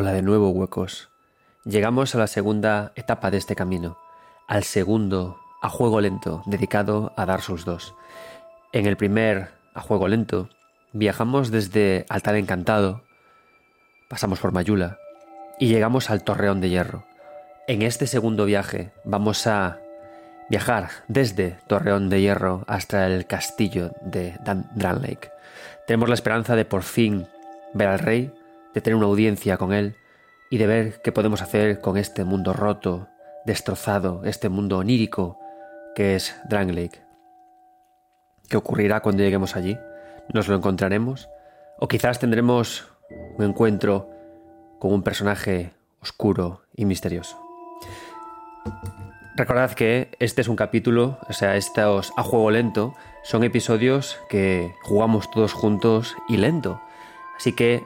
[0.00, 1.10] Hola de nuevo, huecos.
[1.66, 3.98] Llegamos a la segunda etapa de este camino,
[4.48, 7.94] al segundo a juego lento dedicado a Dark Souls 2.
[8.72, 10.48] En el primer a juego lento
[10.94, 13.02] viajamos desde Altar Encantado,
[14.08, 14.96] pasamos por Mayula
[15.58, 17.04] y llegamos al Torreón de Hierro.
[17.68, 19.80] En este segundo viaje vamos a
[20.48, 25.30] viajar desde Torreón de Hierro hasta el castillo de Dran Lake.
[25.86, 27.28] Tenemos la esperanza de por fin
[27.74, 28.32] ver al rey,
[28.74, 29.96] de tener una audiencia con él
[30.50, 33.08] y de ver qué podemos hacer con este mundo roto,
[33.44, 35.38] destrozado, este mundo onírico
[35.94, 37.02] que es Drang Lake.
[38.48, 39.78] ¿Qué ocurrirá cuando lleguemos allí?
[40.32, 41.28] ¿Nos lo encontraremos?
[41.78, 42.88] ¿O quizás tendremos
[43.38, 44.10] un encuentro
[44.78, 47.38] con un personaje oscuro y misterioso?
[49.36, 54.74] Recordad que este es un capítulo, o sea, estos a juego lento son episodios que
[54.82, 56.80] jugamos todos juntos y lento.
[57.38, 57.84] Así que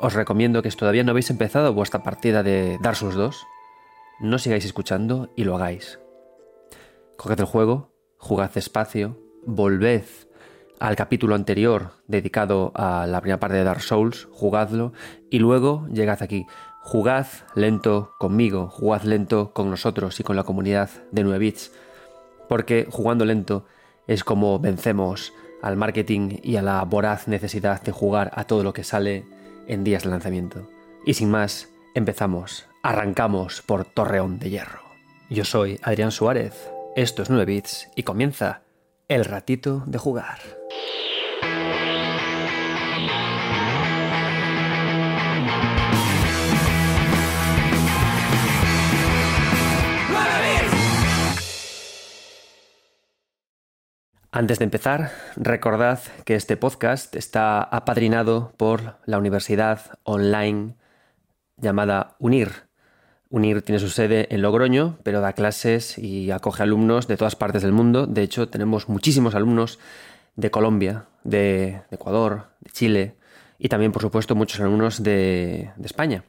[0.00, 3.46] os recomiendo que si todavía no habéis empezado vuestra partida de Dark Souls 2,
[4.20, 5.98] no sigáis escuchando y lo hagáis.
[7.16, 10.04] Coged el juego, jugad despacio, volved
[10.78, 14.92] al capítulo anterior dedicado a la primera parte de Dark Souls, jugadlo
[15.30, 16.46] y luego llegad aquí.
[16.82, 21.72] Jugad lento conmigo, jugad lento con nosotros y con la comunidad de 9 bits,
[22.48, 23.66] porque jugando lento
[24.06, 28.72] es como vencemos al marketing y a la voraz necesidad de jugar a todo lo
[28.72, 29.26] que sale
[29.68, 30.68] en días de lanzamiento.
[31.06, 34.82] Y sin más, empezamos, arrancamos por Torreón de Hierro.
[35.30, 38.62] Yo soy Adrián Suárez, esto es 9 bits y comienza
[39.08, 40.38] el ratito de jugar.
[54.38, 60.76] Antes de empezar, recordad que este podcast está apadrinado por la universidad online
[61.56, 62.52] llamada UNIR.
[63.30, 67.62] UNIR tiene su sede en Logroño, pero da clases y acoge alumnos de todas partes
[67.62, 68.06] del mundo.
[68.06, 69.80] De hecho, tenemos muchísimos alumnos
[70.36, 73.14] de Colombia, de, Ecuador, de Chile
[73.58, 76.22] y también, por supuesto, muchos alumnos de, España.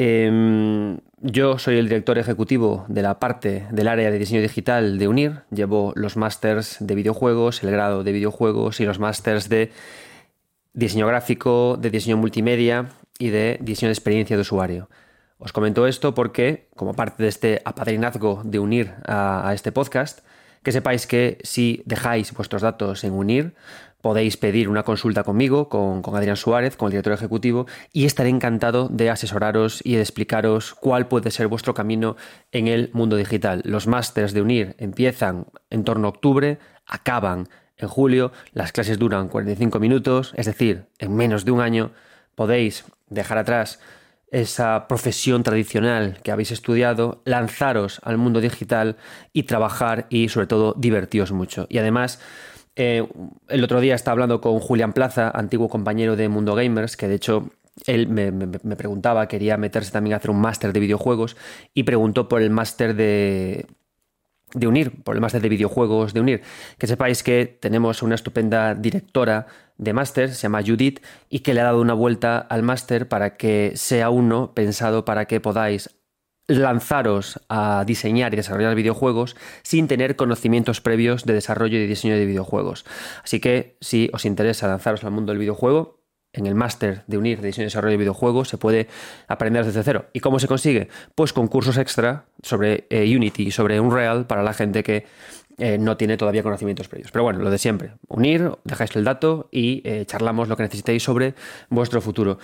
[0.00, 5.08] Em, yo soy el director ejecutivo de la parte del área de diseño digital de
[5.08, 5.42] UNIR.
[5.50, 9.72] Llevo los másters de videojuegos, el grado de videojuegos y los másters de
[10.72, 14.88] diseño gráfico, de diseño multimedia y de diseño de experiencia de usuario.
[15.38, 20.20] Os comento esto porque, como parte de este apadrinazgo de UNIR a, a este podcast,
[20.62, 23.54] que sepáis que si dejáis vuestros datos en UNIR,
[24.08, 28.88] podéis pedir una consulta conmigo, con, Adrián Suárez, con el director ejecutivo, y estaré encantado
[28.88, 32.16] de asesoraros y de explicaros cuál puede ser vuestro camino
[32.50, 33.60] en el mundo digital.
[33.66, 39.28] Los másters de UNIR empiezan en torno a octubre, acaban en julio, las clases duran
[39.28, 41.90] 45 minutos, es decir, en menos de un año
[42.34, 43.78] podéis dejar atrás
[44.30, 48.96] esa profesión tradicional que habéis estudiado, lanzaros al mundo digital
[49.34, 51.66] y trabajar y sobre todo divertiros mucho.
[51.68, 52.20] Y además
[52.80, 53.04] eh,
[53.48, 57.16] el otro día estaba hablando con Julián Plaza, antiguo compañero de Mundo Gamers, que de
[57.16, 57.50] hecho
[57.86, 61.36] él me, preguntaba, quería meterse también a hacer un máster de videojuegos
[61.74, 63.66] y preguntó por el máster de,
[64.54, 66.42] de Unir, por el máster de videojuegos de Unir.
[66.78, 71.62] Que sepáis que tenemos una estupenda directora de máster, se llama Judith, y que le
[71.62, 75.97] ha dado una vuelta al máster para que sea uno pensado para que podáis
[76.48, 82.26] lanzaros a diseñar y desarrollar videojuegos sin tener conocimientos previos de desarrollo y diseño de
[82.26, 82.84] videojuegos.
[83.22, 85.98] Así que si os interesa lanzaros al mundo del videojuego,
[86.32, 88.88] en el máster de unir diseño y desarrollo de videojuegos se puede
[89.28, 90.06] aprender desde cero.
[90.12, 90.88] ¿Y cómo se consigue?
[91.14, 95.06] Pues con cursos extra sobre eh, Unity y sobre Unreal para la gente que
[95.60, 97.10] eh, no tiene todavía conocimientos previos.
[97.10, 97.94] Pero bueno, lo de siempre.
[98.06, 101.34] Unir, dejáis el dato y eh, charlamos lo que necesitéis sobre
[101.68, 102.38] vuestro futuro.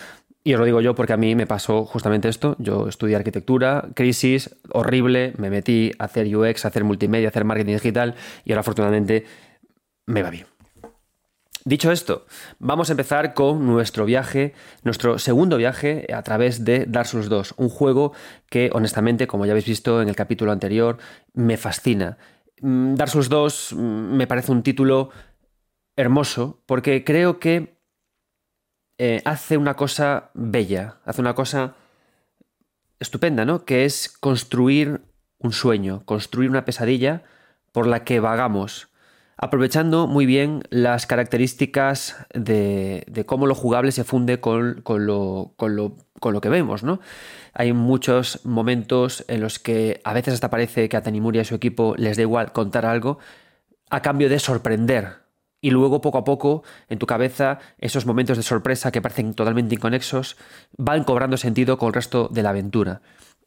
[0.46, 2.55] Y os lo digo yo porque a mí me pasó justamente esto.
[2.58, 7.46] Yo estudié arquitectura, crisis, horrible, me metí a hacer UX, a hacer multimedia, a hacer
[7.46, 8.14] marketing digital
[8.44, 9.25] y ahora afortunadamente
[10.05, 10.46] me va bien.
[11.64, 12.26] Dicho esto,
[12.58, 14.52] vamos a empezar con nuestro viaje,
[14.82, 18.12] nuestro segundo viaje a través de Dark Souls 2, un juego
[18.50, 20.99] que honestamente, como ya habéis visto en el capítulo anterior,
[21.32, 22.19] me fascina.
[22.61, 23.79] Mm, Dark Souls 2 mm,
[24.14, 25.08] me parece un título
[25.97, 27.74] hermoso porque creo que
[28.99, 31.75] eh, hace una cosa bella, hace una cosa
[33.00, 33.64] estupenda, ¿no?
[33.64, 35.02] Que es construir
[35.38, 37.23] un sueño, construir una pesadilla
[37.73, 38.88] por la que vagamos,
[39.37, 46.85] aprovechando muy bien las características de, cómo lo jugable se funde con, lo, que vemos,
[46.85, 47.00] ¿no?
[47.52, 51.44] Hay muchos momentos en los que a veces hasta parece que a Tanimura y a
[51.44, 53.19] su equipo les da igual contar algo
[53.90, 55.24] a cambio de sorprender
[55.64, 59.75] y luego poco a poco en tu cabeza esos momentos de sorpresa que parecen totalmente
[59.75, 60.37] inconexos
[60.76, 63.00] van cobrando sentido con el resto de la aventura.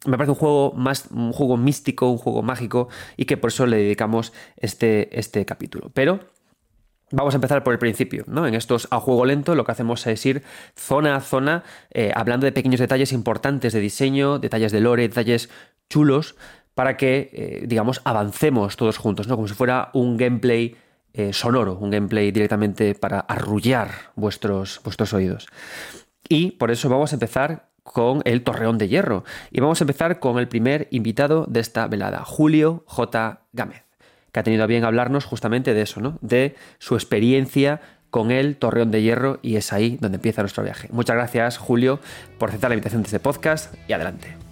[0.04, 3.66] Me parece un juego más un juego místico, un juego mágico y que por eso
[3.66, 5.92] le dedicamos este, este capítulo.
[5.94, 6.18] Pero
[7.10, 8.46] Vamos a empezar por el principio, ¿no?
[8.46, 10.42] En estos a juego lento lo que hacemos es ir
[10.76, 15.48] zona a zona eh, hablando de pequeños detalles importantes de diseño, detalles de lore, detalles
[15.88, 16.36] chulos,
[16.74, 19.36] para que, eh, digamos, avancemos todos juntos, ¿no?
[19.36, 20.76] Como si fuera un gameplay
[21.18, 25.48] eh, sonoro, un gameplay directamente para arrullar vuestros, vuestros oídos.
[26.28, 29.24] Y por eso vamos a empezar con el Torreón de Hierro.
[29.50, 33.42] Y vamos a empezar con el primer invitado de esta velada, Julio J.
[33.52, 33.84] Gámez
[34.30, 36.18] que ha tenido a bien hablarnos justamente de eso, ¿no?
[36.20, 37.80] De su experiencia
[38.10, 40.88] con el Torreón de Hierro y es ahí donde empieza nuestro viaje.
[40.92, 41.98] Muchas gracias, Julio,
[42.38, 44.47] por aceptar la invitación de este podcast y adelante.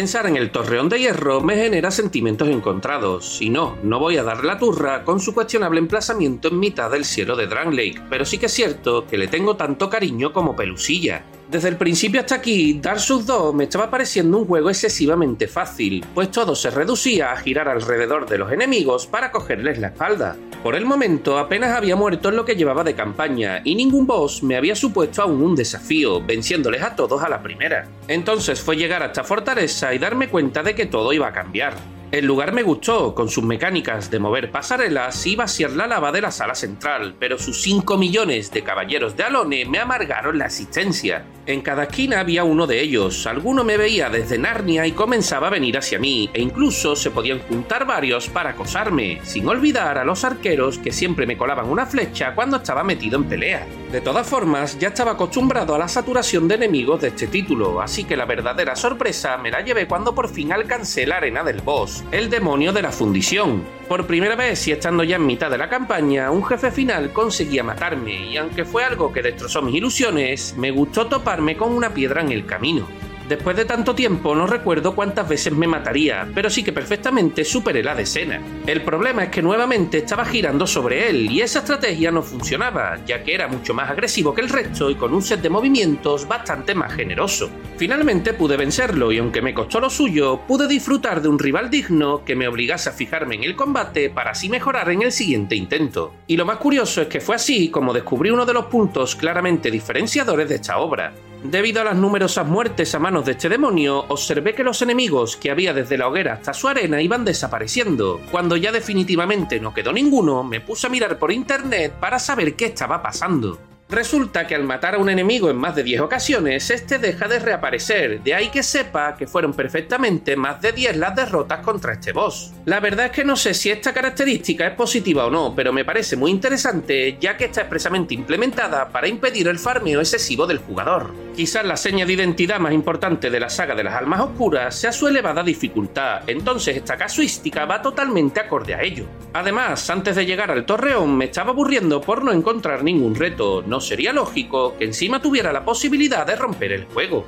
[0.00, 4.22] Pensar en el Torreón de Hierro me genera sentimientos encontrados, y no, no voy a
[4.22, 8.38] dar la turra con su cuestionable emplazamiento en mitad del cielo de Lake, pero sí
[8.38, 11.26] que es cierto que le tengo tanto cariño como pelusilla.
[11.50, 16.06] Desde el principio hasta aquí, Dark Souls 2 me estaba pareciendo un juego excesivamente fácil,
[16.14, 20.36] pues todo se reducía a girar alrededor de los enemigos para cogerles la espalda.
[20.62, 24.44] Por el momento apenas había muerto en lo que llevaba de campaña y ningún boss
[24.44, 27.88] me había supuesto aún un desafío, venciéndoles a todos a la primera.
[28.06, 31.74] Entonces fue llegar a esta fortaleza y darme cuenta de que todo iba a cambiar.
[32.12, 36.20] El lugar me gustó, con sus mecánicas de mover pasarelas y vaciar la lava de
[36.20, 41.24] la sala central, pero sus 5 millones de caballeros de Alone me amargaron la existencia.
[41.46, 45.50] En cada esquina había uno de ellos, alguno me veía desde Narnia y comenzaba a
[45.50, 50.24] venir hacia mí, e incluso se podían juntar varios para acosarme, sin olvidar a los
[50.24, 53.66] arqueros que siempre me colaban una flecha cuando estaba metido en pelea.
[53.92, 58.02] De todas formas, ya estaba acostumbrado a la saturación de enemigos de este título, así
[58.02, 61.99] que la verdadera sorpresa me la llevé cuando por fin alcancé la arena del boss,
[62.12, 63.64] el demonio de la fundición.
[63.88, 67.64] Por primera vez y estando ya en mitad de la campaña, un jefe final conseguía
[67.64, 72.20] matarme, y aunque fue algo que destrozó mis ilusiones, me gustó toparme con una piedra
[72.20, 72.86] en el camino.
[73.30, 77.80] Después de tanto tiempo no recuerdo cuántas veces me mataría, pero sí que perfectamente superé
[77.80, 78.42] la decena.
[78.66, 83.22] El problema es que nuevamente estaba girando sobre él y esa estrategia no funcionaba, ya
[83.22, 86.74] que era mucho más agresivo que el resto y con un set de movimientos bastante
[86.74, 87.48] más generoso.
[87.76, 92.24] Finalmente pude vencerlo y aunque me costó lo suyo, pude disfrutar de un rival digno
[92.24, 96.14] que me obligase a fijarme en el combate para así mejorar en el siguiente intento.
[96.26, 99.70] Y lo más curioso es que fue así como descubrí uno de los puntos claramente
[99.70, 101.12] diferenciadores de esta obra.
[101.42, 105.50] Debido a las numerosas muertes a manos de este demonio, observé que los enemigos que
[105.50, 108.20] había desde la hoguera hasta su arena iban desapareciendo.
[108.30, 112.66] Cuando ya definitivamente no quedó ninguno, me puse a mirar por internet para saber qué
[112.66, 113.69] estaba pasando.
[113.90, 117.40] Resulta que al matar a un enemigo en más de 10 ocasiones, este deja de
[117.40, 122.12] reaparecer, de ahí que sepa que fueron perfectamente más de 10 las derrotas contra este
[122.12, 122.52] boss.
[122.66, 125.84] La verdad es que no sé si esta característica es positiva o no, pero me
[125.84, 131.12] parece muy interesante ya que está expresamente implementada para impedir el farmeo excesivo del jugador.
[131.34, 134.92] Quizás la seña de identidad más importante de la saga de las almas oscuras sea
[134.92, 139.06] su elevada dificultad, entonces esta casuística va totalmente acorde a ello.
[139.32, 143.79] Además, antes de llegar al torreón me estaba aburriendo por no encontrar ningún reto, no
[143.80, 147.24] sería lógico que encima tuviera la posibilidad de romper el juego.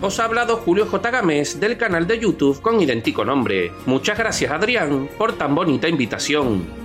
[0.00, 1.10] Os ha hablado Julio J.
[1.10, 3.72] Gámez del canal de YouTube con idéntico nombre.
[3.86, 6.81] Muchas gracias Adrián por tan bonita invitación.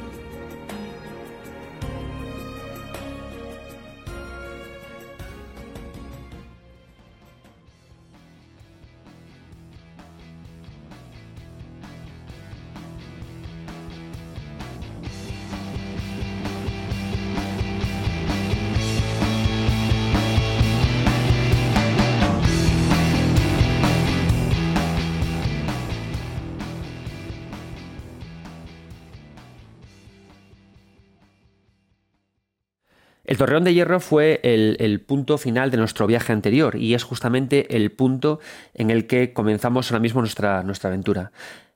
[33.28, 37.76] El Torreón de Hierro fue el, punto final de nuestro viaje anterior y es justamente
[37.76, 38.40] el punto
[38.74, 41.34] en el que comenzamos ahora mismo nuestra, nuestra aventura.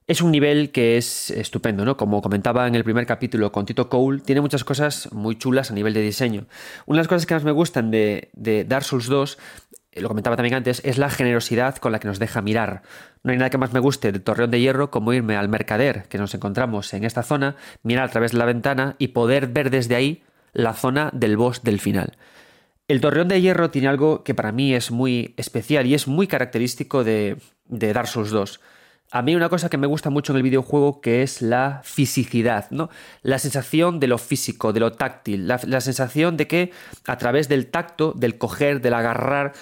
[0.08, 1.98] Es un nivel que es estupendo, ¿no?
[1.98, 5.74] Como comentaba en el primer capítulo con Tito Cole, tiene muchas cosas muy chulas a
[5.74, 6.46] nivel de diseño.
[6.86, 9.38] Una de las cosas que más me gustan de, de Dark Souls 2
[9.96, 12.82] lo comentaba también antes, es la generosidad con la que nos deja mirar.
[13.24, 16.04] No hay nada que más me guste de Torreón de Hierro como irme al mercader
[16.08, 19.70] que nos encontramos en esta zona, mirar a través de la ventana y poder ver
[19.70, 22.18] desde ahí la zona del boss del final.
[22.88, 26.28] El Torreón de Hierro tiene algo que para mí es muy especial y es muy
[26.28, 28.60] característico de, de Dark Souls 2.
[29.14, 32.70] A mí una cosa que me gusta mucho en el videojuego que es la fisicidad,
[32.72, 32.90] ¿no?
[33.24, 36.72] La sensación de lo físico, de lo táctil, la, la sensación de que
[37.06, 39.54] a través del tacto, del coger, del agarrar,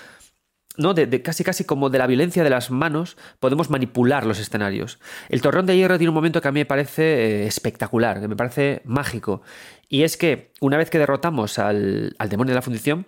[0.79, 0.93] ¿no?
[0.93, 4.97] De, casi casi como de la violencia de las manos, podemos manipular los escenarios.
[5.27, 8.27] El Torreón de Hierro tiene un momento que a mí me parece eh, espectacular, que
[8.27, 9.41] me parece mágico.
[9.89, 13.07] Y es que una vez que derrotamos al, demonio de la fundición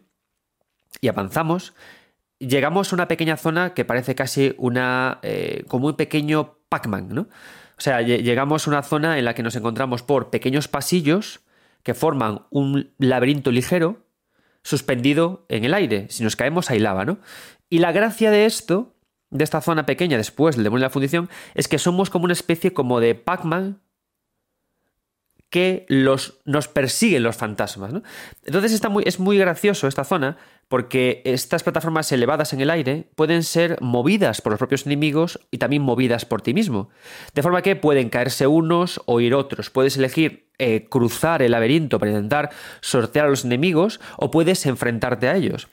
[1.00, 1.74] y avanzamos,
[2.40, 5.20] llegamos a una pequeña zona que parece casi una.
[5.24, 7.22] Eh, como un pequeño Pac-Man, ¿no?
[7.22, 11.40] O sea, llegamos a una zona en la que nos encontramos por pequeños pasillos
[11.84, 14.06] que forman un laberinto ligero
[14.63, 16.06] suspendido en el aire.
[16.10, 17.18] Si nos caemos, hay lava, ¿no?
[17.72, 18.94] Y la gracia de esto,
[19.30, 22.34] de esta zona pequeña después del demonio de la fundición, es que somos como una
[22.34, 23.80] especie como de Pac-Man
[25.50, 27.94] que los, nos persiguen los fantasmas.
[27.94, 28.04] ¿no?
[28.44, 30.38] Entonces está muy, es muy gracioso esta zona
[30.68, 35.58] porque estas plataformas elevadas en el aire pueden ser movidas por los propios enemigos y
[35.58, 36.90] también movidas por ti mismo.
[37.34, 39.70] De forma que pueden caerse unos o ir otros.
[39.70, 42.50] Puedes elegir eh, cruzar el laberinto para intentar
[42.82, 45.70] sortear a los enemigos o puedes enfrentarte a ellos.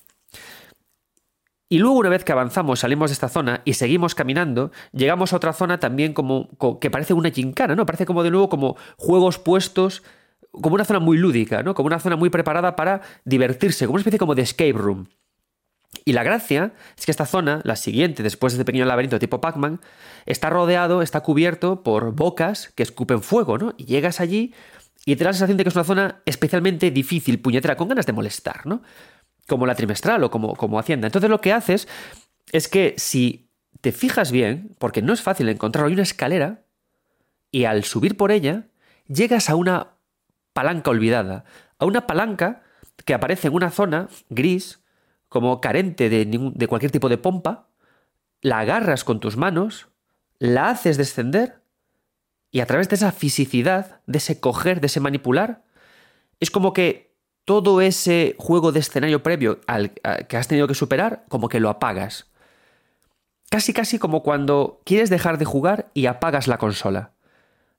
[1.68, 5.36] Y luego una vez que avanzamos, salimos de esta zona y seguimos caminando, llegamos a
[5.36, 6.48] otra zona también como,
[6.80, 7.84] que parece una gincana, ¿no?
[7.84, 10.02] Parece como de nuevo como juegos puestos,
[10.50, 11.74] como una zona muy lúdica, ¿no?
[11.74, 15.08] Como una zona muy preparada para divertirse, como una especie como de escape room.
[16.04, 19.40] Y la gracia es que esta zona, la siguiente, después de este pequeño laberinto tipo
[19.40, 19.80] Pac-Man,
[20.24, 23.74] está rodeado, está cubierto por bocas que escupen fuego, ¿no?
[23.76, 24.54] Y llegas allí
[25.04, 28.06] y te da la sensación de que es una zona especialmente difícil, puñetera, con ganas
[28.06, 28.82] de molestar, ¿no?
[29.48, 31.08] Como la trimestral o como, como Hacienda.
[31.08, 31.88] Entonces lo que haces
[32.52, 33.48] es que si
[33.80, 36.62] te fijas bien, porque no es fácil encontrarlo, hay una escalera
[37.50, 38.66] y al subir por ella
[39.08, 39.94] llegas a una
[40.52, 41.44] palanca olvidada,
[41.78, 42.62] a una palanca
[43.04, 44.80] que aparece en una zona gris,
[45.28, 47.68] como carente de, de cualquier tipo de pompa,
[48.42, 49.88] la agarras con tus manos,
[50.38, 51.62] la haces descender
[52.50, 55.64] y a través de esa fisicidad, de ese coger, de ese manipular,
[56.40, 57.07] es como que
[57.48, 59.92] todo ese juego de escenario previo al,
[60.28, 62.26] que has tenido que superar, como que lo apagas.
[63.48, 67.14] Casi, casi como cuando quieres dejar de jugar y apagas la consola.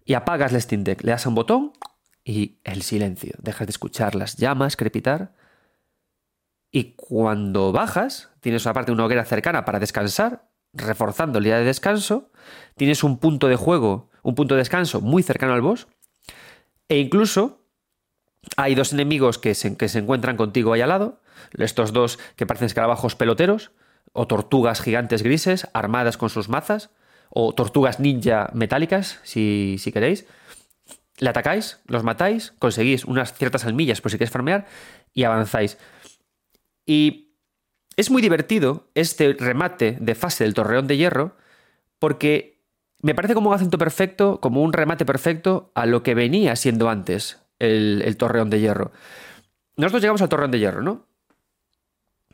[0.03, 1.03] Y apagas el Steam Deck.
[1.03, 1.73] Le das a un botón
[2.23, 3.35] y el silencio.
[3.38, 5.35] Dejas de escuchar las llamas crepitar.
[6.71, 12.31] Y cuando bajas, tienes aparte una hoguera cercana para descansar, reforzando el día de descanso.
[12.75, 15.88] Tienes un punto de juego, un punto de descanso muy cercano al boss.
[16.88, 17.58] E incluso
[18.58, 21.22] hay dos enemigos que se, encuentran contigo ahí al lado,
[21.58, 23.72] estos dos que parecen escarabajos peloteros,
[24.12, 26.89] o tortugas gigantes grises armadas con sus mazas,
[27.29, 30.25] o tortugas ninja metálicas, si, si queréis.
[31.19, 34.65] Le atacáis, los matáis, conseguís unas ciertas almillas por si queréis farmear
[35.13, 35.77] y avanzáis.
[36.86, 37.36] Y
[37.98, 41.36] es muy divertido este remate de fase del Torreón de Hierro
[42.00, 42.63] porque
[43.01, 46.89] me parece como un acento perfecto, como un remate perfecto a lo que venía siendo
[46.89, 48.91] antes el, Torreón de Hierro.
[49.75, 51.05] Nosotros llegamos al Torreón de Hierro, ¿no?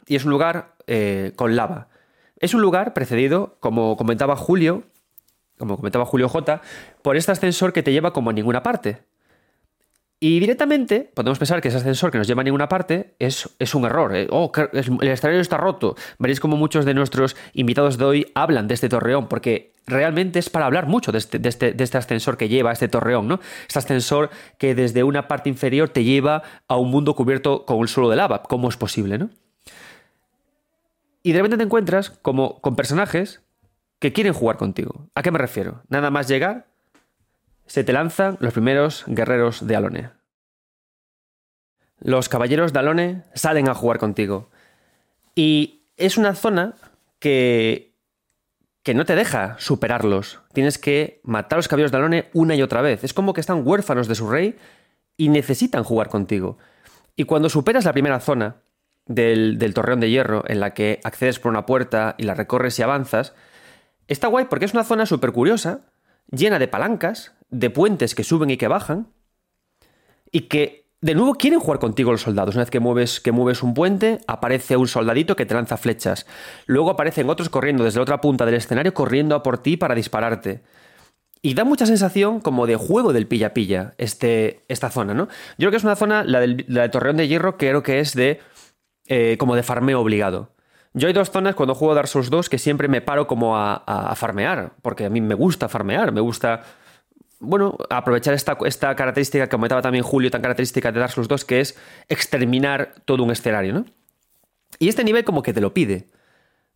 [0.07, 1.89] Y es un lugar eh, con lava.
[2.39, 4.83] Es un lugar precedido, como comentaba Julio,
[5.57, 6.61] como comentaba Julio J,
[7.01, 9.03] por este ascensor que te lleva como a ninguna parte.
[10.19, 13.75] Y directamente podemos pensar que ese ascensor que nos lleva a ninguna parte es, es
[13.75, 14.15] un error.
[14.15, 14.27] ¿eh?
[14.31, 15.95] Oh, el escenario está roto.
[16.19, 20.49] Veréis como muchos de nuestros invitados de hoy hablan de este torreón, porque realmente es
[20.49, 23.39] para hablar mucho este, de este, de este, ascensor que lleva a este torreón, ¿no?
[23.67, 27.87] Este ascensor que desde una parte inferior te lleva a un mundo cubierto con un
[27.87, 28.41] suelo de lava.
[28.43, 29.29] ¿Cómo es posible, no?
[31.23, 33.41] Y de repente te encuentras como con personajes
[33.99, 35.09] que quieren jugar contigo.
[35.13, 35.81] ¿A qué me refiero?
[35.89, 36.67] Nada más llegar,
[37.67, 40.09] se te lanzan los primeros guerreros de Alone.
[41.99, 44.49] Los caballeros de Alone salen a jugar contigo.
[45.33, 46.75] Y es una zona
[47.19, 47.95] que,
[48.83, 50.41] que no te deja superarlos.
[50.53, 53.03] Tienes que matar a los caballeros de Alone una y otra vez.
[53.03, 54.57] Es como que están huérfanos de su rey
[55.17, 56.57] y necesitan jugar contigo.
[57.15, 58.57] Y cuando superas la primera zona
[59.05, 62.77] del, del torreón de hierro, en la que accedes por una puerta y la recorres
[62.77, 63.33] y avanzas,
[64.07, 65.81] está guay porque es una zona súper curiosa,
[66.29, 69.07] llena de palancas, de puentes que suben y que bajan,
[70.31, 72.55] y que de nuevo quieren jugar contigo los soldados.
[72.55, 76.25] Una vez que mueves, que mueves un puente, aparece un soldadito que te lanza flechas.
[76.65, 79.93] Luego aparecen otros corriendo desde la otra punta del escenario, corriendo a por ti para
[79.93, 80.63] dispararte.
[81.41, 85.25] Y da mucha sensación como de juego del pilla-pilla este, esta zona, ¿no?
[85.59, 88.39] Yo creo que es una zona, la del, Torreón de Hierro, creo que es de
[89.05, 90.55] eh, como de farmeo obligado.
[90.93, 94.13] Yo hay dos zonas cuando juego Dark Souls 2 que siempre me paro como a,
[94.15, 96.63] farmear, porque a mí me gusta farmear, me gusta,
[97.39, 101.45] bueno, aprovechar esta, esta característica que comentaba también Julio, tan característica de Dark Souls 2,
[101.45, 101.77] que es
[102.09, 103.85] exterminar todo un escenario, ¿no?
[104.79, 106.07] Y este nivel como que te lo pide.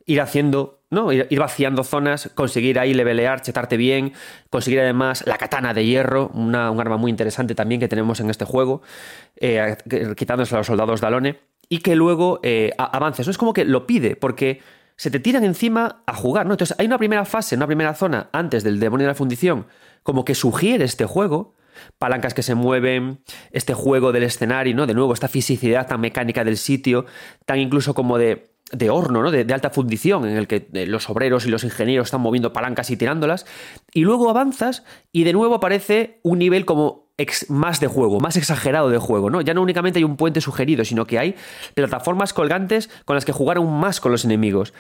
[0.06, 1.12] Ir haciendo, ¿no?
[1.12, 4.14] Ir, vaciando zonas, conseguir ahí levelear, chetarte bien,
[4.50, 8.30] conseguir además la katana de hierro, una, un arma muy interesante también que tenemos en
[8.30, 8.82] este juego,
[9.36, 9.78] eh,
[10.16, 13.28] quitándose a los soldados de Alone, y que luego eh, avances.
[13.28, 13.32] ¿no?
[13.32, 14.62] Es como que lo pide, porque
[15.00, 16.56] se te tiran encima a jugar, ¿no?
[16.56, 19.66] Entonces hay una primera fase, una primera zona antes del demonio de la fundición,
[20.04, 21.56] como que sugiere este juego,
[21.98, 24.88] palancas que se mueven, este juego del escenario, ¿no?
[24.88, 27.06] De nuevo, esta fisicidad tan mecánica del sitio,
[27.46, 29.32] tan incluso como de, de horno, ¿no?
[29.32, 32.92] De, alta fundición, en el que eh, los obreros y los ingenieros están moviendo palancas
[32.92, 33.46] y tirándolas.
[33.94, 37.09] Y luego avanzas y de nuevo aparece un nivel como
[37.50, 39.42] más de juego, más exagerado de juego, ¿no?
[39.42, 41.36] Ya no únicamente hay un puente sugerido, sino que hay
[41.74, 44.74] plataformas colgantes con las que jugar aún más con los enemigos.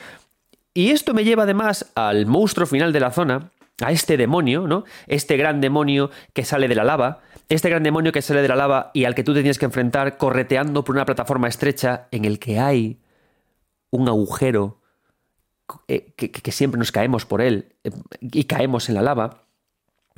[0.73, 4.83] Y esto me lleva además al monstruo final de la zona, a este demonio, ¿no?
[5.07, 8.55] Este gran demonio que sale de la lava, este gran demonio que sale de la
[8.55, 12.25] lava y al que tú te tienes que enfrentar correteando por una plataforma estrecha en
[12.25, 12.99] el que hay
[13.91, 14.81] un agujero
[15.87, 17.91] eh, que, siempre nos caemos por él eh,
[18.21, 19.43] y caemos en la lava.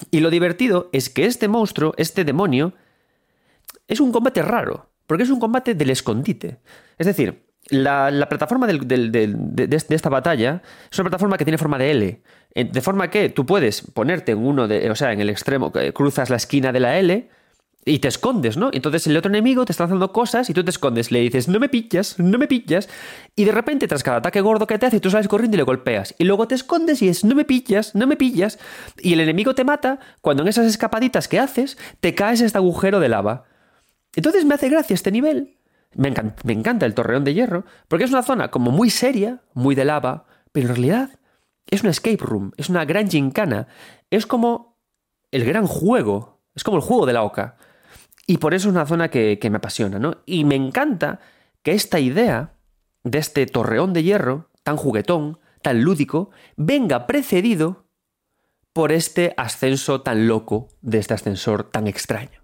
[0.10, 2.74] Y lo divertido es que este monstruo, este demonio,
[3.88, 6.60] es un combate raro, porque es un combate del escondite.
[6.98, 12.22] Es decir, la, plataforma de, esta batalla es una plataforma que tiene forma de L.
[12.56, 16.30] De forma que tú puedes ponerte en uno de, o sea, en el extremo, cruzas
[16.30, 17.30] la esquina de la L
[17.84, 18.70] y te escondes, ¿no?
[18.74, 21.60] Entonces el otro enemigo te está haciendo cosas y tú te escondes, le dices, no
[21.60, 22.88] me pillas, no me pillas,
[23.36, 25.64] y de repente tras cada ataque gordo que te hace, tú sales corriendo y le
[25.64, 28.60] golpeas, y luego te escondes y es, no me pillas, no me pillas,
[29.00, 33.00] y el enemigo te mata cuando en esas escapaditas que haces te caes este agujero
[33.00, 33.46] de lava.
[34.16, 35.58] Entonces me hace gracia este nivel,
[35.96, 39.86] me encanta, el torreón de hierro, porque es una zona como muy seria, muy de
[39.86, 41.10] lava, pero en realidad
[41.68, 43.68] es una escape room, es una gran gincana,
[44.10, 44.78] es como
[45.32, 47.58] el gran juego, es como el juego de la oca.
[48.32, 50.20] Y por eso es una zona que, me apasiona, ¿no?
[50.26, 51.20] Y me encanta
[51.64, 52.54] que esta idea
[53.04, 57.88] de este torreón de hierro, tan juguetón, tan lúdico, venga precedido
[58.72, 62.40] por este ascenso tan loco de este ascensor tan extraño.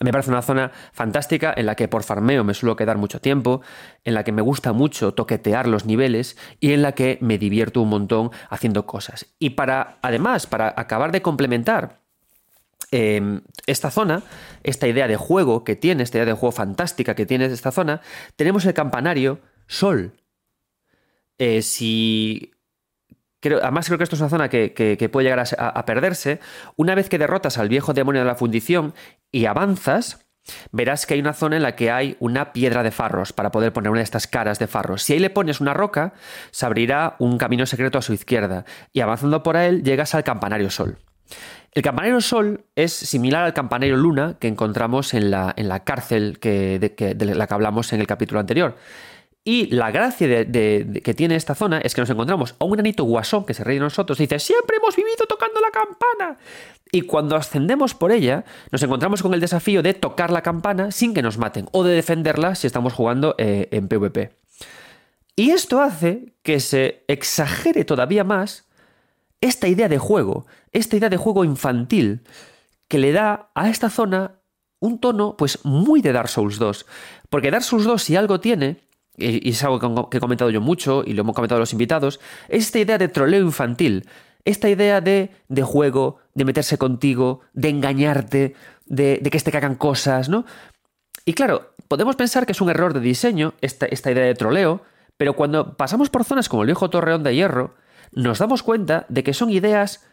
[0.00, 3.60] Me parece una zona fantástica en la que por farmeo me suelo quedar mucho tiempo,
[4.04, 7.82] en la que me gusta mucho toquetear los niveles y en la que me divierto
[7.82, 9.26] un montón haciendo cosas.
[9.38, 11.97] Y para, además, para acabar de complementar
[12.90, 14.22] em, esta zona,
[14.62, 18.00] esta idea de juego que tiene, esta idea de juego fantástica que tiene esta zona,
[18.36, 20.14] tenemos el campanario Sol.
[21.38, 22.52] Eh, si
[23.42, 26.40] además creo que esto es una zona que, puede llegar a, perderse.
[26.76, 28.94] Una vez que derrotas al viejo demonio de la fundición
[29.30, 30.26] y avanzas,
[30.72, 33.72] verás que hay una zona en la que hay una piedra de farros para poder
[33.72, 35.02] poner una de estas caras de farros.
[35.02, 36.14] Si ahí le pones una roca,
[36.50, 40.70] se abrirá un camino secreto a su izquierda y avanzando por él llegas al campanario
[40.70, 40.98] sol.
[41.72, 46.38] El campanario Sol es similar al campanario Luna que encontramos en la, en la cárcel
[46.40, 48.76] que, de la que hablamos en el capítulo anterior.
[49.44, 53.04] Y la gracia de, que tiene esta zona es que nos encontramos a un granito
[53.04, 56.38] guasón que se ríe de nosotros y dice, siempre hemos vivido tocando la campana.
[56.92, 61.14] Y cuando ascendemos por ella, nos encontramos con el desafío de tocar la campana sin
[61.14, 64.32] que nos maten o de defenderla si estamos jugando eh, en PvP.
[65.34, 68.67] Y esto hace que se exagere todavía más
[69.40, 72.22] esta idea de juego, esta idea de juego infantil,
[72.88, 74.40] que le da a esta zona
[74.80, 76.86] un tono pues muy de Dark Souls 2.
[77.28, 81.02] Porque Dark Souls 2 si algo tiene y es algo que he comentado yo mucho
[81.04, 84.08] y lo hemos comentado los invitados, es esta idea de troleo infantil,
[84.44, 88.54] esta idea de, de juego, de meterse contigo, de engañarte,
[88.86, 90.44] de, que te cagan cosas, ¿no?
[91.24, 94.82] Y claro, podemos pensar que es un error de diseño esta, esta idea de troleo,
[95.16, 97.74] pero cuando pasamos por zonas como el viejo Torreón de Hierro,
[98.12, 100.04] nos damos cuenta de que son ideas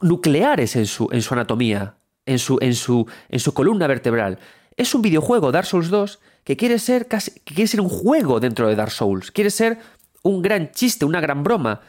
[0.00, 4.38] nucleares en su, en su anatomía, en su, en, su, en su columna vertebral.
[4.76, 8.40] Es un videojuego, Dark Souls 2, que quiere ser casi, que quiere ser un juego
[8.40, 9.78] dentro de Dark Souls, quiere ser
[10.22, 11.80] un gran chiste, una gran broma.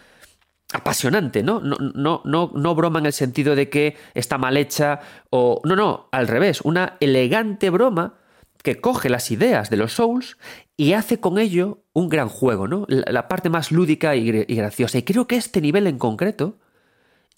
[0.74, 1.62] Apasionante, ¿no?
[1.62, 5.62] No, no, no, no broma en el sentido de que está mal hecha o.
[5.64, 8.16] No, no, al revés, una elegante broma
[8.64, 10.38] que coge las ideas de los Souls
[10.76, 12.86] y hace con ello un gran juego, ¿no?
[12.88, 14.98] La, parte más lúdica y, graciosa.
[14.98, 16.58] Y creo que este nivel en concreto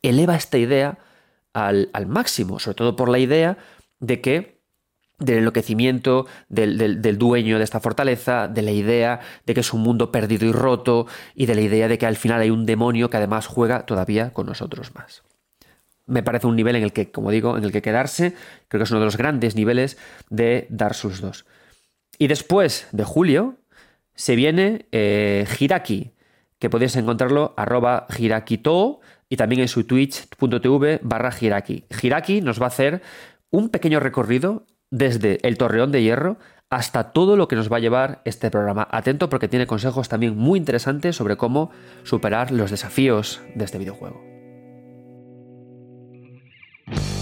[0.01, 0.97] eleva esta idea
[1.53, 3.57] al, máximo, sobre todo por la idea
[3.99, 4.59] de que
[5.19, 10.11] del enloquecimiento del, dueño de esta fortaleza, de la idea de que es un mundo
[10.11, 13.17] perdido y roto, y de la idea de que al final hay un demonio que
[13.17, 15.23] además juega todavía con nosotros más.
[16.09, 18.33] Me parece un nivel en el que, como digo, en el que quedarse,
[18.67, 19.97] creo que es uno de los grandes niveles
[20.29, 21.45] de Dark Souls 2.
[22.17, 23.57] Y después de julio
[24.15, 26.11] se viene eh, Hiraki,
[26.59, 31.85] que podéis encontrarlo arroba hirakito y también en su twitch.tv barra Hiraki.
[32.01, 33.01] Hiraki nos va a hacer
[33.49, 36.37] un pequeño recorrido desde el Torreón de Hierro
[36.69, 38.87] hasta todo lo que nos va a llevar este programa.
[38.91, 41.71] Atento porque tiene consejos también muy interesantes sobre cómo
[42.03, 44.28] superar los desafíos de este videojuego.
[46.89, 47.18] Thank you.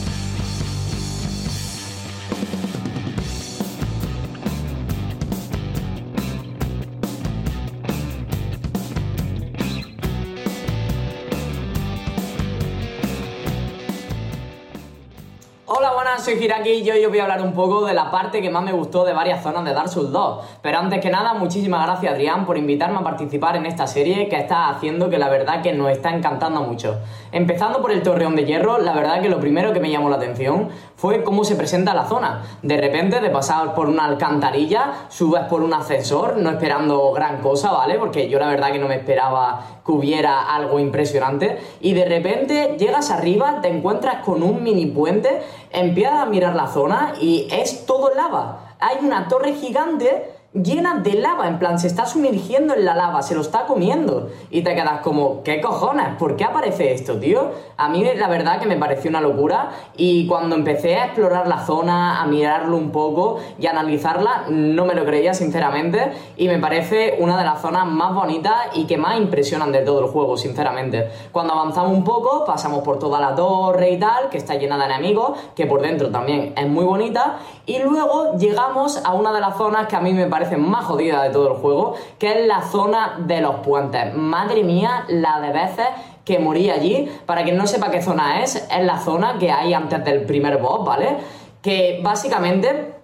[16.19, 18.63] Soy Hiraki y hoy os voy a hablar un poco de la parte que más
[18.63, 20.45] me gustó de varias zonas de Dark Souls 2.
[20.62, 24.36] Pero antes que nada, muchísimas gracias Adrián por invitarme a participar en esta serie que
[24.36, 26.97] está haciendo que la verdad que nos está encantando mucho.
[27.32, 30.15] Empezando por el Torreón de Hierro, la verdad que lo primero que me llamó la
[30.15, 32.41] atención fue cómo se presenta la zona.
[32.63, 37.71] De repente, de pasar por una alcantarilla, subes por un ascensor, no esperando gran cosa,
[37.71, 37.99] ¿vale?
[37.99, 41.60] Porque yo la verdad que no me esperaba que hubiera algo impresionante.
[41.81, 46.67] Y de repente llegas arriba, te encuentras con un mini puente, empiezas a mirar la
[46.67, 48.73] zona y es todo lava.
[48.79, 53.21] Hay una torre gigante llena de lava, en plan, se está sumergiendo en la lava,
[53.21, 54.29] se lo está comiendo.
[54.49, 56.15] Y te quedas como, ¿qué cojones?
[56.17, 57.51] ¿Por qué aparece esto, tío?
[57.77, 61.65] A mí la verdad que me pareció una locura y cuando empecé a explorar la
[61.65, 66.60] zona, a mirarlo un poco y a analizarla, no me lo creía sinceramente y me
[66.60, 70.38] parece una de las zonas más bonitas y que más impresionan de todo el juego,
[70.38, 71.10] sinceramente.
[71.31, 74.86] Cuando avanzamos un poco, pasamos por toda la torre y tal, que está llena de
[74.86, 79.57] enemigos, que por dentro también es muy bonita, y luego llegamos a una de las
[79.57, 82.62] zonas que a mí me parece más jodida de todo el juego, que es la
[82.62, 84.13] zona de los puentes.
[84.13, 85.88] Madre mía, la de veces
[86.23, 87.10] que morí allí.
[87.26, 90.58] Para quien no sepa qué zona es, es la zona que hay antes del primer
[90.58, 91.17] boss, ¿vale?
[91.62, 92.95] Que básicamente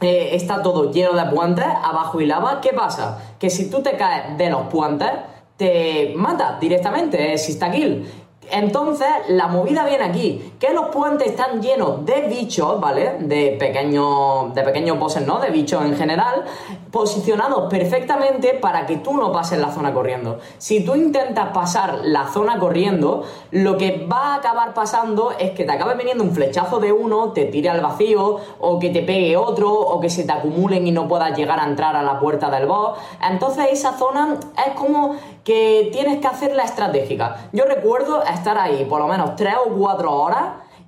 [0.00, 2.60] eh, está todo lleno de puentes, abajo y lava.
[2.60, 3.18] ¿Qué pasa?
[3.38, 5.10] Que si tú te caes de los puentes,
[5.56, 8.06] te mata directamente, es insta-kill.
[8.50, 13.16] Entonces, la movida viene aquí, que los puentes están llenos de bichos, ¿vale?
[13.20, 15.38] De pequeños, de pequeños bosses, ¿no?
[15.38, 16.44] De bichos en general,
[16.90, 20.38] posicionados perfectamente para que tú no pases la zona corriendo.
[20.58, 25.64] Si tú intentas pasar la zona corriendo, lo que va a acabar pasando es que
[25.64, 29.36] te acabe viniendo un flechazo de uno, te tire al vacío, o que te pegue
[29.36, 32.50] otro, o que se te acumulen y no puedas llegar a entrar a la puerta
[32.50, 32.98] del boss.
[33.22, 37.48] Entonces, esa zona es como que tienes que hacerla estratégica.
[37.52, 40.46] Yo recuerdo estar ahí por lo menos 3 o 4 horas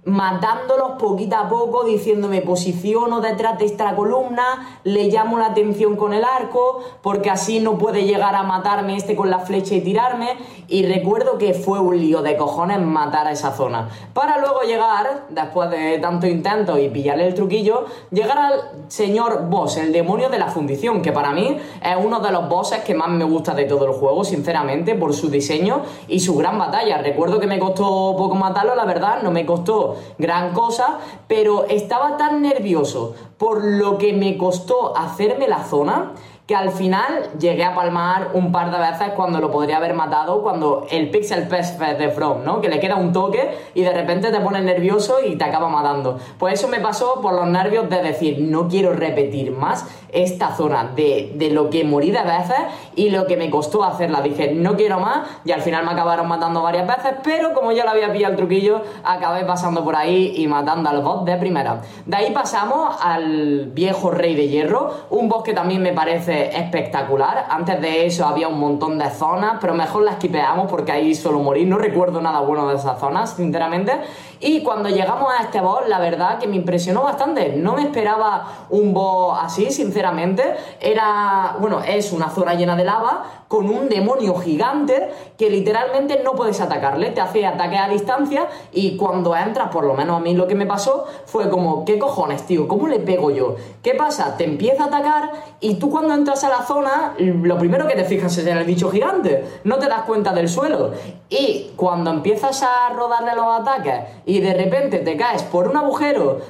[0.08, 5.96] matándolos poquito a poco, diciendo me posiciono detrás de esta columna, le llamo la atención
[5.96, 9.80] con el arco, porque así no puede llegar a matarme este con la flecha y
[9.80, 10.36] tirarme.
[10.66, 13.88] Y recuerdo que fue un lío de cojones matar a esa zona.
[14.12, 19.76] Para luego llegar, después de tanto intento y pillarle el truquillo, llegar al señor boss,
[19.78, 23.08] el demonio de la fundición, que para mí es uno de los bosses que más
[23.08, 26.98] me gusta de todo el juego, sinceramente, por su diseño y su gran batalla.
[26.98, 32.16] Recuerdo que me costó poco matarlo, la verdad, no me costó gran cosa, pero estaba
[32.16, 36.12] tan nervioso por lo que me costó hacerme la zona
[36.48, 40.40] que al final llegué a palmar un par de veces cuando lo podría haber matado,
[40.40, 42.62] cuando el Pixel Pest de From, ¿no?
[42.62, 46.18] Que le queda un toque y de repente te pones nervioso y te acaba matando.
[46.38, 50.92] Pues eso me pasó por los nervios de decir, no quiero repetir más esta zona
[50.96, 52.56] de, de lo que morí de veces
[52.96, 54.22] y lo que me costó hacerla.
[54.22, 57.84] Dije, no quiero más y al final me acabaron matando varias veces, pero como ya
[57.84, 61.82] lo había pillado el truquillo, acabé pasando por ahí y matando al boss de primera.
[62.06, 67.46] De ahí pasamos al viejo rey de hierro, un boss que también me parece espectacular.
[67.48, 71.40] Antes de eso había un montón de zonas, pero mejor las quipeamos porque ahí solo
[71.40, 71.66] morir.
[71.66, 73.92] No recuerdo nada bueno de esas zonas, sinceramente.
[74.40, 77.54] Y cuando llegamos a este boss, la verdad que me impresionó bastante.
[77.56, 80.54] No me esperaba un boss así, sinceramente.
[80.80, 86.32] Era, bueno, es una zona llena de lava con un demonio gigante que literalmente no
[86.32, 87.10] puedes atacarle.
[87.10, 90.54] Te hace ataque a distancia y cuando entras, por lo menos a mí lo que
[90.54, 92.68] me pasó fue como, ¿qué cojones, tío?
[92.68, 93.56] ¿Cómo le pego yo?
[93.82, 94.36] ¿Qué pasa?
[94.36, 98.04] Te empieza a atacar y tú cuando entras a la zona, lo primero que te
[98.04, 99.60] fijas es en el bicho gigante.
[99.64, 100.92] No te das cuenta del suelo.
[101.30, 106.40] Y cuando empiezas a rodarle los ataques y de repente te caes por un agujero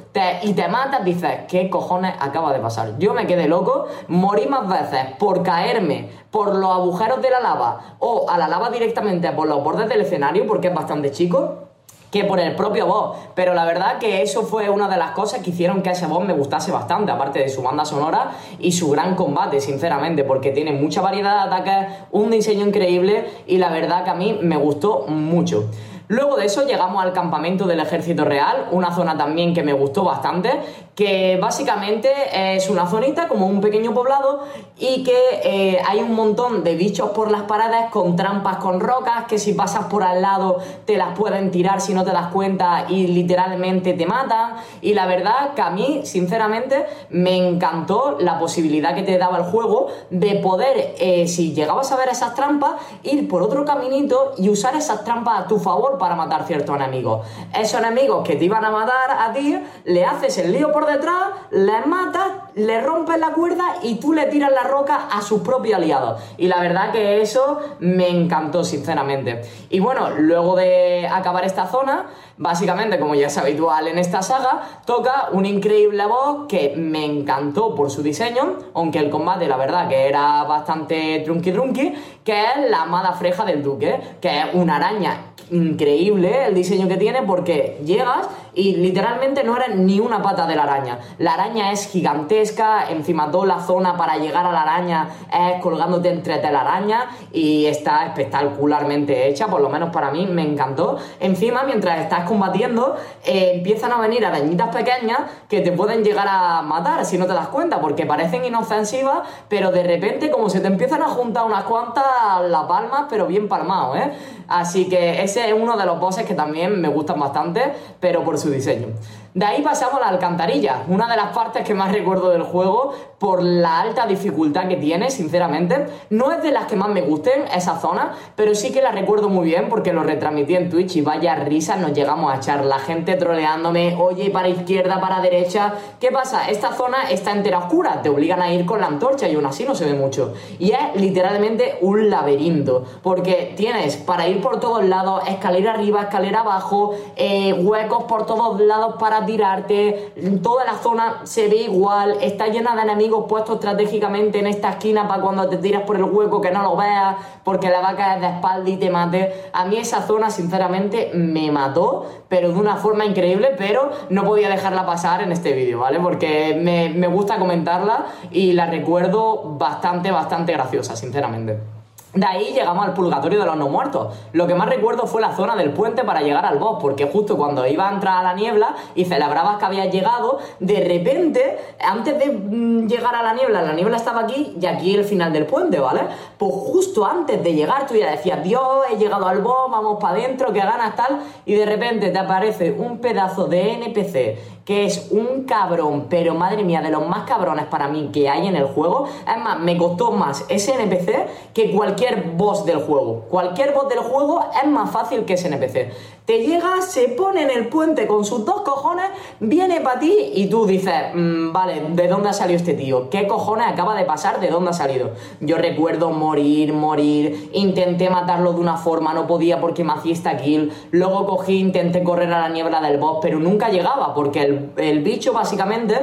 [0.43, 2.99] y te matas, dices, ¿qué cojones acaba de pasar?
[2.99, 7.97] Yo me quedé loco, morí más veces por caerme por los agujeros de la lava
[8.01, 11.69] o a la lava directamente por los bordes del escenario, porque es bastante chico,
[12.11, 13.17] que por el propio boss.
[13.37, 16.25] Pero la verdad que eso fue una de las cosas que hicieron que ese boss
[16.25, 20.73] me gustase bastante, aparte de su banda sonora y su gran combate, sinceramente, porque tiene
[20.73, 25.05] mucha variedad de ataques, un diseño increíble y la verdad que a mí me gustó
[25.07, 25.71] mucho.
[26.09, 30.05] Luego de eso llegamos al campamento del ejército real, una zona también que me gustó
[30.05, 30.51] bastante,
[30.99, 32.11] que básicamente
[32.57, 34.43] es una zonita como un pequeño poblado
[34.77, 39.27] y que eh, hay un montón de bichos por las paredes con trampas con rocas
[39.29, 42.87] que si pasas por al lado te las pueden tirar si no te das cuenta
[42.89, 44.57] y literalmente te matan.
[44.81, 49.45] Y la verdad que a mí sinceramente me encantó la posibilidad que te daba el
[49.45, 52.73] juego de poder eh, si llegabas a ver esas trampas
[53.05, 57.25] ir por otro caminito y usar esas trampas a tu favor para matar ciertos enemigos.
[57.57, 61.29] Esos enemigos que te iban a matar a ti le haces el lío por detrás,
[61.51, 65.77] les matas, le rompes la cuerda y tú le tiras la roca a sus propios
[65.77, 66.21] aliados.
[66.37, 69.43] Y la verdad que eso me encantó, sinceramente.
[69.71, 74.83] Y bueno, luego de acabar esta zona, básicamente, como ya es habitual en esta saga,
[74.85, 79.89] toca un increíble boss que me encantó por su diseño, aunque el combate, la verdad,
[79.89, 81.95] que era bastante trunky trunky,
[82.25, 86.97] que es la amada freja del duque, que es una araña increíble el diseño que
[86.97, 90.99] tiene porque llegas y literalmente no era ni una pata de la araña.
[91.19, 92.48] La araña es gigantesca,
[92.91, 98.07] encima toda la zona para llegar a la araña es colgándote entre telaraña y está
[98.07, 100.99] espectacularmente hecha, por lo menos para mí me encantó.
[101.21, 106.63] Encima, mientras estás combatiendo, eh, empiezan a venir arañitas pequeñas que te pueden llegar a
[106.63, 110.67] matar si no te das cuenta, porque parecen inofensivas, pero de repente como se te
[110.67, 112.05] empiezan a juntar unas cuantas
[112.49, 114.13] las palmas, pero bien palmados, ¿eh?
[114.49, 118.39] Así que ese es uno de los bosses que también me gustan bastante, pero por
[118.39, 118.89] su diseño.
[119.39, 122.93] De ahí pasamos a la alcantarilla, una de las partes que más recuerdo del juego
[123.19, 125.87] por la alta dificultad que tiene, sinceramente.
[126.11, 129.29] No es de las que más me gusten esa zona, pero sí que la recuerdo
[129.29, 132.65] muy bien porque lo retransmití en Twitch y vaya risa nos llegamos a echar.
[132.65, 135.73] La gente troleándome, oye, para izquierda, para derecha.
[136.01, 136.49] ¿Qué pasa?
[136.49, 139.65] Esta zona está entera oscura, te obligan a ir con la antorcha y aún así
[139.65, 140.35] no se ve mucho.
[140.59, 146.41] Y es literalmente un laberinto, porque tienes para ir por todos lados, escalera arriba, escalera
[146.41, 150.13] abajo, eh, huecos por todos lados para tirarte,
[150.43, 155.07] toda la zona se ve igual, está llena de enemigos puestos estratégicamente en esta esquina
[155.07, 158.23] para cuando te tiras por el hueco que no lo veas, porque la vaca es
[158.23, 159.51] de espalda y te mate.
[159.53, 164.49] A mí esa zona sinceramente me mató, pero de una forma increíble, pero no podía
[164.49, 166.01] dejarla pasar en este vídeo, ¿vale?
[166.01, 171.78] Porque me, me gusta comentarla y la recuerdo bastante, bastante graciosa, sinceramente.
[172.15, 174.15] De ahí llegamos al purgatorio de los no muertos.
[174.33, 177.37] Lo que más recuerdo fue la zona del puente para llegar al boss, porque justo
[177.37, 182.19] cuando iba a entrar a la niebla y celebrabas que habías llegado, de repente, antes
[182.19, 185.45] de mm, llegar a la niebla, la niebla estaba aquí y aquí el final del
[185.45, 186.01] puente, ¿vale?
[186.39, 190.15] Pues justo antes de llegar tú ya decías, Dios, he llegado al boss, vamos para
[190.15, 195.09] adentro, que ganas tal, y de repente te aparece un pedazo de NPC que es
[195.13, 198.67] un cabrón, pero madre mía, de los más cabrones para mí que hay en el
[198.67, 199.07] juego.
[199.07, 203.25] Es más, me costó más ese NPC que cualquier boss del juego.
[203.31, 205.91] Cualquier boss del juego es más fácil que ese NPC
[206.29, 209.07] te llega, se pone en el puente con sus dos cojones,
[209.41, 213.09] viene para ti y tú dices, mm, vale, ¿de dónde ha salido este tío?
[213.09, 214.39] ¿Qué cojones acaba de pasar?
[214.39, 215.13] ¿De dónde ha salido?
[215.41, 220.37] Yo recuerdo morir, morir, intenté matarlo de una forma, no podía porque me hacía esta
[220.37, 224.71] kill, luego cogí, intenté correr a la niebla del boss, pero nunca llegaba porque el,
[224.77, 225.95] el bicho básicamente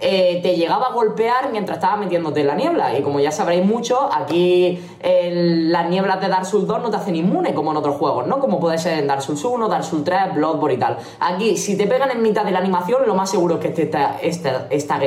[0.00, 2.98] eh, te llegaba a golpear mientras estaba metiéndote en la niebla.
[2.98, 7.16] Y como ya sabréis mucho, aquí las nieblas de Dark Souls 2 no te hacen
[7.16, 8.38] inmune como en otros juegos, ¿no?
[8.38, 10.98] Como puede ser en Dark Souls 1, Dark Souls 3, Bloodborne y tal.
[11.20, 13.90] Aquí, si te pegan en mitad de la animación, lo más seguro es que te
[14.22, 15.00] esta, esta,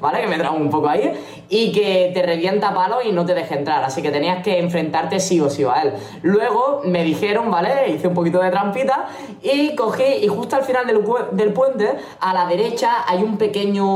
[0.00, 0.20] ¿vale?
[0.20, 1.12] Que me trago un poco ahí.
[1.48, 3.84] Y que te revienta palo y no te deje entrar.
[3.84, 5.92] Así que tenías que enfrentarte sí o sí a él.
[6.22, 7.90] Luego me dijeron, ¿vale?
[7.90, 9.06] Hice un poquito de trampita
[9.42, 13.86] y cogí, y justo al final del, puente, a la derecha hay un pequeño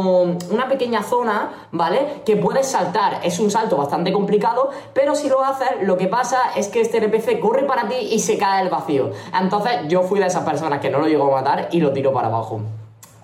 [0.50, 2.22] una pequeña zona, ¿vale?
[2.24, 3.20] Que puedes saltar.
[3.22, 6.98] Es un salto bastante complicado, pero si lo haces, lo que pasa es que este
[6.98, 9.10] NPC corre para ti y se cae el vacío.
[9.38, 12.12] Entonces yo fui de esas personas que no lo llegó a matar y lo tiro
[12.12, 12.60] para abajo.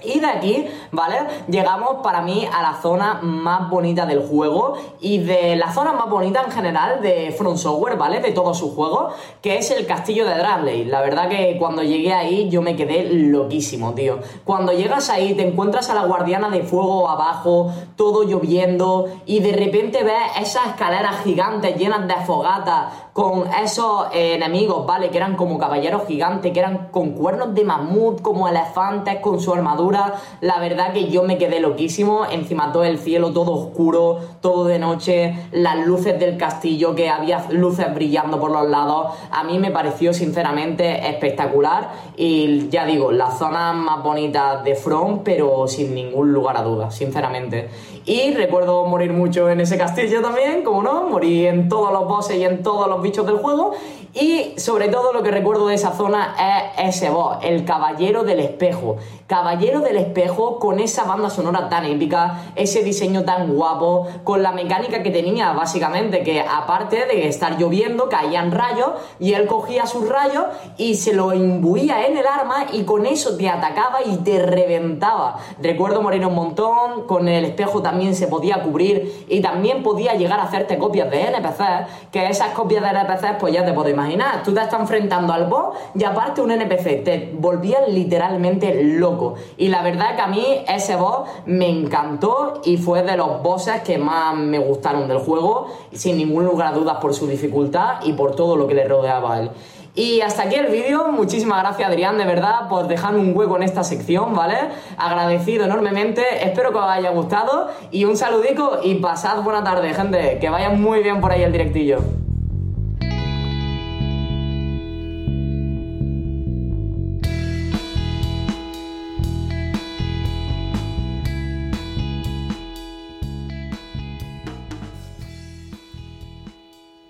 [0.07, 1.17] Y de aquí, ¿vale?
[1.49, 6.09] Llegamos para mí a la zona más bonita del juego y de la zona más
[6.09, 8.21] bonita en general de Front Software, ¿vale?
[8.21, 9.11] De todo su juego,
[9.43, 10.85] que es el castillo de Dragley.
[10.85, 14.19] La verdad que cuando llegué ahí yo me quedé loquísimo, tío.
[14.45, 19.53] Cuando llegas ahí te encuentras a la guardiana de fuego abajo, todo lloviendo y de
[19.53, 25.09] repente ves esas escaleras gigantes llenas de fogatas con esos enemigos, ¿vale?
[25.09, 29.55] Que eran como caballeros gigantes, que eran con cuernos de mamut, como elefantes, con su
[29.55, 30.13] armadura.
[30.43, 32.27] La verdad que yo me quedé loquísimo.
[32.31, 37.47] Encima todo el cielo, todo oscuro, todo de noche, las luces del castillo, que había
[37.53, 39.15] luces brillando por los lados.
[39.31, 41.93] A mí me pareció sinceramente espectacular.
[42.19, 46.95] Y ya digo, la zona más bonita de Front, pero sin ningún lugar a dudas,
[46.95, 47.71] sinceramente.
[48.09, 52.37] Y recuerdo morir mucho en ese castillo también, como no, morí en todos los bosses
[52.37, 53.75] y en todos los bichos del juego.
[54.19, 56.35] Y sobre todo lo que recuerdo de esa zona
[56.79, 58.97] es ese boss, el Caballero del Espejo.
[59.27, 64.53] Caballero del Espejo con esa banda sonora tan épica, ese diseño tan guapo, con la
[64.53, 70.09] mecánica que tenía básicamente, que aparte de estar lloviendo, caían rayos y él cogía sus
[70.09, 70.45] rayos
[70.79, 75.37] y se lo imbuía en el arma y con eso te atacaba y te reventaba.
[75.61, 80.41] Recuerdo morir un montón, con el espejo también se podía cubrir y también podía llegar
[80.41, 84.43] a hacerte copias de NPCs, que esas copias de NPCs pues ya te puedo imaginar,
[84.43, 89.35] tú te estás enfrentando al boss y aparte un NPC, te volvían literalmente loco.
[89.57, 93.83] Y la verdad que a mí ese boss me encantó y fue de los bosses
[93.83, 98.13] que más me gustaron del juego, sin ningún lugar a dudas por su dificultad y
[98.13, 99.51] por todo lo que le rodeaba a él.
[99.95, 101.11] Y hasta aquí el vídeo.
[101.11, 104.57] Muchísimas gracias, Adrián, de verdad, por dejarme un hueco en esta sección, ¿vale?
[104.99, 106.23] Agradecido enormemente.
[106.45, 107.69] Espero que os haya gustado.
[107.91, 110.39] Y un saludico y pasad buena tarde, gente.
[110.39, 112.26] Que vaya muy bien por ahí el directillo.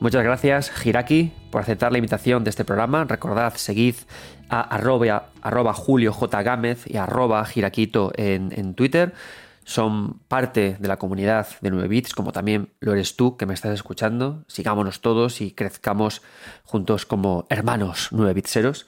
[0.07, 3.03] Muchas gracias, Hiraki, por aceptar la invitación de este programa.
[3.07, 3.97] Recordad, seguid
[4.49, 6.43] a arroba, Julio J.
[6.45, 9.15] Gámez y arroba en, en, Twitter.
[9.65, 13.55] Son parte de la comunidad de 9 bits, como también lo eres tú que me
[13.55, 14.45] estás escuchando.
[14.47, 16.23] Sigámonos todos y crezcamos
[16.63, 18.87] juntos como hermanos 9 bitseros.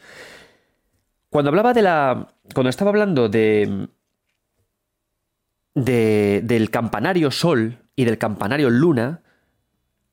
[1.30, 2.28] Cuando hablaba de la.
[2.54, 3.88] Cuando estaba hablando de.
[5.74, 9.22] de del campanario Sol y del campanario Luna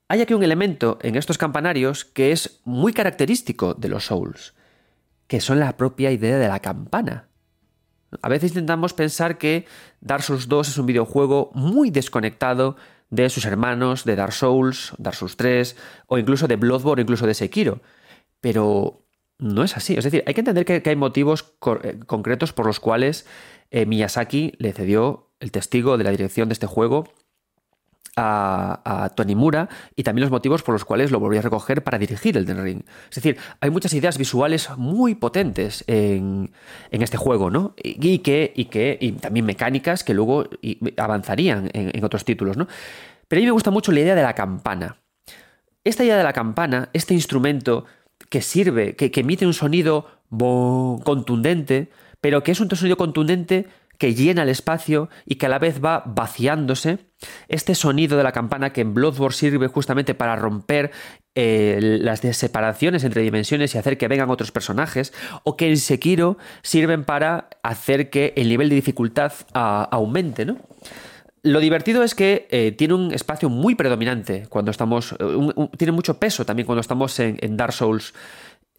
[0.07, 4.53] hay aquí un elemento en estos campanarios que es muy característico de los Souls,
[5.27, 7.27] que son la propia idea de la campana.
[8.21, 9.65] A veces intentamos pensar que
[9.99, 12.75] Dark Souls 2 es un videojuego muy desconectado
[13.09, 15.75] de sus hermanos, de Dark Souls, Dark Souls 3,
[16.07, 17.81] o incluso de Bloodborne, incluso de Sekiro.
[18.41, 19.05] Pero
[19.37, 19.95] no es así.
[19.95, 23.25] Es decir, hay que entender que, hay motivos eh, concretos por los cuales
[23.71, 27.05] eh, Miyazaki le cedió el testigo de la dirección de este juego
[28.15, 31.97] a, Tony Mura y también los motivos por los cuales lo volví a recoger para
[31.97, 32.83] dirigir el Ring.
[33.09, 36.51] Es decir, hay muchas ideas visuales muy potentes en,
[36.91, 37.75] este juego, ¿no?
[37.81, 40.47] Y, que, y que y también mecánicas que luego
[40.97, 42.67] avanzarían en, otros títulos, ¿no?
[43.27, 44.97] Pero a mí me gusta mucho la idea de la campana.
[45.83, 47.85] Esta idea de la campana, este instrumento
[48.29, 51.89] que sirve, que emite un sonido contundente,
[52.21, 55.83] pero que es un sonido contundente que llena el espacio y que a la vez
[55.83, 56.99] va vaciándose.
[57.47, 60.91] Este sonido de la campana que en Bloodborne sirve justamente para romper
[61.35, 66.37] eh, las separaciones entre dimensiones y hacer que vengan otros personajes, o que en Sekiro
[66.61, 70.57] sirven para hacer que el nivel de dificultad aumente, ¿no?
[71.43, 75.15] Lo divertido es que eh, tiene un espacio muy predominante cuando estamos.
[75.77, 78.15] tiene mucho peso también cuando estamos en, en Dark Souls.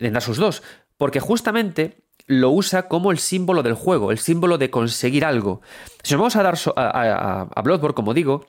[0.01, 0.63] En Dark Souls 2.
[0.97, 5.61] Porque justamente lo usa como el símbolo del juego, el símbolo de conseguir algo.
[6.03, 8.47] Si nos vamos a dar a, Bloodborne, como digo,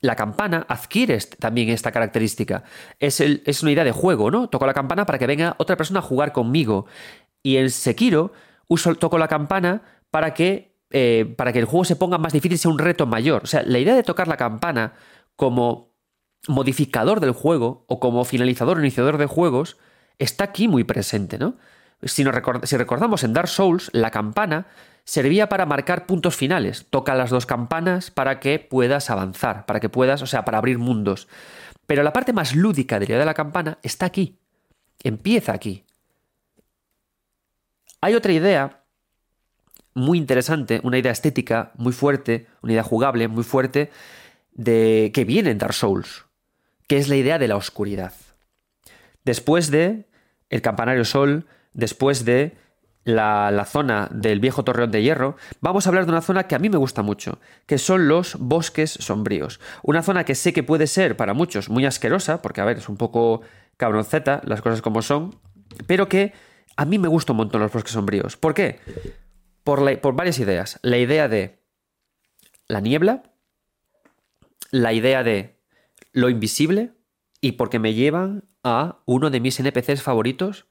[0.00, 2.64] la campana adquiere también esta característica.
[2.98, 4.48] Es, es, una idea de juego, ¿no?
[4.48, 6.86] Toco la campana para que venga otra persona a jugar conmigo.
[7.42, 8.32] Y en Sekiro
[8.68, 12.58] uso, toco la campana para que, eh, para que el juego se ponga más difícil,
[12.58, 13.42] sea un reto mayor.
[13.44, 14.94] O sea, la idea de tocar la campana
[15.36, 15.94] como
[16.46, 19.78] modificador del juego o como finalizador o iniciador de juegos
[20.18, 21.56] está aquí muy presente, ¿no?
[22.04, 24.66] Si, recordamos en Dark Souls, la campana
[25.04, 26.86] servía para marcar puntos finales.
[26.90, 30.78] Toca las dos campanas para que puedas avanzar, para que puedas, o sea, para abrir
[30.78, 31.28] mundos.
[31.86, 34.38] Pero la parte más lúdica idea de la campana está aquí.
[35.02, 35.84] Empieza aquí.
[38.00, 38.80] Hay otra idea
[39.94, 43.90] muy interesante, una idea estética muy fuerte, una idea jugable muy fuerte,
[44.52, 46.26] de que viene en Dark Souls,
[46.86, 48.12] que es la idea de la oscuridad.
[49.24, 50.06] Después de
[50.50, 52.56] el campanario sol, después de
[53.04, 56.58] la, zona del viejo torreón de hierro, vamos a hablar de una zona que a
[56.58, 59.60] mí me gusta mucho, que son los bosques sombríos.
[59.82, 62.88] Una zona que sé que puede ser para muchos muy asquerosa, porque a ver, es
[62.88, 63.42] un poco
[63.76, 65.38] cabronceta, las cosas como son,
[65.86, 66.32] pero que
[66.76, 68.36] a mí me gusta un montón los bosques sombríos.
[68.36, 68.80] ¿Por qué?
[69.62, 70.78] Por, por varias ideas.
[70.82, 71.62] La idea de
[72.68, 73.22] la niebla,
[74.70, 75.60] la idea de
[76.12, 76.92] lo invisible,
[77.40, 80.66] y porque me llevan a uno de mis NPCs favoritos,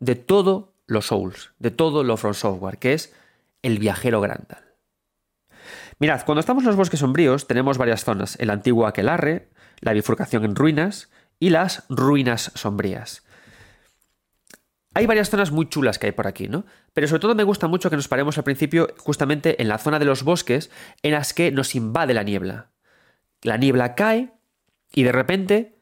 [0.00, 3.14] de todo los Souls, de todo lo From Software, que es
[3.62, 4.64] el viajero Grandal.
[5.98, 9.48] Mirad, cuando estamos en los bosques sombríos tenemos varias zonas, el antiguo Aquelarre,
[9.80, 13.24] la bifurcación en ruinas y las ruinas sombrías.
[14.94, 16.64] Hay varias zonas muy chulas que hay por aquí, ¿no?
[16.92, 19.98] Pero sobre todo me gusta mucho que nos paremos al principio justamente en la zona
[19.98, 20.70] de los bosques
[21.02, 22.70] en las que nos invade la niebla.
[23.42, 24.32] La niebla cae
[24.92, 25.78] y de repente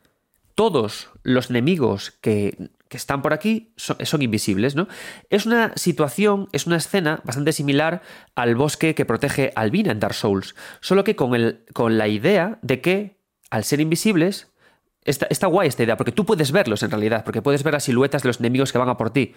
[0.54, 4.88] todos los enemigos que que están por aquí son, invisibles, ¿no?
[5.30, 8.02] Es una situación, es una escena bastante similar
[8.34, 12.58] al bosque que protege Albina en Dark Souls, solo que con, el, con la idea
[12.62, 13.18] de que,
[13.50, 14.52] al ser invisibles,
[15.04, 17.84] está, está guay esta idea, porque tú puedes verlos en realidad, porque puedes ver las
[17.84, 19.34] siluetas de los enemigos que van a por ti,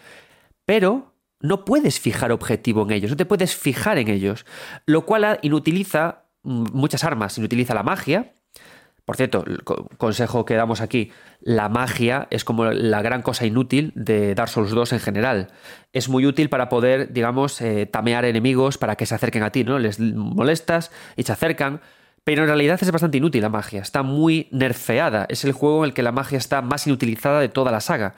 [0.66, 4.46] pero no puedes fijar objetivo en ellos, no te puedes fijar en ellos,
[4.86, 8.34] lo cual inutiliza mm, muchas armas, inutiliza la magia,
[9.10, 13.92] por cierto, el consejo que damos aquí, la magia es como la gran cosa inútil
[13.96, 15.48] de Dark Souls 2 en general.
[15.94, 19.64] Es muy útil para poder, digamos, eh, tamear enemigos para que se acerquen a ti,
[19.64, 19.80] ¿no?
[19.80, 21.82] Les molestas y se acercan,
[22.24, 25.90] pero en realidad es bastante inútil la magia, está muy nerfeada, es el juego en
[25.90, 28.14] el que la magia está más inutilizada de toda la saga.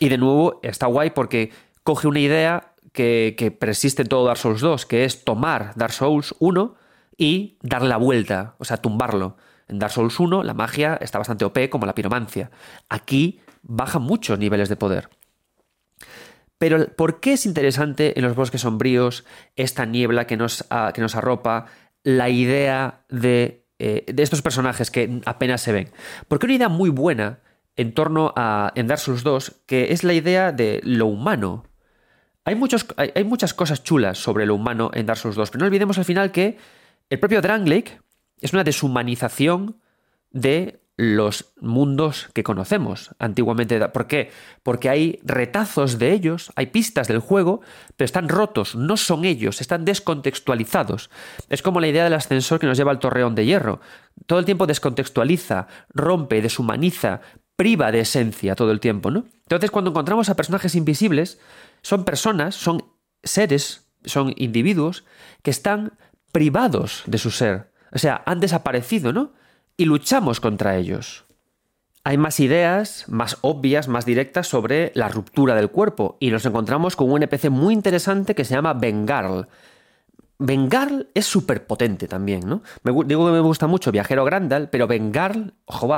[0.00, 1.52] Y de nuevo, está guay porque
[1.84, 6.34] coge una idea que, persiste en todo Dark Souls 2, que es tomar Dark Souls
[6.40, 6.74] 1
[7.16, 9.36] y darle la vuelta, o sea, tumbarlo.
[9.68, 12.50] En Dark Souls 1 la magia está bastante OP como la piromancia.
[12.88, 15.10] Aquí baja muchos niveles de poder.
[16.58, 21.00] Pero ¿por qué es interesante en los bosques sombríos esta niebla que nos, ah, que
[21.00, 21.66] nos arropa,
[22.02, 25.90] la idea de, eh, de, estos personajes que apenas se ven?
[26.26, 27.38] Porque una idea muy buena
[27.76, 31.64] en torno a en Dark Souls 2, que es la idea de lo humano.
[32.44, 35.60] Hay, muchos, hay, hay muchas cosas chulas sobre lo humano en Dark Souls 2, pero
[35.60, 36.58] no olvidemos al final que
[37.08, 38.02] el propio Drangleic
[38.40, 39.80] es una deshumanización
[40.30, 43.78] de los mundos que conocemos antiguamente.
[43.90, 44.32] ¿Por qué?
[44.64, 47.60] Porque hay retazos de ellos, hay pistas del juego,
[47.96, 51.08] pero están rotos, no son ellos, están descontextualizados.
[51.48, 53.80] Es como la idea del ascensor que nos lleva al torreón de hierro.
[54.26, 57.20] Todo el tiempo descontextualiza, rompe, deshumaniza,
[57.54, 59.24] priva de esencia todo el tiempo, ¿no?
[59.42, 61.38] Entonces, cuando encontramos a personajes invisibles,
[61.82, 62.84] son personas, son
[63.22, 65.04] seres, son individuos
[65.42, 65.96] que están
[66.32, 69.32] privados de su ser o sea, han desaparecido, ¿no?
[69.76, 71.24] Y luchamos contra ellos.
[72.04, 76.96] Hay más ideas, más obvias, más directas sobre la ruptura del cuerpo y nos encontramos
[76.96, 79.46] con un NPC muy interesante que se llama Bengarl.
[80.38, 82.62] Bengarl es súper potente también, ¿no?
[82.84, 85.88] Digo que me gusta mucho Viajero Grandal, pero Bengarl, ojo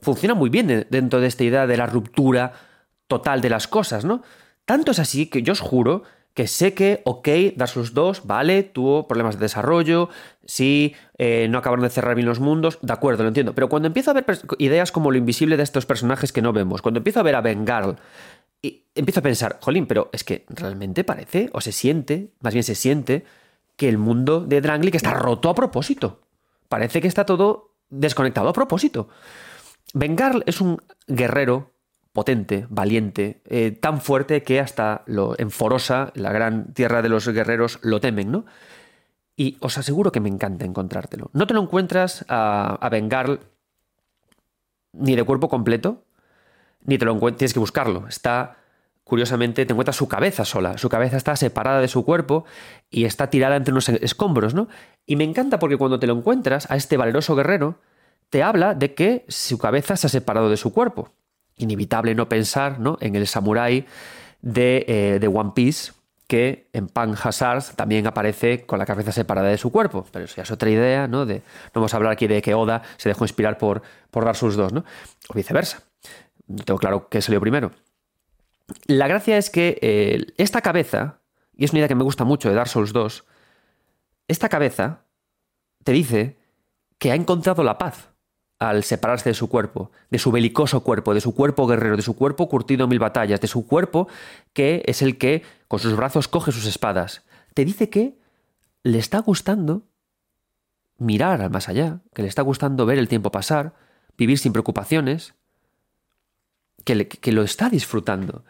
[0.00, 2.52] funciona muy bien dentro de esta idea de la ruptura
[3.06, 4.22] total de las cosas, ¿no?
[4.64, 6.04] Tanto es así que yo os juro
[6.34, 10.08] que sé que, ok, Dark Souls 2, vale, tuvo problemas de desarrollo,
[10.44, 13.88] sí, eh, no acabaron de cerrar bien los mundos, de acuerdo, lo entiendo, pero cuando
[13.88, 14.24] empiezo a ver
[14.58, 17.40] ideas como lo invisible de estos personajes que no vemos, cuando empiezo a ver a
[17.40, 17.96] Bengal,
[18.62, 22.64] y empiezo a pensar, jolín, pero es que realmente parece, o se siente, más bien
[22.64, 23.24] se siente,
[23.76, 26.20] que el mundo de Drangleic está roto a propósito.
[26.68, 29.08] Parece que está todo desconectado a propósito.
[29.94, 30.76] Bengal es un
[31.06, 31.72] guerrero
[32.12, 37.28] potente, valiente, eh, tan fuerte que hasta lo, en Forosa, la gran tierra de los
[37.28, 38.46] guerreros, lo temen, ¿no?
[39.36, 41.30] Y os aseguro que me encanta encontrártelo.
[41.32, 43.38] No te lo encuentras a, a
[44.92, 46.04] ni de cuerpo completo,
[46.84, 48.06] ni te lo tienes que buscarlo.
[48.08, 48.56] Está,
[49.04, 50.78] curiosamente, te encuentras su cabeza sola.
[50.78, 52.44] Su cabeza está separada de su cuerpo
[52.90, 54.68] y está tirada entre unos escombros, ¿no?
[55.06, 57.78] Y me encanta porque cuando te lo encuentras a este valeroso guerrero,
[58.30, 61.12] te habla de que su cabeza se ha separado de su cuerpo
[61.60, 62.98] inevitable no pensar ¿no?
[63.00, 63.86] en el samurái
[64.42, 65.92] de, eh, de, One Piece,
[66.26, 70.06] que en Pan Hazard también aparece con la cabeza separada de su cuerpo.
[70.12, 71.26] Pero eso ya es otra idea, ¿no?
[71.26, 71.42] De, no
[71.74, 74.72] vamos a hablar aquí de que Oda se dejó inspirar por, por Dark Souls 2,
[74.72, 74.84] ¿no?
[75.28, 75.82] O viceversa.
[76.64, 77.72] Tengo claro qué salió primero.
[78.86, 81.20] La gracia es que eh, esta cabeza,
[81.56, 83.24] y es una idea que me gusta mucho de Dark Souls 2,
[84.28, 85.02] esta cabeza
[85.82, 86.38] te dice
[86.98, 88.09] que ha encontrado la paz
[88.60, 92.14] al separarse de su cuerpo, de su belicoso cuerpo, de su cuerpo guerrero, de su
[92.14, 94.06] cuerpo curtido en mil batallas, de su cuerpo
[94.52, 97.22] que es el que con sus brazos coge sus espadas.
[97.54, 98.18] Te dice que
[98.82, 99.82] le está gustando
[100.98, 103.74] mirar al más allá, que le está gustando ver el tiempo pasar,
[104.18, 105.34] vivir sin preocupaciones,
[106.84, 108.44] que, que lo está disfrutando.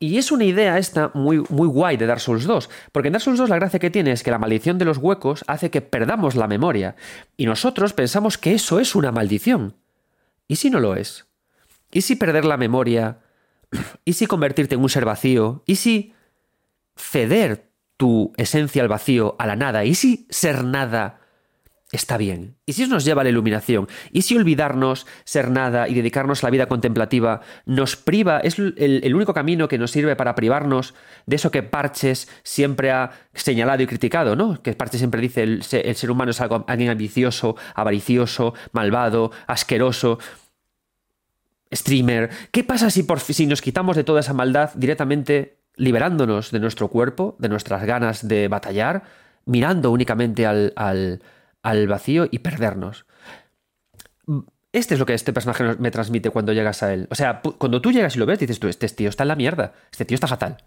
[0.00, 3.22] Y es una idea esta muy, muy guay de Dark Souls 2, porque en Dark
[3.22, 5.80] Souls 2 la gracia que tiene es que la maldición de los huecos hace que
[5.80, 6.94] perdamos la memoria,
[7.36, 9.74] y nosotros pensamos que eso es una maldición.
[10.46, 11.26] ¿Y si no lo es?
[11.90, 13.18] ¿Y si perder la memoria?
[14.04, 15.64] ¿Y si convertirte en un ser vacío?
[15.66, 16.14] ¿Y si
[16.96, 19.84] ceder tu esencia al vacío, a la nada?
[19.84, 21.20] ¿Y si ser nada
[21.90, 22.56] está bien.
[22.66, 23.88] ¿Y si eso nos lleva a la iluminación?
[24.12, 29.14] ¿Y si olvidarnos, ser nada y dedicarnos a la vida contemplativa nos priva, es el,
[29.14, 30.94] único camino que nos sirve para privarnos
[31.26, 34.62] de eso que Parches siempre ha señalado y criticado, ¿no?
[34.62, 40.18] Que Parches siempre dice el, el ser humano es algo, alguien ambicioso, avaricioso, malvado, asqueroso.
[41.72, 42.30] Streamer.
[42.50, 46.88] ¿Qué pasa si, por, si nos quitamos de toda esa maldad directamente liberándonos de nuestro
[46.88, 49.02] cuerpo, de nuestras ganas de batallar,
[49.44, 51.20] mirando únicamente al al
[51.62, 53.06] vacío y perdernos.
[54.72, 57.08] Este es lo que este personaje me transmite cuando llegas a él.
[57.10, 59.36] O sea, cuando tú llegas y lo ves, dices tú, este tío está en la
[59.36, 60.58] mierda, este tío está fatal.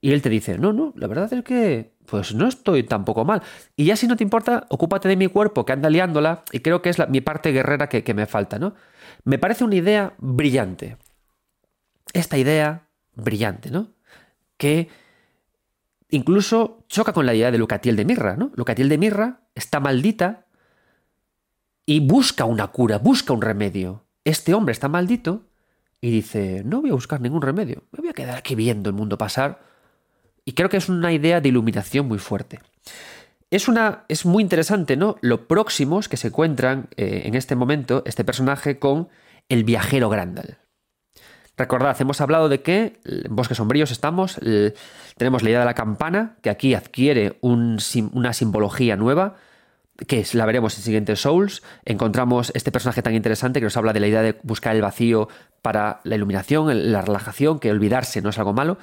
[0.00, 3.42] Y él te dice, no, no, la verdad es que pues no estoy tampoco mal.
[3.76, 6.82] Y ya si no te importa, ocúpate de mi cuerpo que anda liándola y creo
[6.82, 8.74] que es mi parte guerrera que, que me falta, ¿no?
[9.24, 10.96] Me parece una idea brillante.
[12.12, 13.92] Esta idea brillante, ¿no?
[14.56, 14.88] Que
[16.10, 18.52] incluso choca con la idea de Lucatiel de Mirra, ¿no?
[18.54, 20.46] Lucatiel de Mirra está maldita
[21.86, 24.04] y busca una cura, busca un remedio.
[24.24, 25.46] Este hombre está maldito
[26.00, 28.96] y dice, no voy a buscar ningún remedio, me voy a quedar aquí viendo el
[28.96, 29.60] mundo pasar
[30.44, 32.60] y creo que es una idea de iluminación muy fuerte.
[33.50, 35.16] Es, una, es muy interesante, ¿no?
[35.20, 39.08] Lo próximos que se encuentran eh, en este momento este personaje con
[39.48, 40.58] el viajero Grandal.
[41.60, 44.40] Recordad, hemos hablado de que en Bosques Sombríos estamos,
[45.18, 49.36] tenemos la idea de la campana, que aquí adquiere una simbología nueva,
[50.06, 51.62] que la veremos en siguientes Souls.
[51.84, 55.28] Encontramos este personaje tan interesante que nos habla de la idea de buscar el vacío
[55.60, 58.78] para la iluminación, la relajación, que olvidarse no es algo malo.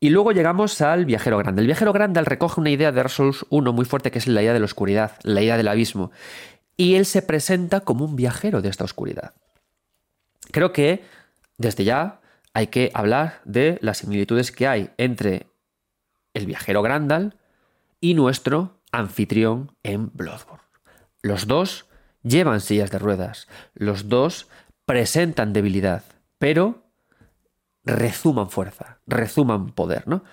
[0.00, 1.60] Y luego llegamos al viajero grande.
[1.60, 4.42] El viajero grande recoge una idea de Dark Souls 1 muy fuerte que es la
[4.42, 6.10] idea de la oscuridad, la idea del abismo.
[6.76, 9.34] Y él se presenta como un viajero de esta oscuridad.
[10.50, 11.19] Creo que
[11.60, 12.22] desde ya
[12.54, 15.46] hay que hablar de las similitudes que hay entre
[16.32, 17.36] el viajero Grandal
[18.00, 20.64] y nuestro anfitrión en Bloodborne.
[21.20, 21.86] Los dos
[22.22, 24.48] llevan sillas de ruedas, los dos
[24.86, 26.02] presentan debilidad,
[26.38, 26.82] pero
[27.84, 30.24] rezuman fuerza, rezuman poder, ¿no?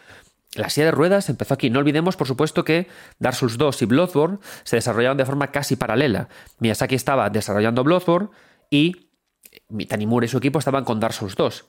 [0.55, 1.69] La silla de ruedas empezó aquí.
[1.69, 2.87] No olvidemos, por supuesto, que
[3.19, 6.29] Dark Souls 2 y Bloodborne se desarrollaron de forma casi paralela.
[6.59, 8.29] Miyazaki estaba desarrollando Bloodborne
[8.71, 9.06] y
[9.87, 11.65] Tanimura y su equipo estaban con Dark Souls 2.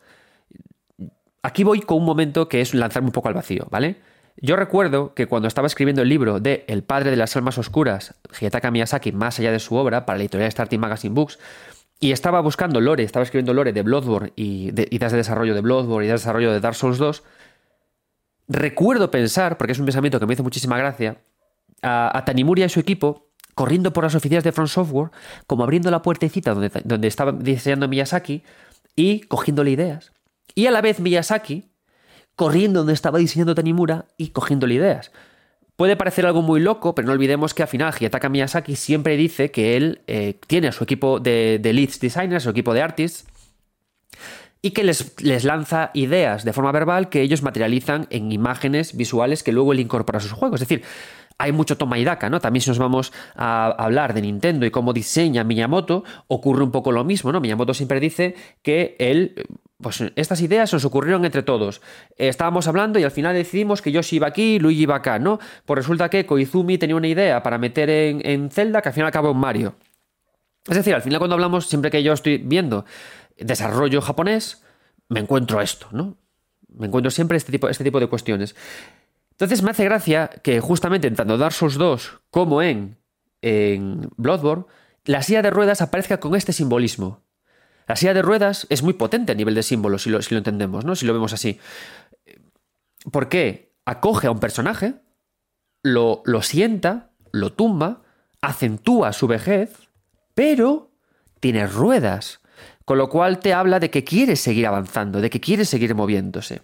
[1.42, 3.96] Aquí voy con un momento que es lanzarme un poco al vacío, ¿vale?
[4.40, 8.14] Yo recuerdo que cuando estaba escribiendo el libro de El padre de las almas oscuras,
[8.40, 11.38] Hidetaka Miyazaki, más allá de su obra, para la editorial Starting Magazine Books,
[12.00, 15.60] y estaba buscando lore, estaba escribiendo lore de Bloodborne y de ideas de desarrollo de
[15.60, 17.24] Bloodborne y de desarrollo de Dark Souls 2,
[18.46, 21.18] recuerdo pensar, porque es un pensamiento que me hizo muchísima gracia,
[21.82, 23.27] a, a Tanimura y su equipo
[23.58, 25.10] corriendo por las oficinas de Front Software,
[25.48, 28.44] como abriendo la puertecita donde, donde estaba diseñando Miyazaki
[28.94, 30.12] y cogiéndole ideas.
[30.54, 31.64] Y a la vez Miyazaki
[32.36, 35.10] corriendo donde estaba diseñando Tanimura y cogiéndole ideas.
[35.74, 39.50] Puede parecer algo muy loco, pero no olvidemos que al final Hiyataka Miyazaki siempre dice
[39.50, 43.26] que él eh, tiene a su equipo de, de, leads designers, su equipo de artists,
[44.62, 49.42] y que les, les, lanza ideas de forma verbal que ellos materializan en imágenes visuales
[49.42, 50.62] que luego él incorpora a sus juegos.
[50.62, 50.84] Es decir,
[51.38, 52.40] hay mucho toma y daca, ¿no?
[52.40, 56.92] También si nos vamos a hablar de Nintendo y cómo diseña Miyamoto, ocurre un poco
[56.92, 57.40] lo mismo, ¿no?
[57.40, 59.46] Miyamoto siempre dice que él
[59.80, 61.80] pues estas ideas nos ocurrieron entre todos.
[62.16, 65.38] estábamos hablando y al final decidimos que Yoshi iba aquí y Luigi iba acá, ¿no?
[65.64, 69.08] Pues resulta que Koizumi tenía una idea para meter en, en Zelda que al final
[69.08, 69.76] acabó en Mario.
[70.66, 72.84] Es decir, al final cuando hablamos, siempre que yo estoy viendo
[73.36, 74.64] desarrollo japonés,
[75.08, 76.16] me encuentro esto, ¿no?
[76.68, 78.56] Me encuentro siempre este tipo, este tipo de cuestiones.
[79.38, 82.98] Entonces me hace gracia que justamente en tanto Dark Souls 2 como en,
[83.40, 84.64] en Bloodborne,
[85.04, 87.22] la silla de ruedas aparezca con este simbolismo.
[87.86, 90.38] La silla de ruedas es muy potente a nivel de símbolo, si lo, si lo
[90.38, 90.96] entendemos, ¿no?
[90.96, 91.60] Si lo vemos así.
[93.12, 93.76] ¿Por qué?
[93.86, 94.96] Acoge a un personaje,
[95.84, 98.02] lo, lo sienta, lo tumba,
[98.42, 99.88] acentúa su vejez,
[100.34, 100.90] pero
[101.38, 102.40] tiene ruedas.
[102.84, 106.62] Con lo cual te habla de que quiere seguir avanzando, de que quiere seguir moviéndose.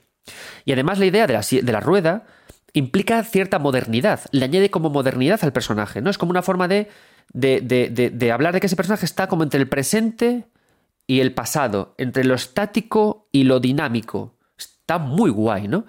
[0.65, 2.27] Y además la idea de la, de la rueda
[2.75, 6.11] implica cierta modernidad, le añade como modernidad al personaje, ¿no?
[6.11, 6.91] Es como una forma de,
[7.33, 10.45] de, de, hablar de que ese personaje está como entre el presente
[11.07, 14.35] y el pasado, entre lo estático y lo dinámico.
[14.59, 15.87] Está muy guay, ¿no?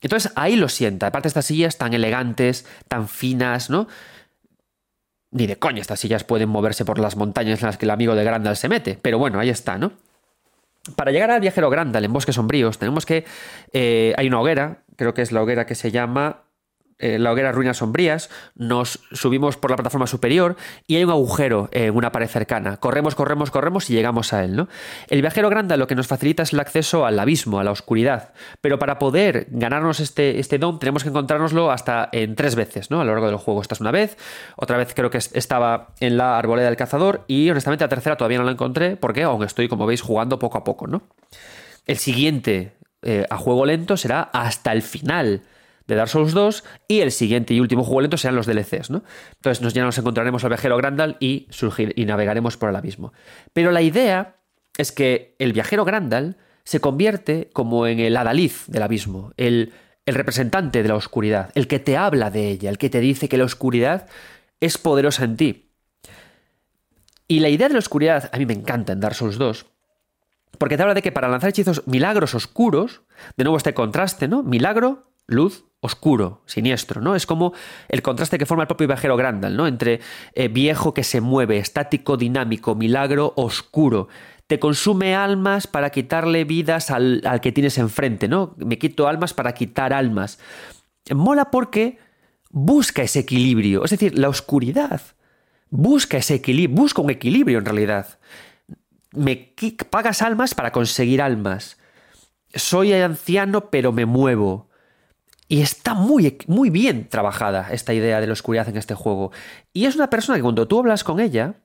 [0.00, 1.08] Entonces ahí lo sienta.
[1.08, 3.86] Aparte estas sillas tan elegantes, tan finas, ¿no?
[5.30, 8.14] Ni de coña estas sillas pueden moverse por las montañas en las que el amigo
[8.14, 8.98] de Grandal se mete.
[9.00, 9.92] Pero bueno, ahí está, ¿no?
[10.96, 13.24] Para llegar al viajero Grandal en bosques sombríos, tenemos que.
[13.72, 16.44] Eh, hay una hoguera, creo que es la hoguera que se llama
[17.02, 20.54] eh, la hoguera Ruinas Sombrías, nos subimos por la plataforma superior
[20.86, 22.76] y hay un agujero en una pared cercana.
[22.76, 24.54] Corremos, corremos, corremos y llegamos a él.
[24.54, 24.68] ¿no?
[25.08, 28.32] El viajero grande lo que nos facilita es el acceso al abismo, a la oscuridad.
[28.60, 33.00] Pero para poder ganarnos este, este don tenemos que encontrárnoslo hasta en tres veces ¿no?
[33.00, 33.62] a lo largo del juego.
[33.62, 34.16] Esta es una vez,
[34.54, 38.38] otra vez creo que estaba en la arboleda del cazador y honestamente la tercera todavía
[38.38, 40.86] no la encontré porque aún estoy, como veis, jugando poco a poco.
[40.86, 41.02] ¿no?
[41.84, 45.42] El siguiente eh, a juego lento será hasta el final
[45.86, 49.02] de Dark Souls 2 y el siguiente y último juego lento serán los DLCs, ¿no?
[49.36, 53.12] Entonces nos, ya nos encontraremos al viajero Grandal y, surgir, y navegaremos por el abismo.
[53.52, 54.36] Pero la idea
[54.78, 59.72] es que el viajero Grandal se convierte como en el adaliz del abismo, el,
[60.06, 63.28] el representante de la oscuridad, el que te habla de ella, el que te dice
[63.28, 64.06] que la oscuridad
[64.60, 65.68] es poderosa en ti.
[67.28, 69.66] Y la idea de la oscuridad a mí me encanta en Dark Souls 2,
[70.58, 73.02] porque te habla de que para lanzar hechizos milagros oscuros,
[73.36, 74.42] de nuevo este contraste, ¿no?
[74.42, 77.14] Milagro, luz, oscuro, siniestro, ¿no?
[77.14, 77.52] Es como
[77.88, 79.66] el contraste que forma el propio viajero Grandal, ¿no?
[79.66, 80.00] Entre
[80.34, 84.08] eh, viejo que se mueve, estático, dinámico, milagro, oscuro.
[84.46, 88.54] Te consume almas para quitarle vidas al, al que tienes enfrente, ¿no?
[88.58, 90.38] Me quito almas para quitar almas.
[91.10, 91.98] Mola porque
[92.50, 95.00] busca ese equilibrio, es decir, la oscuridad
[95.72, 98.18] busca ese equilibrio, busca un equilibrio en realidad.
[99.12, 99.54] Me
[99.90, 101.78] pagas almas para conseguir almas.
[102.54, 104.68] Soy anciano pero me muevo.
[105.48, 109.32] Y está muy, muy bien trabajada esta idea de la oscuridad en este juego.
[109.72, 111.56] Y es una persona que cuando tú hablas con ella,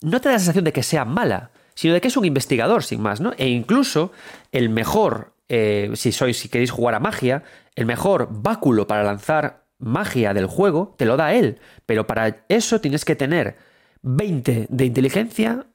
[0.00, 2.84] no te da la sensación de que sea mala, sino de que es un investigador,
[2.84, 3.32] sin más, ¿no?
[3.36, 4.12] E incluso
[4.50, 7.42] el mejor, eh, si sois, si queréis jugar a magia,
[7.74, 11.60] el mejor báculo para lanzar magia del juego te lo da él.
[11.86, 13.58] Pero para eso tienes que tener
[14.02, 15.66] 20 de inteligencia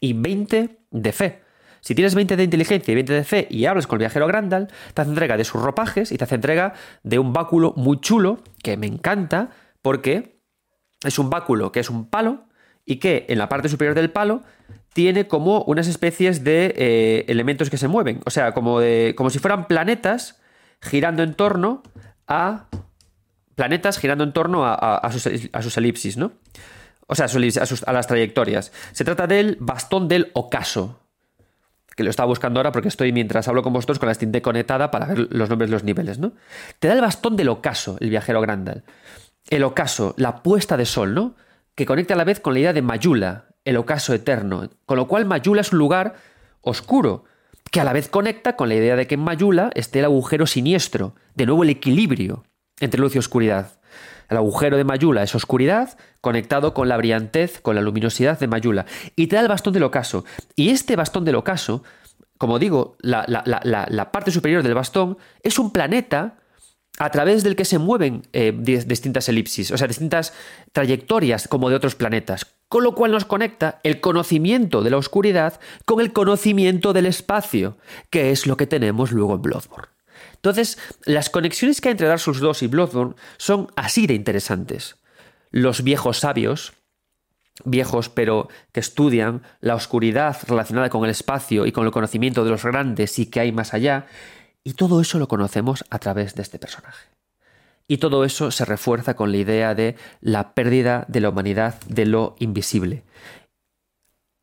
[0.00, 1.42] y 20 de fe.
[1.80, 4.68] Si tienes 20 de inteligencia y 20 de fe y hablas con el viajero Grandal,
[4.92, 8.42] te hace entrega de sus ropajes y te hace entrega de un báculo muy chulo
[8.62, 9.50] que me encanta
[9.80, 10.40] porque
[11.02, 12.44] es un báculo que es un palo
[12.84, 14.42] y que en la parte superior del palo
[14.92, 18.20] tiene como unas especies de eh, elementos que se mueven.
[18.26, 18.80] O sea, como,
[19.14, 20.40] como si fueran planetas
[20.82, 21.82] girando en torno
[22.26, 22.66] a.
[23.54, 26.32] Planetas girando en torno a, sus, elipsis, ¿no?
[27.10, 28.72] O sea, a, las trayectorias.
[28.92, 31.00] Se trata del bastón del ocaso.
[31.96, 34.90] Que lo estaba buscando ahora porque estoy mientras hablo con vosotros con la Steam conectada
[34.90, 36.32] para ver los nombres los niveles, ¿no?
[36.78, 38.84] Te da el bastón del ocaso, el viajero Grandal.
[39.48, 41.34] El ocaso, la puesta de sol, ¿no?
[41.80, 45.08] que conecta a la vez con la idea de Mayula, el ocaso eterno, con lo
[45.08, 46.14] cual Mayula es un lugar
[46.60, 47.24] oscuro,
[47.70, 50.46] que a la vez conecta con la idea de que en Mayula esté el agujero
[50.46, 52.44] siniestro, de nuevo el equilibrio
[52.80, 53.79] entre luz y oscuridad.
[54.30, 58.86] El agujero de Mayula es oscuridad, conectado con la brillantez, con la luminosidad de Mayula.
[59.16, 60.24] Y te da el bastón del ocaso.
[60.54, 61.82] Y este bastón del ocaso,
[62.38, 66.36] como digo, la, parte superior del bastón, es un planeta
[66.98, 70.32] a través del que se mueven eh, distintas elipsis, o sea, distintas
[70.72, 75.58] trayectorias como de otros planetas, con lo cual nos conecta el conocimiento de la oscuridad
[75.86, 77.78] con el conocimiento del espacio,
[78.10, 79.99] que es lo que tenemos luego en Bloodborne.
[80.40, 84.96] Entonces, las conexiones que hay entre Dark Souls 2 y Bloodborne son así de interesantes.
[85.50, 86.72] Los viejos sabios,
[87.64, 92.50] viejos pero que estudian la oscuridad relacionada con el espacio y con el conocimiento de
[92.52, 94.06] los grandes y que hay más allá,
[94.64, 97.08] y todo eso lo conocemos a través de este personaje.
[97.86, 102.06] Y todo eso se refuerza con la idea de la pérdida de la humanidad de
[102.06, 103.04] lo invisible.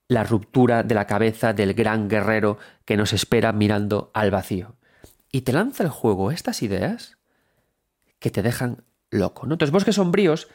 [0.09, 4.76] La ruptura de la cabeza del gran guerrero que nos espera mirando al vacío.
[5.37, 7.19] Y te lanza el juego estas ideas
[8.17, 9.45] que te dejan loco.
[9.45, 9.53] ¿no?
[9.53, 10.47] Entonces, bosques sombríos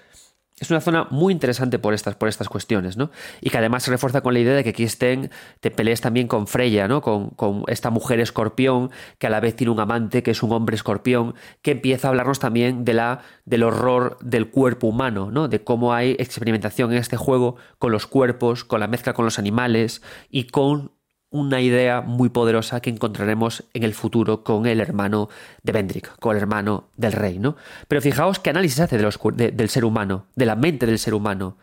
[0.59, 3.13] es una zona muy interesante por estas, por estas cuestiones, ¿no?
[3.41, 5.31] Y que además se refuerza con la idea de que aquí estén,
[5.61, 7.01] te pelees también con Freya, ¿no?
[7.01, 10.51] Con, con, esta mujer escorpión, que a la vez tiene un amante, que es un
[10.51, 15.47] hombre escorpión, que empieza a hablarnos también de la, del horror del cuerpo humano, ¿no?
[15.47, 19.39] De cómo hay experimentación en este juego con los cuerpos, con la mezcla con los
[19.39, 20.91] animales y con
[21.33, 25.29] una idea muy poderosa que encontraremos en el futuro con el hermano
[25.63, 27.57] de Vendrick, con el hermano del rey, ¿no?
[27.89, 31.57] Pero fijaos qué análisis hace del ser humano, de la mente del ser humano,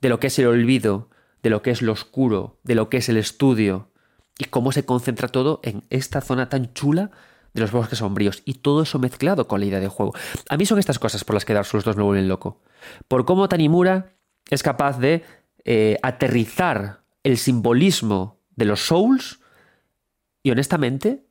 [0.00, 1.08] de lo que es el olvido,
[1.42, 3.88] de lo que es lo oscuro, de lo que es el estudio,
[4.38, 7.10] y cómo se concentra todo en esta zona tan chula
[7.54, 10.12] de los bosques sombríos, y todo eso mezclado con la idea de juego.
[10.50, 12.60] A mí son estas cosas por las que Dark Souls 2 me vuelven loco.
[13.08, 14.12] Por cómo Tanimura
[14.50, 15.24] es capaz de
[15.64, 19.40] eh, aterrizar el simbolismo de los Souls
[20.42, 21.24] y honestamente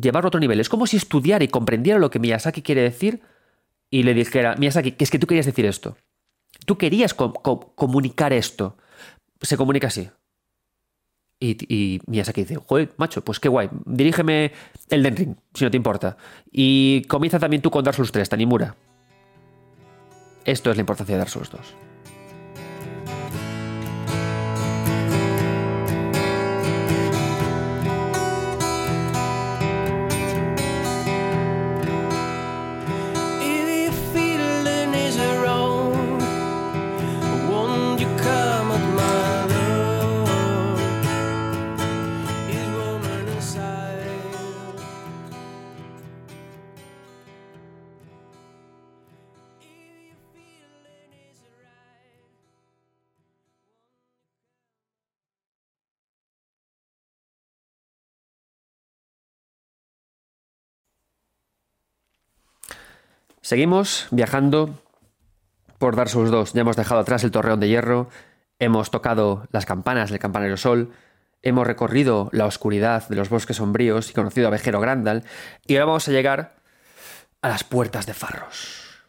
[0.00, 0.60] llevarlo a otro nivel.
[0.60, 3.22] Es como si estudiara y comprendiera lo que Miyazaki quiere decir
[3.90, 5.96] y le dijera, Miyazaki, que es que tú querías decir esto.
[6.64, 8.76] Tú querías comunicar esto.
[9.40, 10.08] Se comunica así.
[11.38, 13.68] Y, y, Miyazaki dice, joder, macho, pues qué guay.
[13.84, 14.52] Dirígeme
[14.88, 16.16] el Den Ring, si no te importa.
[16.50, 18.74] Y comienza también tú con Dark Souls 3, Tanimura.
[20.44, 21.60] Esto es la importancia de Dark Souls 2.
[63.46, 64.74] Seguimos viajando
[65.78, 66.54] por Dark Souls 2.
[66.54, 68.08] Ya hemos dejado atrás el torreón de hierro,
[68.58, 70.90] hemos tocado las campanas del campanero sol,
[71.42, 75.22] hemos recorrido la oscuridad de los bosques sombríos y conocido a Vejero Grandal,
[75.64, 76.56] y ahora vamos a llegar
[77.40, 79.04] a las puertas de Farros.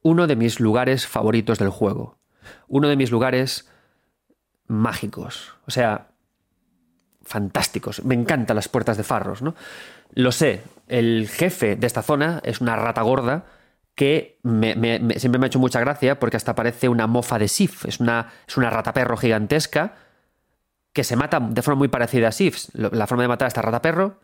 [0.00, 2.16] Uno de mis lugares favoritos del juego.
[2.68, 3.68] Uno de mis lugares
[4.66, 5.56] mágicos.
[5.66, 6.08] O sea,
[7.22, 8.02] fantásticos.
[8.02, 9.54] Me encantan las puertas de Farros, ¿no?
[10.14, 13.46] Lo sé, el jefe de esta zona es una rata gorda
[13.94, 17.84] que siempre me ha hecho mucha gracia porque hasta parece una mofa de Sif.
[17.84, 19.94] Es una, es una rata perro gigantesca
[20.92, 22.68] que se mata de forma muy parecida a Sif.
[22.74, 24.20] La forma de matar a esta rata perro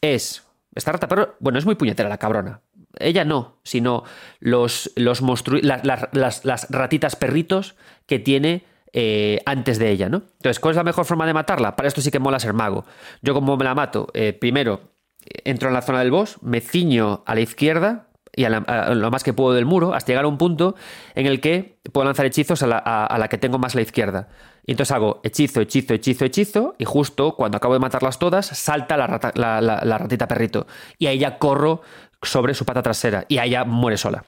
[0.00, 0.44] es.
[0.74, 2.62] Esta rata perro, bueno, es muy puñetera la cabrona.
[2.98, 4.04] Ella no, sino
[4.40, 5.22] los, los
[5.62, 10.22] las, las, ratitas perritos que tiene eh, antes de ella, ¿no?
[10.38, 11.76] Entonces, ¿cuál es la mejor forma de matarla?
[11.76, 12.84] Para esto sí que mola ser mago.
[13.22, 14.97] Yo, como me la mato, eh, primero
[15.44, 19.24] entro en la zona del boss, me ciño a la izquierda y a, lo más
[19.24, 20.76] que puedo del muro, hasta llegar a un punto
[21.14, 24.28] en el que puedo lanzar hechizos a la, que tengo más la izquierda.
[24.64, 28.96] Y entonces hago hechizo, hechizo, hechizo, hechizo, y justo cuando acabo de matarlas todas, salta
[28.96, 30.66] la, la ratita perrito.
[30.98, 31.80] Y ahí ya corro
[32.22, 34.24] sobre su pata trasera, y ahí ya muere sola.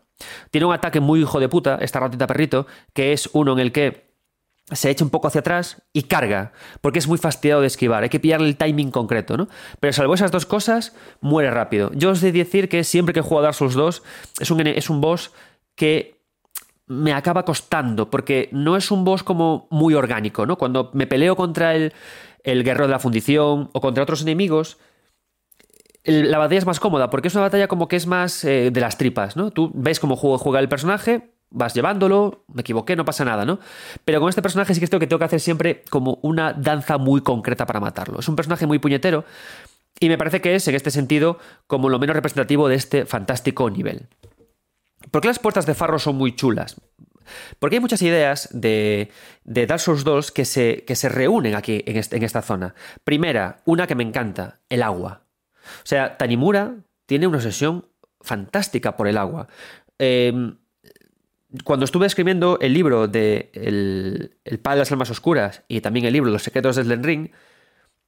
[0.51, 3.73] Tiene un ataque muy hijo de puta, esta ratita perrito, que es uno en el
[3.73, 4.10] que
[4.73, 8.09] se echa un poco hacia atrás y carga, porque es muy fastidiado de esquivar, hay
[8.09, 9.49] que pillarle el timing concreto, ¿no?
[9.81, 11.91] Pero salvo esas dos cosas, muere rápido.
[11.95, 14.03] Yo os de decir que siempre que juego a Dark Souls 2
[14.41, 15.33] es un, es un boss
[15.75, 16.21] que
[16.87, 20.57] me acaba costando, porque no es un boss como muy orgánico, ¿no?
[20.57, 21.93] Cuando me peleo contra el,
[22.43, 24.79] el guerrero de la fundición o contra otros enemigos,
[26.05, 28.81] la batalla es más cómoda, porque es una batalla como que es más eh, de
[28.81, 29.51] las tripas, ¿no?
[29.51, 33.59] Tú ves cómo juega el personaje, vas llevándolo, me equivoqué, no pasa nada, ¿no?
[34.05, 37.21] Pero con este personaje sí que que tengo que hacer siempre como una danza muy
[37.21, 38.21] concreta para matarlo.
[38.21, 39.25] Es un personaje muy puñetero
[39.99, 43.69] y me parece que es, en este sentido, como lo menos representativo de este fantástico
[43.69, 44.09] nivel.
[45.11, 46.81] ¿Por qué las puertas de Farro son muy chulas?
[47.59, 49.11] Porque hay muchas ideas de,
[49.45, 52.75] de Dark Souls 2 que se, que se reúnen aquí en, en esta zona.
[53.05, 55.25] Primera, una que me encanta, el agua.
[55.63, 56.77] O sea, Tanimura
[57.07, 57.89] tiene una obsesión
[58.21, 59.49] fantástica por el agua.
[59.99, 60.55] Eh,
[61.65, 66.07] cuando estuve escribiendo el libro de El, el Padre de las Almas Oscuras y también
[66.07, 67.31] el libro Los Secretos del Elden Ring,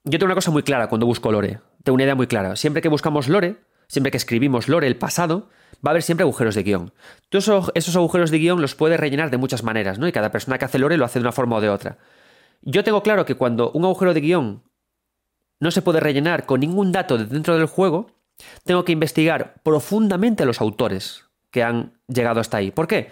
[0.05, 1.61] yo tengo una cosa muy clara cuando busco lore.
[1.85, 2.57] Tengo una idea muy clara.
[2.57, 3.57] Siempre que buscamos lore,
[3.89, 5.49] siempre que escribimos lore, el pasado,
[5.85, 6.93] va a haber siempre agujeros de guion.
[7.29, 10.09] Todos esos agujeros de guion los puedes rellenar de muchas maneras, ¿no?
[10.09, 11.99] Y cada persona que hace lore lo hace de una forma o de otra.
[12.63, 14.63] Yo tengo claro que cuando un agujero de guion
[15.61, 18.11] no se puede rellenar con ningún dato de dentro del juego,
[18.65, 22.71] tengo que investigar profundamente a los autores que han llegado hasta ahí.
[22.71, 23.11] ¿Por qué?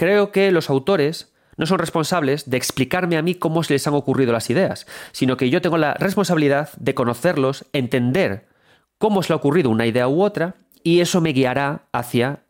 [0.00, 3.92] Creo que los autores no son responsables de explicarme a mí cómo se les han
[3.92, 8.48] ocurrido las ideas, sino que yo tengo la responsabilidad de conocerlos, entender
[8.96, 12.44] cómo se le ha ocurrido una idea u otra, y eso me guiará hacia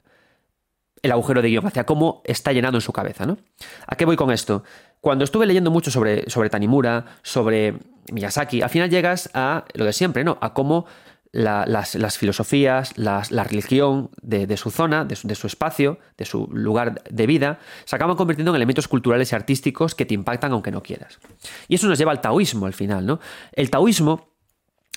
[1.02, 3.26] el agujero de guion, hacia cómo está llenando en su cabeza.
[3.26, 3.36] ¿no?
[3.84, 4.62] ¿A qué voy con esto?
[5.00, 7.80] Cuando estuve leyendo mucho sobre, sobre Tanimura, sobre
[8.12, 10.38] Miyazaki, al final llegas a lo de siempre, ¿no?
[10.40, 10.86] A cómo
[11.32, 17.58] las, filosofías, la religión de, su zona, de su, espacio, de su lugar de vida,
[17.84, 21.18] se acaban convirtiendo en elementos culturales y artísticos que te impactan aunque no quieras.
[21.68, 23.20] Y eso nos lleva al taoísmo al final, ¿no?
[23.52, 24.30] El taoísmo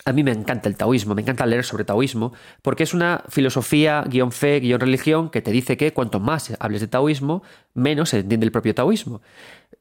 [0.06, 4.04] a mí me encanta el taoísmo, me encanta leer sobre taoísmo, porque es una filosofía,
[4.06, 7.42] guion fe, guion religión, que te dice que cuanto más hables de taoísmo,
[7.74, 9.22] menos se entiende el propio taoísmo.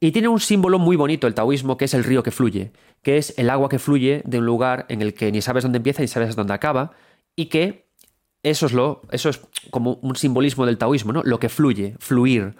[0.03, 2.73] Y tiene un símbolo muy bonito el taoísmo, que es el río que fluye,
[3.03, 5.77] que es el agua que fluye de un lugar en el que ni sabes dónde
[5.77, 6.91] empieza ni sabes dónde acaba,
[7.37, 7.87] y que
[8.43, 9.41] eso es, lo, eso es
[9.71, 11.23] como un simbolismo del taoísmo, ¿no?
[11.23, 12.57] Lo que fluye, fluir.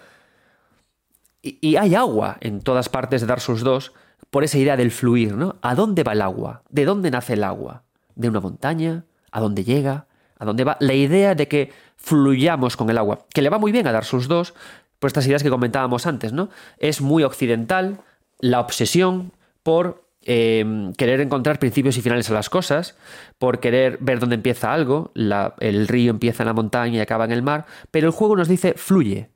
[1.43, 3.93] Y, hay agua en todas partes de Dark Souls 2,
[4.31, 5.57] por esa idea del fluir, ¿no?
[5.63, 6.63] ¿A dónde va el agua?
[6.69, 7.83] ¿De dónde nace el agua?
[8.15, 9.05] ¿De una montaña?
[9.33, 10.07] ¿A dónde llega?
[10.39, 10.77] ¿A dónde va?
[10.79, 14.05] La idea de que fluyamos con el agua, que le va muy bien a dar
[14.05, 14.55] sus dos,
[15.03, 16.49] por estas ideas que comentábamos antes, ¿no?
[16.79, 17.99] Es muy occidental
[18.39, 19.33] la obsesión
[19.65, 22.97] por em, querer encontrar principios y finales a las cosas,
[23.37, 25.11] por querer ver dónde empieza algo,
[25.59, 28.47] el río empieza en la montaña y acaba en el mar, pero el juego nos
[28.47, 29.29] dice fluye,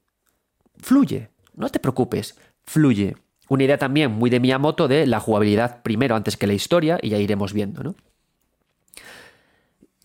[0.79, 3.17] fluye, no te preocupes, fluye.
[3.49, 7.09] Una idea también muy de Miyamoto de la jugabilidad primero antes que la historia, y
[7.09, 7.97] ya iremos viendo, ¿no?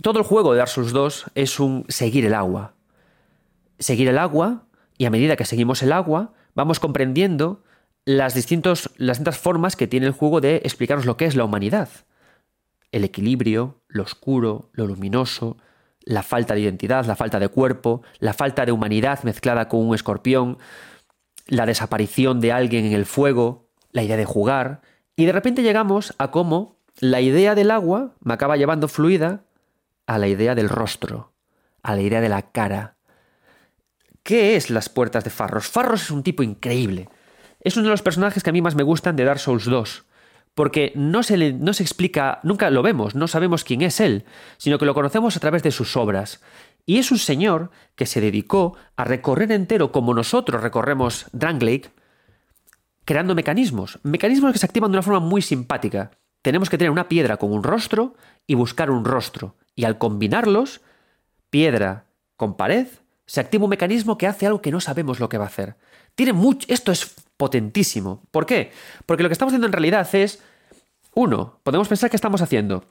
[0.01, 2.73] Todo el juego de Dark Souls 2 es un seguir el agua.
[3.77, 4.65] Seguir el agua,
[5.01, 7.63] y a medida que seguimos el agua, vamos comprendiendo
[8.05, 11.43] las, distintos, las distintas formas que tiene el juego de explicarnos lo que es la
[11.43, 11.89] humanidad.
[12.91, 15.57] El equilibrio, lo oscuro, lo luminoso,
[16.01, 19.95] la falta de identidad, la falta de cuerpo, la falta de humanidad mezclada con un
[19.95, 20.59] escorpión,
[21.47, 24.81] la desaparición de alguien en el fuego, la idea de jugar,
[25.15, 29.45] y de repente llegamos a cómo la idea del agua me acaba llevando fluida
[30.05, 31.33] a la idea del rostro,
[31.81, 32.97] a la idea de la cara.
[34.31, 35.67] ¿Qué es las puertas de Farros?
[35.67, 37.09] Farros es un tipo increíble.
[37.59, 40.05] Es uno de los personajes que a mí más me gustan de Dark Souls 2.
[40.55, 44.23] Porque no se, le, no se explica, nunca lo vemos, no sabemos quién es él,
[44.55, 46.41] sino que lo conocemos a través de sus obras.
[46.85, 51.91] Y es un señor que se dedicó a recorrer entero como nosotros recorremos Lake,
[53.03, 53.99] creando mecanismos.
[54.03, 56.11] Mecanismos que se activan de una forma muy simpática.
[56.41, 58.15] Tenemos que tener una piedra con un rostro
[58.47, 59.57] y buscar un rostro.
[59.75, 60.79] Y al combinarlos,
[61.49, 62.05] piedra
[62.37, 62.87] con pared,
[63.31, 65.77] se activa un mecanismo que hace algo que no sabemos lo que va a hacer.
[66.15, 68.23] Tiene mucho, esto es potentísimo.
[68.29, 68.73] ¿Por qué?
[69.05, 70.43] Porque lo que estamos haciendo en realidad es,
[71.15, 72.83] uno, podemos pensar que estamos haciendo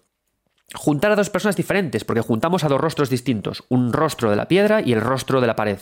[0.74, 4.48] juntar a dos personas diferentes, porque juntamos a dos rostros distintos, un rostro de la
[4.48, 5.78] piedra y el rostro de la pared.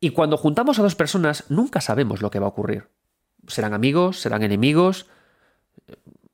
[0.00, 2.88] Y cuando juntamos a dos personas, nunca sabemos lo que va a ocurrir.
[3.48, 5.08] Serán amigos, serán enemigos,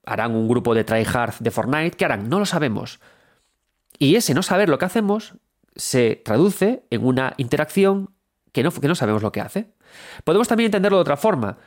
[0.07, 2.29] harán un grupo de tryhard de Fortnite, ¿qué harán?
[2.29, 3.01] No lo sabemos.
[3.99, 5.35] Y ese no saber lo que hacemos
[5.77, 8.11] se traduce en una interacción
[8.53, 9.75] que no, que no sabemos lo que hace.
[10.25, 11.59] Podemos también entenderlo de otra forma.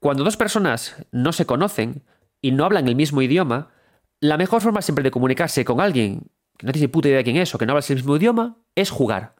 [0.00, 2.04] Cuando dos personas no se conocen
[2.40, 3.70] y no hablan el mismo idioma,
[4.20, 7.36] la mejor forma siempre de comunicarse con alguien que no tiene puta idea de quién
[7.36, 9.34] es o que no habla el mismo idioma es jugar.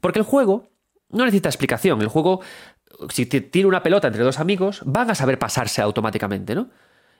[0.00, 0.68] Porque el juego
[1.10, 2.00] no necesita explicación.
[2.02, 2.40] El juego,
[3.08, 6.70] si tiene una pelota entre dos amigos, van a saber pasarse automáticamente, ¿no?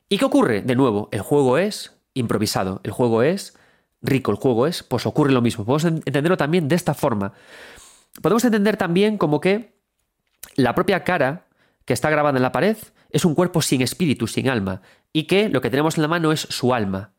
[0.09, 0.63] ¿Y qué ocurre?
[0.63, 3.57] De nuevo, el juego es improvisado, el juego es
[4.03, 5.65] rico, el juego es, pues ocurre lo mismo.
[5.65, 7.33] Podemos entenderlo también de esta forma.
[8.23, 9.77] Podemos entender también como que
[10.55, 11.47] la propia cara
[11.85, 12.77] que está grabada en la pared
[13.11, 14.83] es un cuerpo sin espíritu, sin alma,
[15.13, 17.13] y que lo que tenemos en la mano es su alma,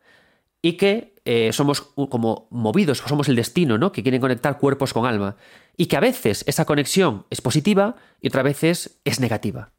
[0.61, 3.91] y que eh, somos como movidos, somos el destino, ¿no?
[3.91, 5.37] Que quieren conectar cuerpos con alma,
[5.75, 9.71] y que a veces esa conexión es positiva y otras veces es negativa.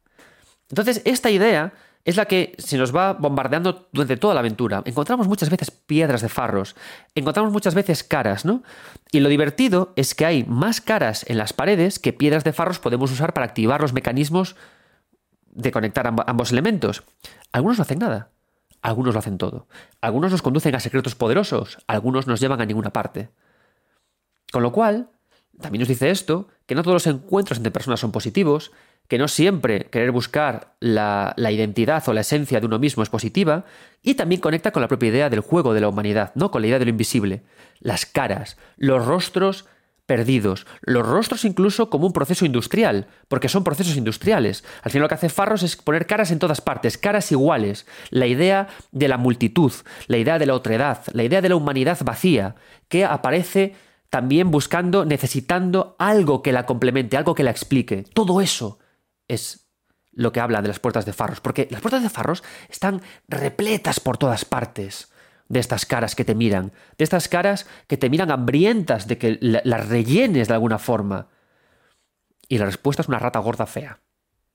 [0.69, 1.73] Entonces, esta idea
[2.05, 4.81] es la que se nos va bombardeando durante toda la aventura.
[4.85, 6.75] Encontramos muchas veces piedras de farros,
[7.13, 8.63] encontramos muchas veces caras, ¿no?
[9.11, 12.79] Y lo divertido es que hay más caras en las paredes que piedras de farros
[12.79, 14.55] podemos usar para activar los mecanismos
[15.51, 17.03] de conectar ambos elementos.
[17.51, 18.29] Algunos no hacen nada,
[18.81, 19.67] algunos lo hacen todo.
[20.01, 23.29] Algunos nos conducen a secretos poderosos, algunos nos llevan a ninguna parte.
[24.51, 25.09] Con lo cual,
[25.59, 28.71] también nos dice esto, que no todos los encuentros entre personas son positivos,
[29.09, 33.65] que no siempre querer buscar la, identidad o la esencia de uno mismo es positiva,
[34.03, 36.51] y también conecta con la propia idea del juego de la humanidad, ¿no?
[36.51, 37.41] Con la idea de lo invisible.
[37.79, 39.65] Las caras, los rostros
[40.05, 44.63] perdidos, los rostros incluso como un proceso industrial, porque son procesos industriales.
[44.83, 48.27] Al final lo que hace Farros es poner caras en todas partes, caras iguales, la
[48.27, 49.71] idea de la multitud,
[50.05, 52.55] la idea de la otredad, la idea de la humanidad vacía,
[52.87, 53.73] que aparece
[54.11, 58.05] también buscando, necesitando algo que la complemente, algo que la explique.
[58.13, 58.77] Todo eso
[59.29, 59.69] es
[60.11, 64.01] lo que habla de las puertas de Farros, porque las puertas de Farros están repletas
[64.01, 65.13] por todas partes
[65.47, 69.37] de estas caras que te miran, de estas caras que te miran hambrientas de que
[69.39, 71.27] las rellenes de alguna forma.
[72.47, 73.99] Y la respuesta es una rata gorda fea.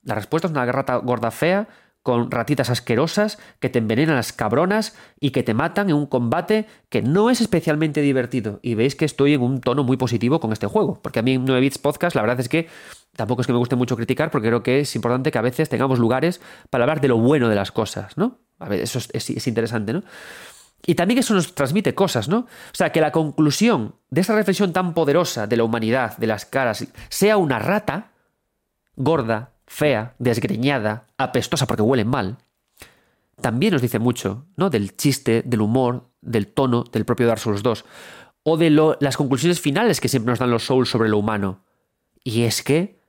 [0.02, 1.68] La respuesta es una rata gorda fea
[2.02, 6.66] con ratitas asquerosas que te envenenan las cabronas y que te matan en un combate
[6.90, 8.60] que no es especialmente divertido.
[8.62, 11.32] Y veis que estoy en un tono muy positivo con este juego, porque a mí
[11.32, 12.68] en 9 Bits Podcast la verdad es que
[13.16, 15.68] tampoco es que me guste mucho criticar, porque creo que es importante que a veces
[15.68, 16.40] tengamos lugares
[16.70, 18.38] para hablar de lo bueno de las cosas, ¿no?
[18.58, 20.02] A ver, eso es, interesante, ¿no?
[20.86, 22.38] Y también eso nos transmite cosas, ¿no?
[22.40, 26.44] O sea, que la conclusión de esa reflexión tan poderosa de la humanidad, de las
[26.44, 28.12] caras, sea una rata
[28.96, 32.38] gorda, fea, desgreñada, apestosa porque huelen mal,
[33.40, 34.70] también nos dice mucho, ¿no?
[34.70, 37.84] Del chiste, del humor, del tono del propio Dark Souls 2,
[38.44, 41.64] o de las conclusiones finales que siempre nos dan los Souls sobre lo humano.
[42.22, 43.00] Y es que,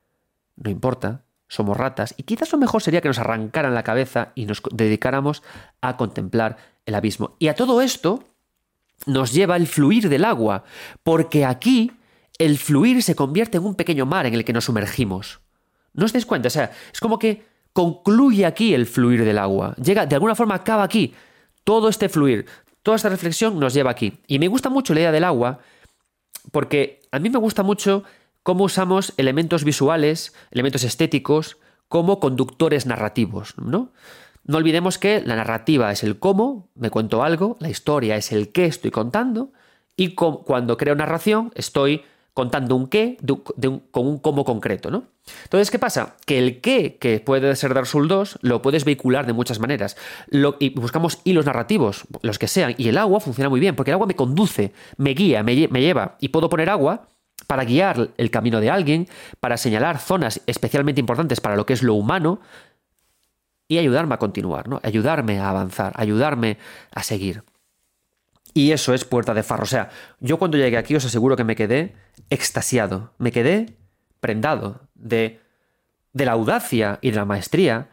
[0.55, 4.45] no importa, somos ratas, y quizás lo mejor sería que nos arrancaran la cabeza y
[4.45, 5.43] nos dedicáramos
[5.81, 7.35] a contemplar el abismo.
[7.39, 8.23] Y a todo esto
[9.05, 10.63] nos lleva el fluir del agua,
[11.03, 11.91] porque aquí
[12.37, 15.41] el fluir se convierte en un pequeño mar en el que nos sumergimos.
[15.93, 16.47] ¿No os dais cuenta?
[16.47, 19.75] O sea, es como que concluye aquí el fluir del agua.
[19.75, 21.13] Llega, de alguna forma acaba aquí.
[21.63, 22.45] Todo este fluir,
[22.83, 24.19] toda esta reflexión nos lleva aquí.
[24.27, 25.59] Y me gusta mucho la idea del agua
[26.51, 28.03] porque a mí me gusta mucho
[28.45, 33.91] cómo usamos elementos visuales, elementos estéticos, como conductores narrativos, ¿no?
[34.43, 38.51] No olvidemos que la narrativa es el cómo, me cuento algo, la historia es el
[38.51, 39.51] qué estoy contando,
[39.97, 42.03] y cuando creo narración estoy
[42.35, 43.17] contando un qué
[43.89, 45.05] con un cómo concreto, ¿no?
[45.45, 46.15] Entonces, ¿qué pasa?
[46.27, 49.97] Que el qué, que puede ser Dark Souls 2, lo puedes vehicular de muchas maneras.
[50.59, 53.95] y buscamos hilos narrativos, los que sean, y el agua funciona muy bien, porque el
[53.95, 57.07] agua me conduce, me guía, me, lleva, y puedo poner agua
[57.45, 59.07] para guiar el camino de alguien,
[59.39, 62.39] para señalar zonas especialmente importantes para lo que es lo humano,
[63.67, 64.79] y ayudarme a continuar, ¿no?
[64.83, 66.57] Ayudarme a avanzar, ayudarme
[66.93, 67.43] a seguir.
[68.53, 69.63] Y eso es Puerta de Farro.
[69.63, 69.89] O sea,
[70.19, 71.95] yo cuando llegué aquí os aseguro que me quedé
[72.29, 73.11] extasiado.
[73.17, 73.75] Me quedé
[74.19, 75.41] prendado de,
[76.13, 77.89] de la audacia y de la maestría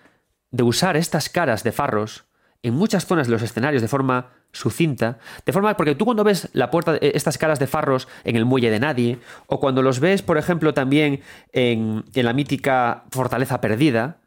[0.51, 2.25] de usar estas caras de farros
[2.63, 6.49] en muchas zonas de los escenarios de forma sucinta, de forma porque tú cuando ves
[6.53, 9.99] la puerta, eh, estas caras de farros en el muelle de nadie, o cuando los
[9.99, 11.23] ves, por ejemplo, también
[11.53, 14.21] en, en la mítica fortaleza perdida,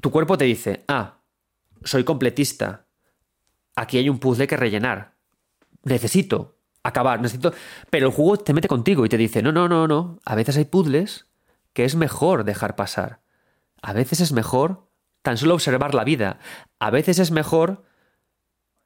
[0.00, 1.18] tu cuerpo te dice, ah,
[1.84, 2.86] soy completista,
[3.76, 5.14] aquí hay un puzzle que rellenar,
[5.82, 7.52] necesito acabar, necesito...
[7.90, 10.56] Pero el juego te mete contigo y te dice, no, no, no, no, a veces
[10.56, 11.26] hay puzzles
[11.72, 13.20] que es mejor dejar pasar,
[13.82, 14.88] a veces es mejor
[15.22, 16.38] tan solo observar la vida,
[16.78, 17.84] a veces es mejor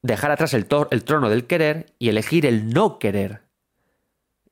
[0.03, 3.43] dejar atrás el, el trono del querer y elegir el no querer.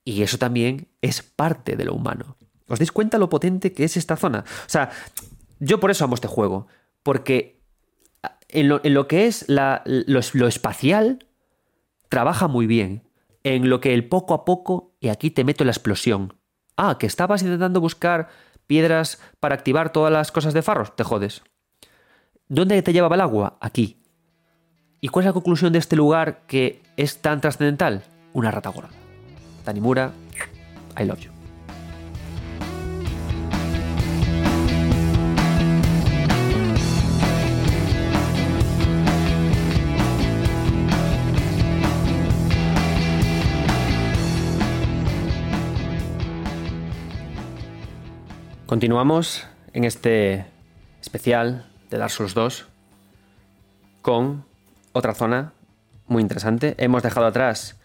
[0.05, 2.37] Y eso también es parte de lo humano.
[2.69, 4.41] ¿Os dais cuenta lo potente que es esta zona?
[4.41, 4.91] O sea,
[5.59, 6.67] yo por eso amo este juego,
[7.03, 7.61] porque
[8.49, 11.27] en lo, que es lo, espacial,
[12.09, 13.09] trabaja muy bien.
[13.45, 16.35] En lo que el poco a poco, y aquí te meto la explosión.
[16.77, 18.29] Ah, que estabas intentando buscar
[18.67, 21.43] piedras para activar todas las cosas de Farros, te jodes.
[22.49, 23.59] ¿Dónde te llevaba el agua?
[23.61, 24.03] Aquí.
[25.07, 28.03] ¿Y cuál es la conclusión de este lugar que es tan trascendental?
[28.33, 28.89] Una rata gorda.
[29.65, 30.11] Tanimura,
[30.99, 31.31] I love you.
[48.67, 50.47] Continuamos en este
[51.01, 52.67] especial de Dark Souls 2
[54.03, 54.56] con
[54.97, 55.53] otra zona
[56.07, 56.75] muy interesante.
[56.79, 57.77] Hemos dejado atrás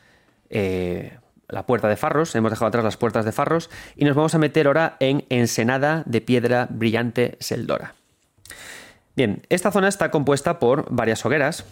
[0.50, 1.18] eh,
[1.50, 4.38] la puerta de Farros, hemos dejado atrás las puertas de Farros y nos vamos a
[4.38, 7.96] meter ahora en Ensenada de Piedra Brillante Seldora.
[9.16, 11.66] Bien, esta zona está compuesta por varias hogueras,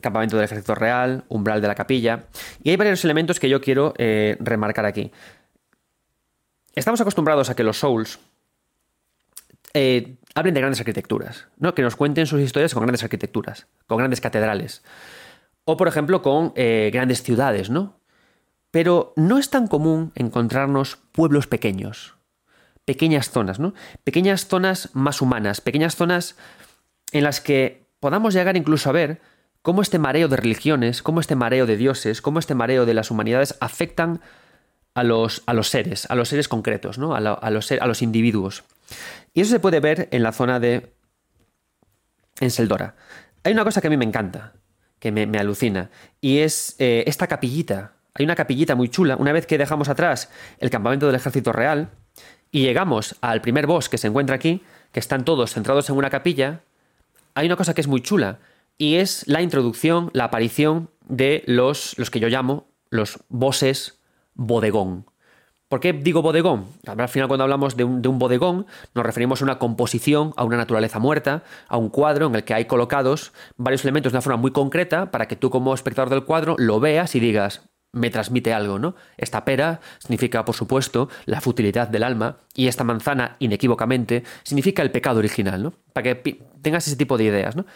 [0.00, 2.26] campamento del ejército real, umbral de la capilla,
[2.62, 5.10] y hay varios elementos que yo quiero eh, remarcar aquí.
[6.76, 8.20] Estamos acostumbrados a que los Souls
[9.74, 11.74] eh, hablen de grandes arquitecturas, ¿no?
[11.74, 14.84] que nos cuenten sus historias con grandes arquitecturas, con grandes catedrales,
[15.64, 17.98] o por ejemplo con eh, grandes ciudades, ¿no?
[18.70, 22.16] Pero no es tan común encontrarnos pueblos pequeños,
[22.84, 23.72] pequeñas zonas, ¿no?
[24.04, 26.36] Pequeñas zonas más humanas, pequeñas zonas
[27.12, 29.22] en las que podamos llegar incluso a ver
[29.62, 33.10] cómo este mareo de religiones, cómo este mareo de dioses, cómo este mareo de las
[33.10, 34.20] humanidades afectan
[34.92, 37.14] a los, a los seres, a los seres concretos, ¿no?
[37.14, 38.64] a, los, a los individuos.
[39.36, 40.94] Y eso se puede ver en la zona de
[42.40, 42.96] Enseldora.
[43.44, 44.54] Hay una cosa que a mí me encanta,
[44.98, 45.90] que me, alucina,
[46.22, 47.92] y es eh, esta capillita.
[48.14, 49.14] Hay una capillita muy chula.
[49.16, 51.90] Una vez que dejamos atrás el campamento del ejército real
[52.50, 56.08] y llegamos al primer boss que se encuentra aquí, que están todos centrados en una
[56.08, 56.62] capilla,
[57.34, 58.38] hay una cosa que es muy chula,
[58.78, 64.00] y es la introducción, la aparición de los, los que yo llamo los bosses
[64.32, 65.04] bodegón.
[65.68, 66.66] ¿Por qué digo bodegón?
[66.86, 71.00] Al final cuando hablamos de un, bodegón nos referimos a una composición, a una naturaleza
[71.00, 74.52] muerta, a un cuadro en el que hay colocados varios elementos de una forma muy
[74.52, 78.78] concreta para que tú como espectador del cuadro lo veas y digas, me transmite algo,
[78.78, 78.94] ¿no?
[79.16, 84.92] Esta pera significa, por supuesto, la futilidad del alma y esta manzana, inequívocamente, significa el
[84.92, 85.72] pecado original, ¿no?
[85.92, 87.66] Para que tengas ese tipo de ideas, ¿no?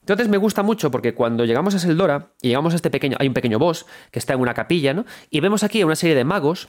[0.00, 3.26] Entonces me gusta mucho porque cuando llegamos a Seldora y llegamos a este pequeño, hay
[3.26, 5.04] un pequeño boss que está en una capilla, ¿no?
[5.30, 6.68] Y vemos aquí a una serie de magos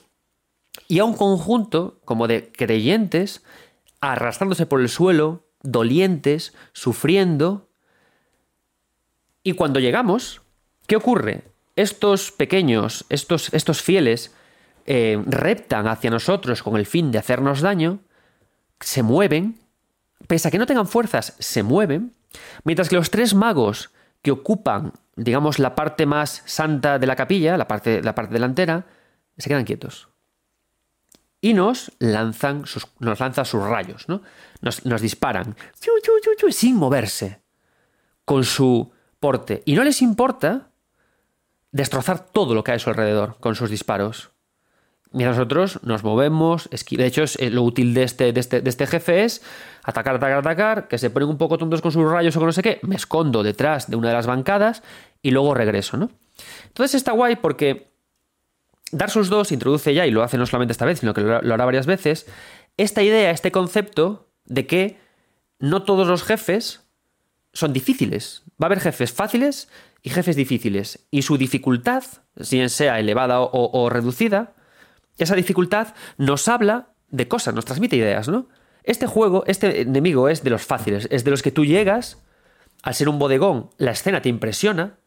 [0.88, 3.44] y a un conjunto como de creyentes
[4.02, 7.70] arrastrándose por el suelo, dolientes, sufriendo.
[9.44, 10.42] Y cuando llegamos,
[10.88, 11.44] ¿qué ocurre?
[11.76, 14.34] Estos pequeños, estos, estos fieles,
[14.86, 18.00] eh, reptan hacia nosotros con el fin de hacernos daño,
[18.80, 19.60] se mueven,
[20.28, 22.14] pese a que no tengan fuerzas, se mueven,
[22.64, 27.58] mientras que los tres magos que ocupan, digamos, la parte más santa de la capilla,
[27.58, 28.86] la parte, la parte delantera,
[29.38, 30.10] se quedan quietos
[31.46, 34.24] y nos lanzan sus, nos sus rayos, ¿no?
[34.62, 35.56] Nos, disparan
[36.50, 37.40] sin moverse
[38.26, 39.62] con su porte.
[39.66, 40.72] Y no les importa
[41.72, 44.32] destrozar todo lo que hay a su alrededor con sus disparos.
[45.12, 48.88] Mientras nosotros nos movemos, de hecho eh, lo útil de este, de, este, de este
[48.88, 49.44] jefe es
[49.84, 52.54] atacar, atacar, atacar, que se ponen un poco tontos con sus rayos o con no
[52.54, 54.82] sé qué, me escondo detrás de una de las bancadas
[55.22, 56.10] y luego regreso, ¿no?
[56.70, 57.95] Entonces está guay porque
[58.92, 61.36] Dark Souls 2 introduce ya, y lo hace no solamente esta vez, sino que lo,
[61.36, 62.28] hará varias veces,
[62.78, 65.00] esta idea, este concepto de que
[65.60, 66.82] no todos los jefes
[67.54, 68.44] son difíciles.
[68.62, 69.70] Va a haber jefes fáciles
[70.04, 71.08] y jefes difíciles.
[71.10, 72.04] Y su dificultad,
[72.40, 74.54] si bien sea elevada o, reducida,
[75.18, 78.50] esa dificultad nos habla de cosas, nos transmite ideas, ¿no?
[78.84, 82.22] Este juego, este enemigo es de los fáciles, es de los que tú llegas,
[82.84, 85.00] al ser un bodegón, la escena te impresiona,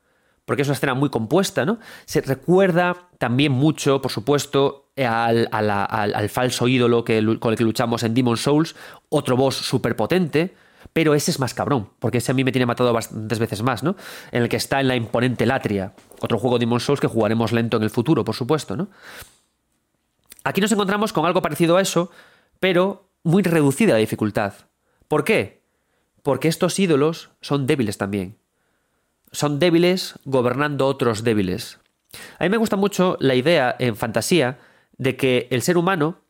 [0.48, 1.78] porque es una escena muy compuesta, ¿no?
[2.06, 8.02] Se recuerda también mucho, por supuesto, al, al falso ídolo que, con el que luchamos
[8.02, 8.74] en Demon Souls,
[9.10, 10.54] otro boss súper potente,
[10.94, 13.82] pero ese es más cabrón, porque ese a mí me tiene matado bastantes veces más,
[13.82, 13.94] ¿no?
[14.32, 17.52] En el que está en la imponente Latria, otro juego de Demon Souls que jugaremos
[17.52, 18.88] lento en el futuro, por supuesto, ¿no?
[20.44, 22.10] Aquí nos encontramos con algo parecido a eso,
[22.58, 24.54] pero muy reducida la dificultad.
[25.08, 25.60] ¿Por qué?
[26.22, 28.38] Porque estos ídolos son débiles también.
[29.32, 31.78] Son débiles gobernando otros débiles.
[32.38, 34.58] A mí me gusta mucho la idea en fantasía
[34.96, 36.20] de que el ser humano,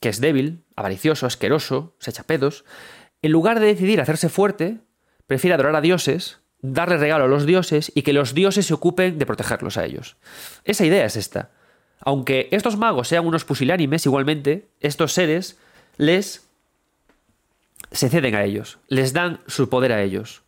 [0.00, 2.64] que es débil, avaricioso, asqueroso, se echa pedos,
[3.22, 4.78] en lugar de decidir hacerse fuerte,
[5.26, 9.18] prefiere adorar a dioses, darle regalo a los dioses y que los dioses se ocupen
[9.18, 10.16] de protegerlos a ellos.
[10.64, 11.50] Esa idea es esta.
[12.00, 15.58] Aunque estos magos sean unos pusilánimes, igualmente, estos seres
[15.96, 16.46] les
[17.90, 20.42] se ceden a ellos, les dan su poder a ellos.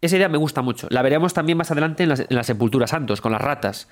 [0.00, 0.86] Esa idea me gusta mucho.
[0.90, 3.88] La veremos también más adelante en las, sepulturas santos, con las ratas.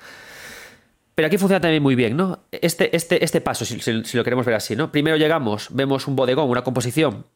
[1.15, 2.45] Pero aquí funciona también muy bien, ¿no?
[2.53, 4.93] Este, este, este paso, si, si, lo queremos ver así, ¿no?
[4.93, 7.27] Primero llegamos, vemos un bodegón, una composición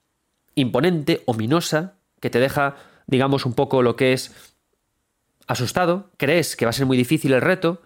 [0.55, 4.35] imponente, ominosa, que te deja, digamos, un poco lo que es
[5.47, 7.83] asustado, crees que va a ser muy difícil el reto,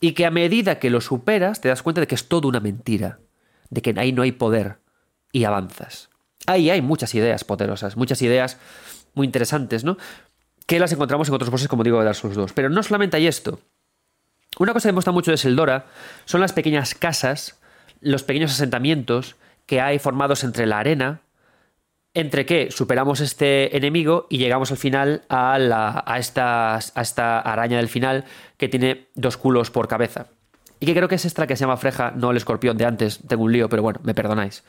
[0.00, 2.60] y que a medida que lo superas te das cuenta de que es todo una
[2.60, 3.18] mentira,
[3.68, 4.78] de que ahí no hay poder,
[5.32, 6.08] y avanzas.
[6.46, 8.58] Ahí hay muchas ideas poderosas, muchas ideas
[9.14, 9.96] muy interesantes, ¿no?
[10.66, 12.52] Que las encontramos en otros bosses, como digo, de Dark Souls 2.
[12.52, 13.60] Pero no solamente hay esto.
[14.58, 15.86] Una cosa que me gusta mucho de Seldora
[16.24, 17.58] son las pequeñas casas,
[18.00, 19.36] los pequeños asentamientos
[19.66, 21.20] que hay formados entre la arena,
[22.14, 27.38] entre que superamos este enemigo y llegamos al final a, la, a, esta, a esta
[27.38, 28.24] araña del final
[28.56, 30.26] que tiene dos culos por cabeza.
[30.80, 33.20] Y que creo que es esta que se llama Freja, no el escorpión de antes.
[33.28, 34.64] Tengo un lío, pero bueno, me perdonáis.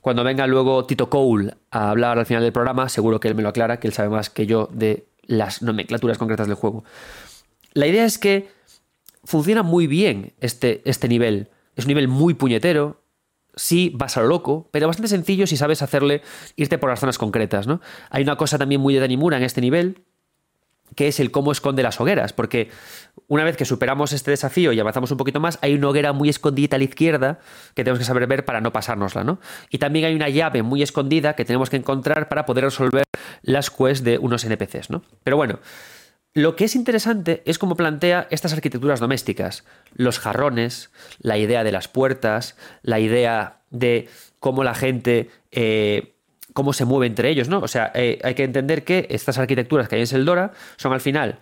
[0.00, 3.42] Cuando venga luego Tito Cole a hablar al final del programa, seguro que él me
[3.42, 6.84] lo aclara, que él sabe más que yo de las nomenclaturas concretas del juego.
[7.74, 8.48] La idea es que
[9.24, 11.50] funciona muy bien este, este nivel.
[11.76, 13.02] Es un nivel muy puñetero,
[13.54, 16.22] sí vas a lo loco, pero bastante sencillo si sabes hacerle
[16.56, 17.80] irte por las zonas concretas, ¿no?
[18.10, 20.04] Hay una cosa también muy de Danimura en este nivel,
[20.94, 22.70] que es el cómo esconde las hogueras, porque
[23.26, 26.28] una vez que superamos este desafío y avanzamos un poquito más, hay una hoguera muy
[26.28, 27.38] escondida a la izquierda
[27.74, 29.40] que tenemos que saber ver para no pasárnosla, ¿no?
[29.70, 33.04] Y también hay una llave muy escondida que tenemos que encontrar para poder resolver
[33.42, 35.02] las quests de unos NPCs, ¿no?
[35.24, 35.58] Pero bueno,
[36.34, 39.64] lo que es interesante es cómo plantea estas arquitecturas domésticas,
[39.94, 44.08] los jarrones, la idea de las puertas, la idea de
[44.40, 45.30] cómo la gente...
[45.50, 46.14] Eh,
[46.58, 47.60] cómo se mueve entre ellos, ¿no?
[47.60, 51.00] O sea, eh, hay que entender que estas arquitecturas que hay en Seldora son al
[51.00, 51.38] final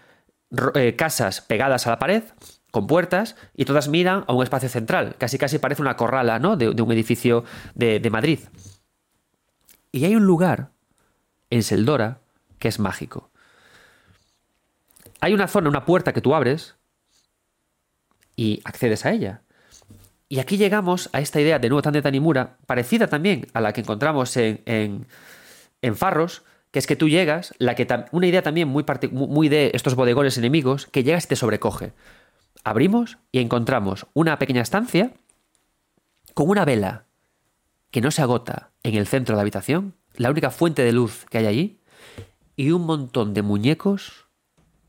[0.74, 2.22] eh, casas pegadas a la pared,
[2.70, 5.14] con puertas, y todas miran a un espacio central.
[5.16, 6.58] Casi casi parece una corrala, ¿no?
[6.58, 8.40] De, un edificio de, de Madrid.
[9.90, 10.68] Y hay un lugar
[11.48, 12.18] en Seldora
[12.58, 13.30] que es mágico.
[15.20, 16.76] Hay una zona, una puerta que tú abres
[18.36, 19.40] y accedes a ella.
[20.28, 23.72] Y aquí llegamos a esta idea de nuevo tan de Tanimura, parecida también a la
[23.72, 28.68] que encontramos en, en, Farros, que es que tú llegas, la que una idea también
[28.68, 31.92] muy, muy de estos bodegones enemigos, que llegas y te sobrecoge.
[32.64, 35.12] Abrimos y encontramos una pequeña estancia
[36.34, 37.06] con una vela
[37.92, 41.24] que no se agota en el centro de la habitación, la única fuente de luz
[41.30, 41.80] que hay allí,
[42.56, 44.26] y un montón de muñecos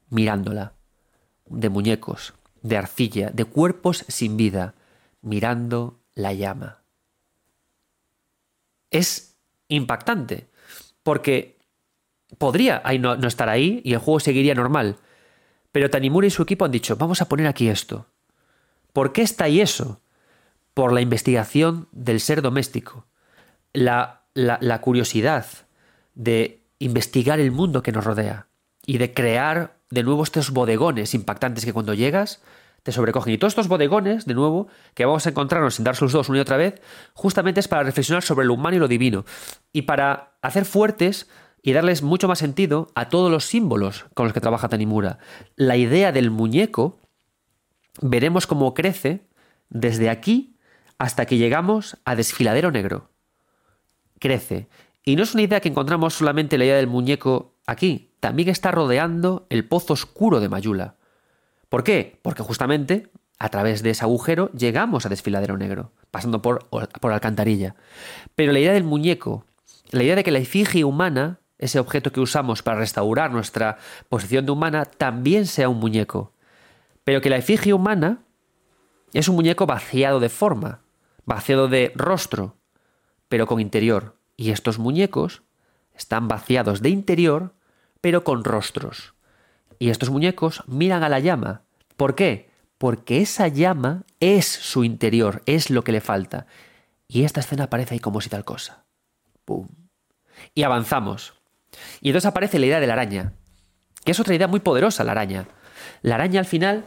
[0.09, 0.73] mirándola,
[1.45, 2.33] de muñecos,
[2.63, 4.73] de arcilla, de cuerpos sin vida,
[5.21, 6.81] mirando la llama.
[8.89, 9.37] Es
[9.67, 10.49] impactante,
[11.03, 11.57] porque
[12.37, 14.97] podría no, estar ahí y el juego seguiría normal,
[15.71, 18.07] pero Tanimura y su equipo han dicho, vamos a poner aquí esto.
[18.93, 20.01] ¿Por qué está ahí eso?
[20.73, 23.05] Por la investigación del ser doméstico,
[23.73, 25.45] la, la curiosidad
[26.15, 28.47] de investigar el mundo que nos rodea
[28.85, 32.41] y de crear de nuevo estos bodegones impactantes que cuando llegas
[32.87, 33.33] te sobrecogen.
[33.33, 36.37] Y todos estos bodegones, de nuevo, que vamos a encontrarnos en Dark Souls 2 una
[36.37, 36.81] y otra vez,
[37.13, 39.25] justamente es para reflexionar sobre lo humano y lo divino.
[39.73, 41.29] Y para hacer fuertes
[41.61, 45.19] y darles mucho más sentido a todos los símbolos con los que trabaja Tanimura.
[45.57, 47.01] La idea del muñeco,
[48.01, 49.27] veremos cómo crece
[49.67, 50.55] desde aquí
[50.97, 53.11] hasta que llegamos a Desfiladero Negro.
[54.17, 54.69] Crece.
[55.03, 58.71] Y no es una idea que encontramos solamente la idea del muñeco aquí, también está
[58.71, 60.96] rodeando el pozo oscuro de Mayula.
[61.69, 62.19] ¿Por qué?
[62.21, 67.75] Porque justamente a través de ese agujero llegamos a Desfiladero Negro, pasando por, por Alcantarilla.
[68.35, 69.45] Pero la idea del muñeco,
[69.91, 73.77] la idea de que la efigie humana, ese objeto que usamos para restaurar nuestra
[74.09, 76.33] posición de humana, también sea un muñeco.
[77.03, 78.19] Pero que la efigie humana
[79.13, 80.81] es un muñeco vaciado de forma,
[81.25, 82.57] vaciado de rostro,
[83.29, 84.15] pero con interior.
[84.35, 85.43] Y estos muñecos
[85.93, 87.53] están vaciados de interior,
[88.01, 89.16] pero con rostros.
[89.79, 91.63] Y estos muñecos miran a la llama.
[91.95, 92.49] ¿Por qué?
[92.77, 96.47] Porque esa llama es su interior, es lo que le falta.
[97.07, 98.85] Y esta escena aparece ahí como si tal cosa.
[99.45, 99.67] ¡Pum!
[100.53, 101.33] Y avanzamos.
[102.01, 103.33] Y entonces aparece la idea de la araña,
[104.03, 105.47] que es otra idea muy poderosa, la araña.
[106.01, 106.85] La araña al final,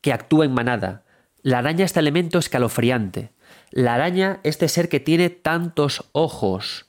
[0.00, 1.04] que actúa en manada.
[1.42, 3.32] La araña, este elemento escalofriante.
[3.70, 6.88] La araña, este ser que tiene tantos ojos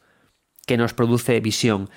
[0.65, 1.89] que nos produce visión.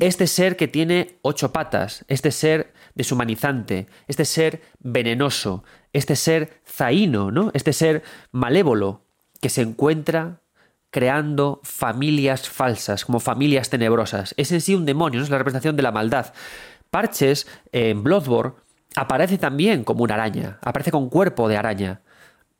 [0.00, 5.62] Este ser que tiene ocho patas, este ser deshumanizante, este ser venenoso,
[5.92, 7.50] este ser zaíno, ¿no?
[7.54, 8.02] Este ser
[8.32, 9.04] malévolo
[9.40, 10.40] que se encuentra
[10.90, 14.34] creando familias falsas, como familias tenebrosas.
[14.36, 16.32] Es en sí un demonio, es la representación de la maldad.
[16.90, 18.54] Parches en Bloodborne
[18.96, 22.00] aparece también como una araña, aparece con cuerpo de araña.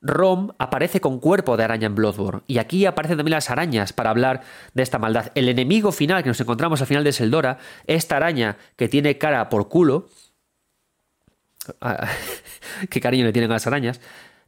[0.02, 2.42] Rom aparece con cuerpo de araña en Bloodborne.
[2.46, 4.42] Y aquí aparecen también las arañas para hablar
[4.74, 5.32] de esta maldad.
[5.34, 9.48] El enemigo final que nos encontramos al final de Seldora, esta araña que tiene cara
[9.48, 10.08] por culo.
[12.90, 14.00] Qué cariño le tienen a las arañas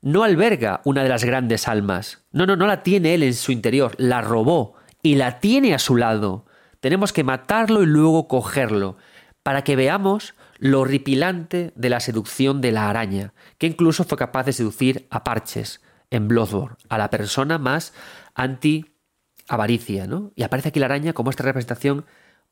[0.02, 2.24] no alberga una de las grandes almas.
[2.32, 5.78] No, no, no la tiene él en su interior, la robó y la tiene a
[5.78, 6.44] su lado.
[6.80, 8.96] Tenemos que matarlo y luego cogerlo,
[9.42, 14.44] para que veamos lo horripilante de la seducción de la araña, que incluso fue capaz
[14.44, 17.92] de seducir a Parches en Bloodborne, a la persona más
[18.36, 20.30] anti-avaricia, ¿no?
[20.36, 22.04] Y aparece aquí la araña como esta representación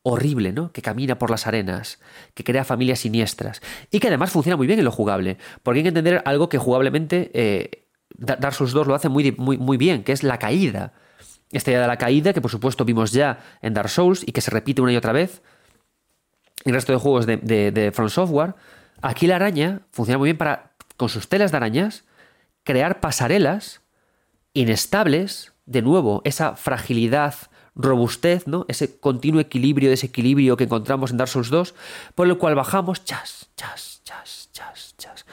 [0.03, 0.73] horrible, ¿no?
[0.73, 2.01] Que camina por las arenas,
[2.35, 3.63] que crea familias siniestras
[3.93, 6.59] y que además funciona muy bien en lo jugable, porque hay que entender algo que
[6.59, 10.95] jugablemente eh, Dark Souls 2 lo hace muy, muy, muy bien, que es la caída.
[11.53, 14.41] Esta idea de la caída, que por supuesto vimos ya en Dark Souls y que
[14.41, 15.43] se repite una y otra vez
[16.65, 18.55] el resto de juegos de, de, From Software,
[19.01, 22.05] aquí la araña funciona muy bien para, con sus telas de arañas,
[22.65, 23.81] crear pasarelas
[24.53, 27.35] inestables, de nuevo, esa fragilidad
[27.75, 28.67] robustez, ¿no?
[28.69, 31.75] Ese continuo equilibrio, desequilibrio que encontramos en Dark Souls 2,
[32.15, 35.27] por el cual bajamos, chas, chas, chas, chas, chas,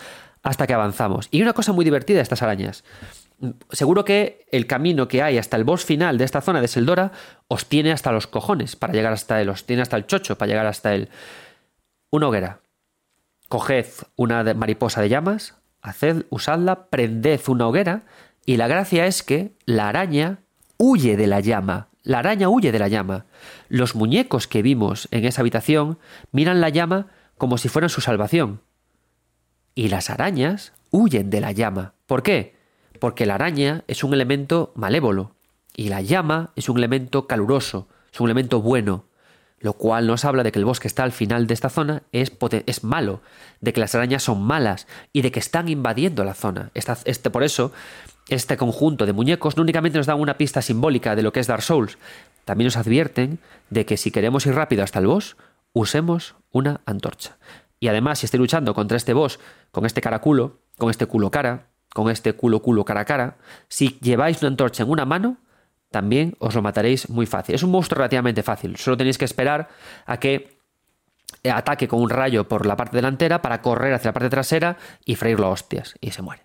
[0.44, 1.28] hasta que avanzamos.
[1.32, 2.84] Y una cosa muy divertida de estas arañas.
[3.72, 7.12] Seguro que el camino que hay hasta el boss final de esta zona de Seldora
[7.48, 10.50] os tiene hasta los cojones para llegar hasta él, os tiene hasta el chocho para
[10.50, 11.10] llegar hasta él.
[12.10, 12.62] Una hoguera.
[13.48, 13.86] Coged
[14.16, 18.04] una mariposa de llamas, haced, usadla, prended una hoguera,
[18.46, 20.40] y la gracia es que la araña
[20.78, 23.26] huye de la llama, la araña huye de la llama.
[23.68, 26.00] Los muñecos que vimos en esa habitación
[26.32, 27.08] miran la llama
[27.38, 28.62] como si fueran su salvación.
[29.76, 31.94] Y las arañas huyen de la llama.
[32.06, 32.57] ¿Por qué?
[33.00, 35.36] Porque la araña es un elemento malévolo
[35.76, 39.06] y la llama es un elemento caluroso, es un elemento bueno,
[39.60, 42.32] lo cual nos habla de que el bosque está al final de esta zona es,
[42.66, 43.22] es malo,
[43.62, 46.72] de que las arañas son malas y de que están invadiendo la zona.
[46.74, 47.72] este, por eso
[48.30, 51.48] este conjunto de muñecos no únicamente nos dan una pista simbólica de lo que es
[51.48, 51.98] Dark Souls,
[52.46, 55.38] también nos advierten de que si queremos ir rápido hasta el boss,
[55.74, 57.38] usemos una antorcha.
[57.80, 59.40] Y además, si estoy luchando contra este boss
[59.72, 61.68] con este cara culo, con este culo cara,
[61.98, 63.38] con este culo culo cara cara,
[63.70, 65.38] si lleváis una antorcha en una mano,
[65.90, 67.56] también os lo mataréis muy fácil.
[67.56, 69.68] Es un monstruo relativamente fácil, solo tenéis que esperar
[70.06, 70.60] a que
[71.52, 75.16] ataque con un rayo por la parte delantera para correr hacia la parte trasera y
[75.16, 76.44] freírlo a hostias, y se muere.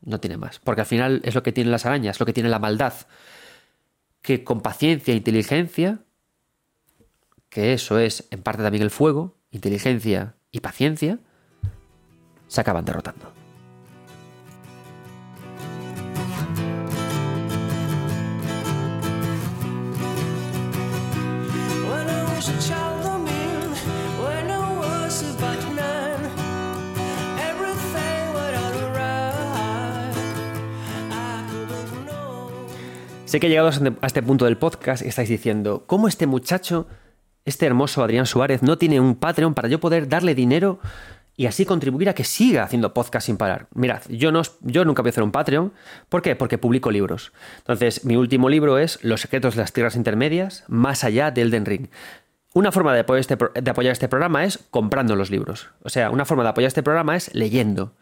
[0.00, 0.60] No tiene más.
[0.60, 2.94] Porque al final es lo que tienen las arañas, lo que tiene la maldad.
[4.22, 5.98] Que con paciencia e inteligencia,
[7.50, 11.18] que eso es en parte también el fuego, inteligencia y paciencia,
[12.46, 13.45] se acaban derrotando.
[33.36, 36.86] Sé que llegados a este punto del podcast estáis diciendo, ¿cómo este muchacho,
[37.44, 40.80] este hermoso Adrián Suárez, no tiene un Patreon para yo poder darle dinero
[41.36, 43.66] y así contribuir a que siga haciendo podcast sin parar?
[43.74, 45.74] Mirad, yo, no, yo nunca voy a hacer un Patreon.
[46.08, 46.34] ¿Por qué?
[46.34, 47.34] Porque publico libros.
[47.58, 51.66] Entonces, mi último libro es Los secretos de las tierras intermedias, más allá de Elden
[51.66, 51.88] Ring.
[52.54, 55.68] Una forma de apoyar, este, de apoyar este programa es comprando los libros.
[55.82, 57.92] O sea, una forma de apoyar este programa es leyendo.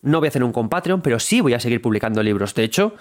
[0.00, 2.52] No voy a hacer un con Patreon, pero sí voy a seguir publicando libros.
[2.56, 2.96] De hecho,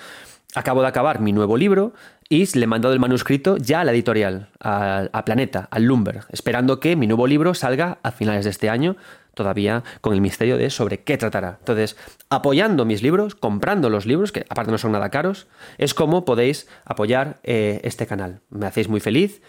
[0.55, 1.93] acabo de acabar mi nuevo libro
[2.29, 6.79] y le he mandado el manuscrito ya a la editorial, a, Planeta, al Lumber, esperando
[6.79, 8.95] que mi nuevo libro salga a finales de este año,
[9.33, 11.57] todavía con el misterio de sobre qué tratará.
[11.59, 11.97] Entonces,
[12.29, 15.47] apoyando mis libros, comprando los libros, que aparte no son nada caros,
[15.77, 18.41] es como podéis apoyar eh, este canal.
[18.49, 19.41] Me hacéis muy feliz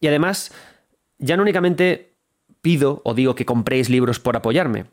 [0.00, 0.52] y además,
[1.18, 2.16] ya no únicamente
[2.62, 4.86] pido o digo que compréis libros por apoyarme,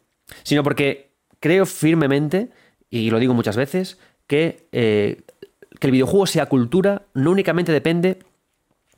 [0.44, 2.52] sino porque creo firmemente,
[2.90, 3.98] y lo digo muchas veces,
[4.28, 5.24] que eh,
[5.82, 8.20] que el videojuego sea cultura no únicamente depende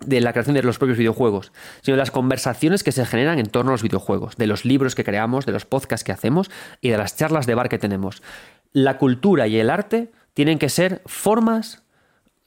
[0.01, 3.45] de la creación de los propios videojuegos, sino de las conversaciones que se generan en
[3.45, 6.51] torno a los videojuegos, de los libros que creamos, de los podcasts que hacemos
[6.81, 8.21] y de las charlas de bar que tenemos.
[8.73, 11.83] La cultura y el arte tienen que ser formas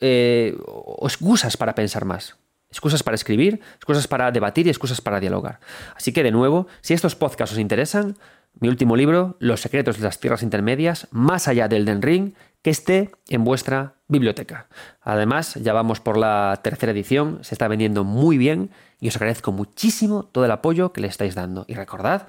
[0.00, 2.36] eh, o excusas para pensar más.
[2.68, 5.60] Excusas para escribir, excusas para debatir y excusas para dialogar.
[5.94, 8.18] Así que, de nuevo, si estos podcasts os interesan,
[8.58, 12.70] mi último libro, Los secretos de las tierras intermedias, más allá del Den Ring, que
[12.70, 14.66] esté en vuestra biblioteca.
[15.02, 18.70] Además, ya vamos por la tercera edición, se está vendiendo muy bien
[19.00, 21.64] y os agradezco muchísimo todo el apoyo que le estáis dando.
[21.68, 22.26] Y recordad,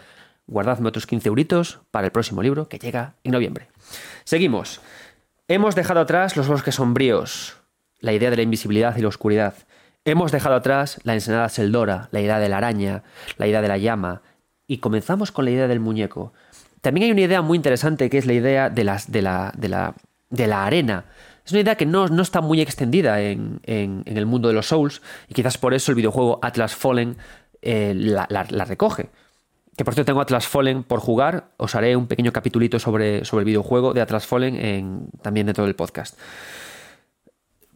[0.48, 3.70] guardadme otros 15 euritos para el próximo libro que llega en noviembre.
[4.26, 4.82] Seguimos.
[5.48, 7.58] Hemos dejado atrás los bosques sombríos,
[8.00, 9.54] la idea de la invisibilidad y la oscuridad.
[10.04, 13.04] Hemos dejado atrás la ensenada seldora, la idea de la araña,
[13.38, 14.22] la idea de la llama,
[14.68, 16.34] y comenzamos con la idea del muñeco.
[16.82, 19.96] También hay una idea muy interesante que es la idea de, de, la, de, la,
[20.30, 21.06] de la arena.
[21.48, 25.34] Es una idea que no, está muy extendida en, el mundo de los Souls y
[25.34, 27.16] quizás por eso el videojuego Atlas Fallen
[27.62, 28.28] eh, la,
[28.66, 29.10] recoge.
[29.78, 33.44] Que por cierto tengo Atlas Fallen por jugar, os haré un pequeño capitulito sobre, sobre
[33.44, 36.20] el videojuego de Atlas Fallen en, también dentro del podcast.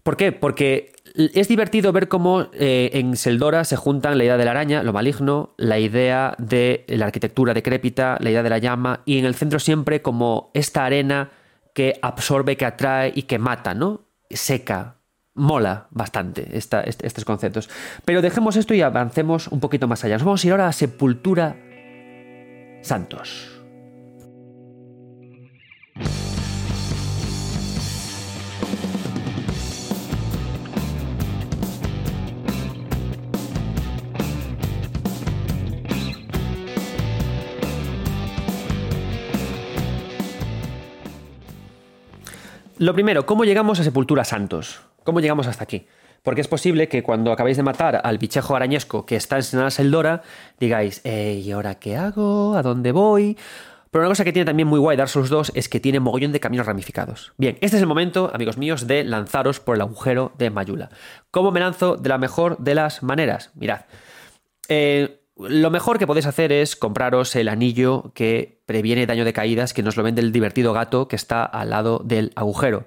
[0.03, 0.33] ¿Por qué?
[0.33, 4.83] Porque es divertido ver cómo eh, en Seldora se juntan la idea de la araña,
[4.83, 9.25] lo maligno, la idea de la arquitectura decrépita, la idea de la llama, y en
[9.25, 11.31] el centro siempre como esta arena
[11.73, 14.01] que absorbe, que atrae y que mata, ¿no?
[14.29, 14.95] Seca.
[15.33, 17.69] Mola bastante estos conceptos.
[18.03, 20.15] Pero dejemos esto y avancemos un poquito más allá.
[20.15, 21.55] Nos vamos a ir ahora a Sepultura
[22.81, 23.61] Santos.
[42.81, 44.81] Lo primero, ¿cómo llegamos a Sepultura Santos?
[45.03, 45.85] ¿Cómo llegamos hasta aquí?
[46.23, 49.69] Porque es posible que cuando acabéis de matar al bichejo arañesco que está en Senada
[49.69, 50.23] Seldora,
[50.59, 52.55] digáis, ¿y ahora qué hago?
[52.55, 53.37] ¿A dónde voy?
[53.91, 56.31] Pero una cosa que tiene también muy guay Dark Souls 2 es que tiene mogollón
[56.31, 57.33] de caminos ramificados.
[57.37, 60.89] Bien, este es el momento, amigos míos, de lanzaros por el agujero de Mayula.
[61.29, 63.51] ¿Cómo me lanzo de la mejor de las maneras?
[63.53, 63.81] Mirad.
[64.69, 69.73] Eh, lo mejor que podéis hacer es compraros el anillo que previene daño de caídas,
[69.73, 72.85] que nos lo vende el divertido gato que está al lado del agujero.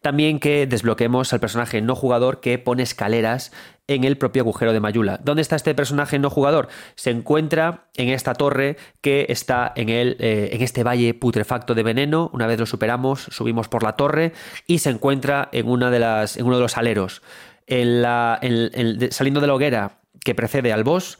[0.00, 3.52] También que desbloquemos al personaje no jugador que pone escaleras
[3.88, 5.20] en el propio agujero de Mayula.
[5.22, 6.68] ¿Dónde está este personaje no jugador?
[6.94, 11.82] Se encuentra en esta torre que está en, el, eh, en este valle putrefacto de
[11.82, 12.30] veneno.
[12.32, 14.32] Una vez lo superamos, subimos por la torre
[14.66, 17.22] y se encuentra en, una de las, en uno de los aleros.
[17.68, 21.18] Saliendo de la hoguera que precede al boss,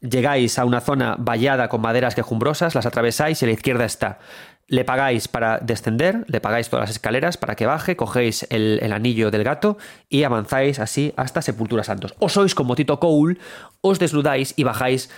[0.00, 4.18] llegáis a una zona vallada con maderas quejumbrosas, las atravesáis y a la izquierda está.
[4.68, 9.30] Le pagáis para descender, le pagáis todas las escaleras para que baje, cogéis el, anillo
[9.30, 9.78] del gato
[10.08, 12.14] y avanzáis así hasta Sepultura Santos.
[12.18, 13.38] O sois como Tito Cole,
[13.80, 15.08] os desnudáis y bajáis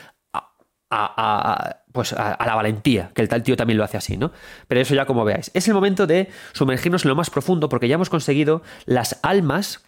[0.90, 4.32] a, pues a, la valentía, que el tal tío también lo hace así, ¿no?
[4.68, 5.50] Pero eso ya como veáis.
[5.55, 9.82] Es el momento de sumergirnos en lo más profundo porque ya hemos conseguido las almas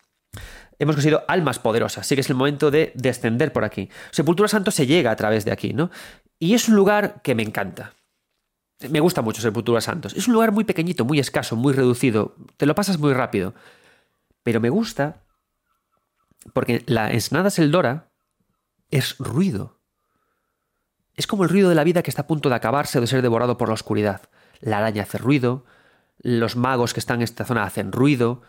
[0.81, 2.07] hemos conseguido almas poderosas.
[2.07, 3.89] Así que es el momento de descender por aquí.
[4.11, 5.91] Sepultura Santo se llega a través de aquí, ¿no?
[6.39, 7.93] Y es un lugar que me encanta.
[8.89, 10.15] Me gusta mucho Sepultura Santos.
[10.15, 12.35] Es un lugar muy pequeñito, muy escaso, muy reducido.
[12.57, 13.55] Te lo pasas muy rápido.
[14.43, 15.23] Pero me gusta
[16.55, 18.11] porque la ensenada Seldora
[18.91, 19.79] es ruido.
[21.15, 23.07] Es como el ruido de la vida que está a punto de acabarse o de
[23.07, 24.23] ser devorado por la oscuridad.
[24.61, 25.67] La araña hace ruido,
[26.19, 28.41] los magos que están en esta zona hacen ruido,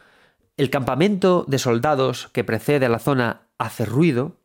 [0.57, 4.39] el campamento de soldados que precede a la zona hace ruido.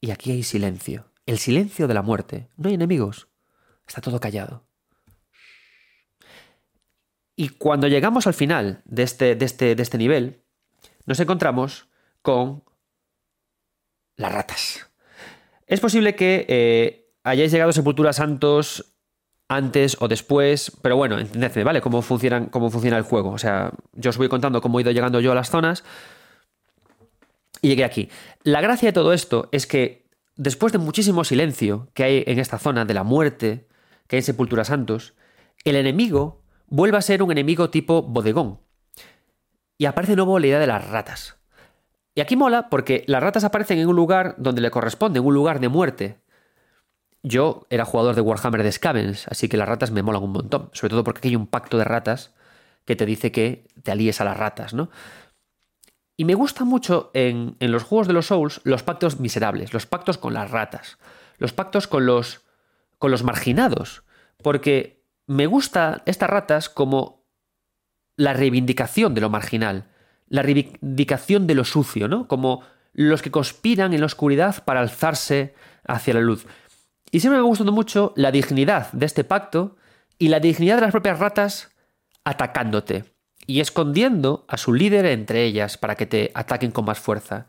[0.00, 1.10] Y aquí hay silencio.
[1.26, 2.48] El silencio de la muerte.
[2.56, 3.28] No hay enemigos.
[3.86, 4.64] Está todo callado.
[7.36, 10.42] Y cuando llegamos al final de este, de este, de este nivel,
[11.06, 11.88] nos encontramos
[12.20, 12.64] con
[14.16, 14.90] las ratas.
[15.66, 18.91] Es posible que eh, hayáis llegado a Sepultura Santos
[19.56, 21.80] antes o después, pero bueno, entendedme, ¿vale?
[21.80, 23.30] Cómo, funcionan, cómo funciona el juego.
[23.30, 25.84] O sea, yo os voy contando cómo he ido llegando yo a las zonas
[27.60, 28.08] y llegué aquí.
[28.42, 30.06] La gracia de todo esto es que
[30.36, 33.68] después de muchísimo silencio que hay en esta zona de la muerte,
[34.06, 35.14] que hay en Sepultura Santos,
[35.64, 38.60] el enemigo vuelve a ser un enemigo tipo bodegón.
[39.78, 41.36] Y aparece de nuevo la idea de las ratas.
[42.14, 45.34] Y aquí mola porque las ratas aparecen en un lugar donde le corresponde, en un
[45.34, 46.18] lugar de muerte.
[47.22, 50.70] Yo era jugador de Warhammer de Scavens, así que las ratas me molan un montón.
[50.72, 52.34] Sobre todo porque aquí hay un pacto de ratas
[52.84, 54.90] que te dice que te alíes a las ratas, ¿no?
[56.16, 60.18] Y me gusta mucho en, los juegos de los Souls los pactos miserables, los pactos
[60.18, 60.98] con las ratas,
[61.38, 62.42] los pactos con los,
[62.98, 64.02] con los marginados,
[64.42, 67.24] porque me gusta estas ratas como
[68.16, 69.88] la reivindicación de lo marginal,
[70.28, 72.28] la reivindicación de lo sucio, ¿no?
[72.28, 72.62] Como
[72.92, 75.54] los que conspiran en la oscuridad para alzarse
[75.84, 76.46] hacia la luz.
[77.12, 79.76] Y siempre me ha gustado mucho la dignidad de este pacto
[80.18, 81.70] y la dignidad de las propias ratas
[82.24, 83.04] atacándote
[83.46, 87.46] y escondiendo a su líder entre ellas para que te ataquen con más fuerza.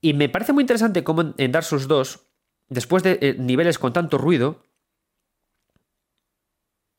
[0.00, 2.26] Y me parece muy interesante cómo en Dark Souls 2,
[2.68, 4.64] después de eh, niveles con tanto ruido,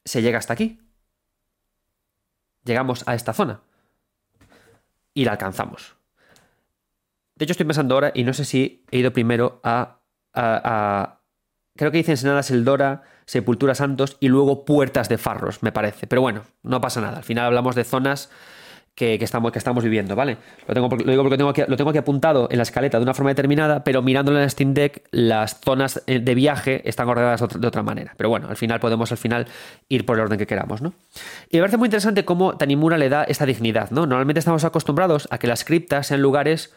[0.06, 0.80] se llega hasta aquí.
[2.64, 3.60] Llegamos a esta zona.
[5.14, 5.96] Y la alcanzamos.
[7.36, 10.00] De hecho, estoy pensando ahora, y no sé si he ido primero a.
[11.78, 16.08] creo que dicen Senadas Eldora, Sepultura Santos y luego Puertas de Farros, me parece.
[16.08, 17.18] Pero bueno, no pasa nada.
[17.18, 18.30] Al final hablamos de zonas
[18.98, 20.38] que, estamos, que estamos viviendo, ¿vale?
[20.68, 23.04] Lo, tengo, lo digo porque tengo aquí, lo tengo aquí apuntado en la escaleta de
[23.04, 27.08] una forma determinada, pero mirándolo en el Steam Deck, las zonas eh, de viaje están
[27.08, 28.16] ordenadas de otra manera.
[28.18, 29.46] Pero bueno, al final podemos al final
[29.88, 30.96] ir por el orden que queramos, ¿no?
[31.52, 34.08] Y me parece muy interesante cómo Tanimura le da esta dignidad, ¿no?
[34.08, 36.74] Normalmente estamos acostumbrados a que las criptas sean lugares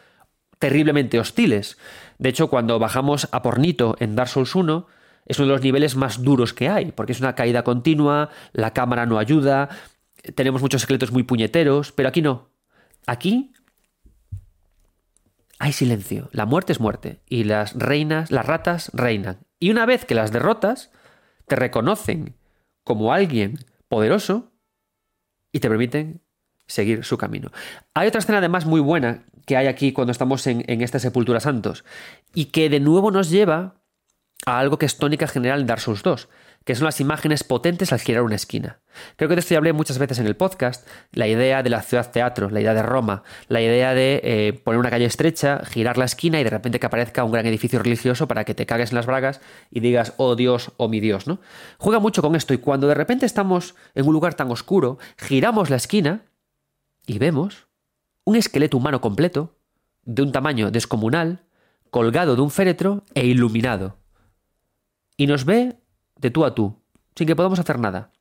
[0.60, 1.76] terriblemente hostiles.
[2.18, 4.86] De hecho, cuando bajamos a Pornito en Dark Souls 1,
[5.26, 8.72] es uno de los niveles más duros que hay, porque es una caída continua, la
[8.72, 9.68] cámara no ayuda,
[10.34, 12.50] tenemos muchos esqueletos muy puñeteros, pero aquí no.
[13.06, 13.52] Aquí
[15.58, 16.28] hay silencio.
[16.32, 17.20] La muerte es muerte.
[17.26, 19.40] Y las reinas, las ratas reinan.
[19.58, 20.90] Y una vez que las derrotas,
[21.46, 22.36] te reconocen
[22.84, 23.58] como alguien
[23.88, 24.52] poderoso
[25.52, 26.22] y te permiten
[26.70, 27.50] seguir su camino.
[27.94, 31.84] Hay otra escena además muy buena que hay aquí cuando estamos en, esta Sepultura Santos
[32.34, 33.74] y que de nuevo nos lleva
[34.46, 36.28] a algo que es tónica general en Dark Souls 2,
[36.64, 38.80] que son las imágenes potentes al girar una esquina.
[39.16, 41.82] Creo que de esto ya hablé muchas veces en el podcast, la idea de la
[41.82, 45.98] ciudad teatro, la idea de Roma, la idea de eh, poner una calle estrecha, girar
[45.98, 48.90] la esquina y de repente que aparezca un gran edificio religioso para que te cagues
[48.90, 49.40] en las bragas
[49.70, 51.40] y digas, oh Dios, oh mi Dios, ¿no?
[51.78, 55.70] Juega mucho con esto y cuando de repente estamos en un lugar tan oscuro, giramos
[55.70, 56.22] la esquina
[57.06, 57.68] y vemos
[58.24, 59.56] un esqueleto humano completo,
[60.04, 61.44] de un tamaño descomunal,
[61.90, 63.98] colgado de un féretro e iluminado.
[65.16, 65.76] Y nos ve
[66.16, 66.80] de tú a tú,
[67.14, 68.12] sin que podamos hacer nada.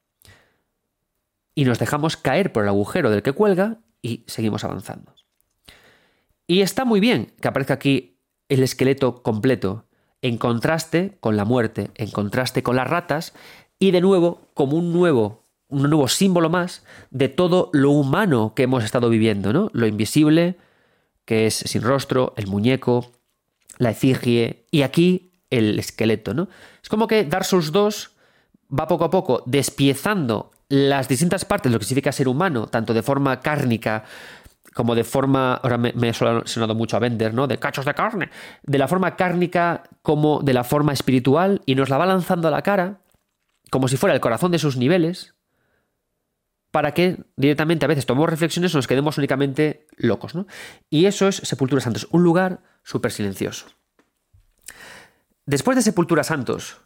[1.56, 5.14] Y nos dejamos caer por el agujero del que cuelga y seguimos avanzando.
[6.48, 9.86] Y está muy bien que aparezca aquí el esqueleto completo,
[10.22, 13.34] en contraste con la muerte, en contraste con las ratas,
[13.78, 18.64] y de nuevo como un nuevo, un nuevo símbolo más de todo lo humano que
[18.64, 19.70] hemos estado viviendo, ¿no?
[19.74, 20.58] Lo invisible,
[21.26, 23.12] que es sin rostro, el muñeco,
[23.78, 26.50] la efigie, y aquí el esqueleto, ¿no?
[26.82, 28.12] Es como que Dark Souls 2
[28.78, 32.94] va poco a poco despiezando las distintas partes de lo que significa ser humano, tanto
[32.94, 34.04] de forma cárnica
[34.74, 37.48] como de forma, ahora me, me, he sonado mucho a vender, ¿no?
[37.48, 38.30] De cachos de carne,
[38.64, 42.52] de la forma cárnica como de la forma espiritual y nos la va lanzando a
[42.52, 43.02] la cara
[43.72, 45.36] como si fuera el corazón de sus niveles
[46.72, 50.46] para que directamente a veces tomemos reflexiones o nos quedemos únicamente locos, ¿no?
[50.90, 53.68] Y eso es Sepultura Santos, un lugar súper silencioso.
[55.46, 56.78] Después de Sepultura Santos,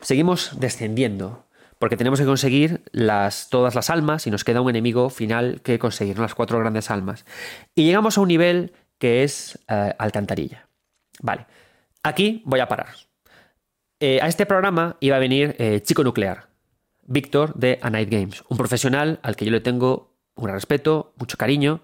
[0.00, 1.46] seguimos descendiendo,
[1.78, 5.78] porque tenemos que conseguir las, todas las almas y nos queda un enemigo final que
[5.78, 7.24] conseguir, las cuatro grandes almas.
[7.74, 10.68] Y llegamos a un nivel que es eh, alcantarilla.
[11.22, 11.46] Vale,
[12.02, 12.94] aquí voy a parar.
[13.98, 16.49] Eh, a este programa iba a venir eh, Chico Nuclear,
[17.10, 21.36] Víctor de A Night Games, un profesional al que yo le tengo un respeto, mucho
[21.36, 21.82] cariño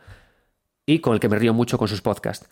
[0.86, 2.48] y con el que me río mucho con sus podcasts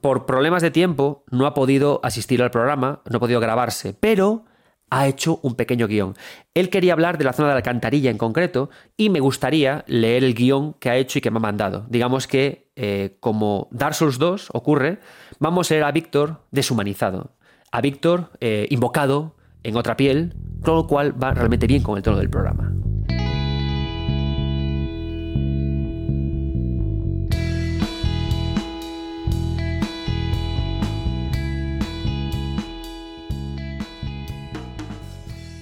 [0.00, 4.44] por problemas de tiempo no ha podido asistir al programa, no ha podido grabarse, pero
[4.90, 6.14] ha hecho un pequeño guion.
[6.54, 10.22] Él quería hablar de la zona de la alcantarilla en concreto y me gustaría leer
[10.22, 11.86] el guion que ha hecho y que me ha mandado.
[11.88, 15.00] Digamos que, eh, como Dark Souls 2 ocurre,
[15.40, 17.32] vamos a leer a Víctor deshumanizado,
[17.72, 19.34] a Víctor eh, invocado
[19.64, 22.70] en otra piel, con lo cual va realmente bien con el tono del programa.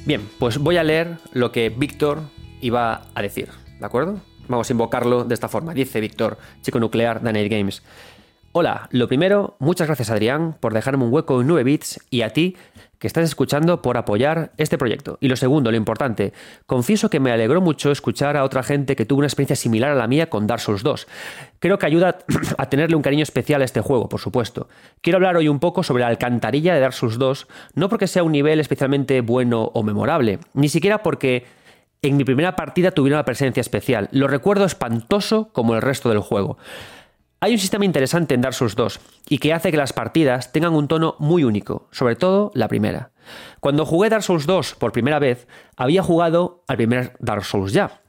[0.04, 2.22] Bien, pues voy a leer lo que Víctor
[2.60, 3.48] iba a decir,
[3.78, 4.20] ¿de acuerdo?
[4.48, 5.72] Vamos a invocarlo de esta forma.
[5.72, 7.82] Dice Víctor, chico nuclear Night Games.
[8.50, 12.30] Hola, lo primero, muchas gracias Adrián por dejarme un hueco en 9 bits y a
[12.30, 12.56] ti
[13.02, 15.18] que estás escuchando por apoyar este proyecto.
[15.20, 16.32] Y lo segundo, lo importante,
[16.66, 19.96] confieso que me alegró mucho escuchar a otra gente que tuvo una experiencia similar a
[19.96, 21.08] la mía con Dark Souls 2.
[21.58, 22.18] Creo que ayuda
[22.58, 24.68] a tenerle un cariño especial a este juego, por supuesto.
[25.00, 28.22] Quiero hablar hoy un poco sobre la alcantarilla de Dark Souls 2, no porque sea
[28.22, 31.44] un nivel especialmente bueno o memorable, ni siquiera porque
[32.02, 34.10] en mi primera partida tuviera una presencia especial.
[34.12, 36.56] Lo recuerdo espantoso como el resto del juego.
[37.42, 40.74] Hay un sistema interesante en Dark Souls 2 y que hace que las partidas tengan
[40.74, 43.10] un tono muy único, sobre todo la primera.
[43.58, 48.00] Cuando jugué Dark Souls 2 por primera vez, había jugado al primer Dark Souls ya,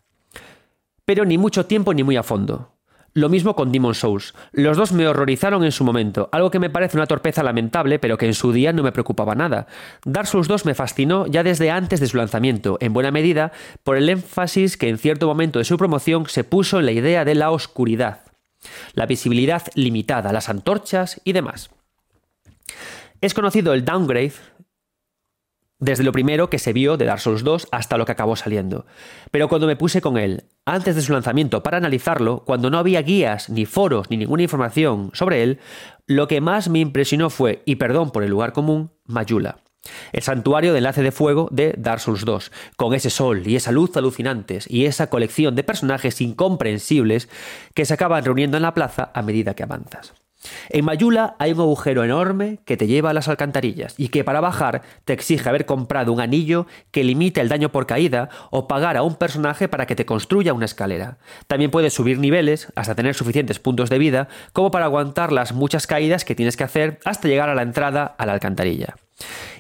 [1.04, 2.76] pero ni mucho tiempo ni muy a fondo.
[3.16, 4.36] Lo mismo con Demon Souls.
[4.52, 8.20] Los dos me horrorizaron en su momento, algo que me parece una torpeza lamentable, pero
[8.20, 9.66] que en su día no me preocupaba nada.
[10.06, 13.52] Dark Souls 2 me fascinó ya desde antes de su lanzamiento, en buena medida
[13.84, 17.26] por el énfasis que en cierto momento de su promoción se puso en la idea
[17.26, 18.20] de la oscuridad,
[18.94, 21.70] la visibilidad limitada, las antorchas y demás.
[23.22, 24.34] Es conocido el downgrade
[25.84, 28.86] desde lo primero que se vio de Dark Souls 2 hasta lo que acabó saliendo.
[29.32, 33.02] Pero cuando me puse con él, antes de su lanzamiento, para analizarlo, cuando no había
[33.02, 35.60] guías, ni foros, ni ninguna información sobre él,
[36.08, 39.63] lo que más me impresionó fue, y perdón por el lugar común, Mayula.
[40.12, 43.72] El santuario de enlace de fuego de Dark Souls 2, con ese sol y esa
[43.72, 47.30] luz alucinantes y esa colección de personajes incomprensibles
[47.74, 50.14] que se acaban reuniendo en la plaza a medida que avanzas.
[50.70, 54.42] En Mayula hay un agujero enorme que te lleva a las alcantarillas y que para
[54.42, 58.98] bajar te exige haber comprado un anillo que limite el daño por caída o pagar
[58.98, 61.18] a un personaje para que te construya una escalera.
[61.48, 65.88] También puedes subir niveles hasta tener suficientes puntos de vida como para aguantar las muchas
[65.88, 68.96] caídas que tienes que hacer hasta llegar a la entrada a la alcantarilla.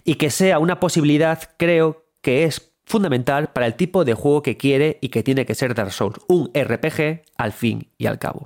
[0.03, 4.57] Y que sea una posibilidad creo que es fundamental para el tipo de juego que
[4.57, 8.45] quiere y que tiene que ser Dark Souls, un RPG al fin y al cabo.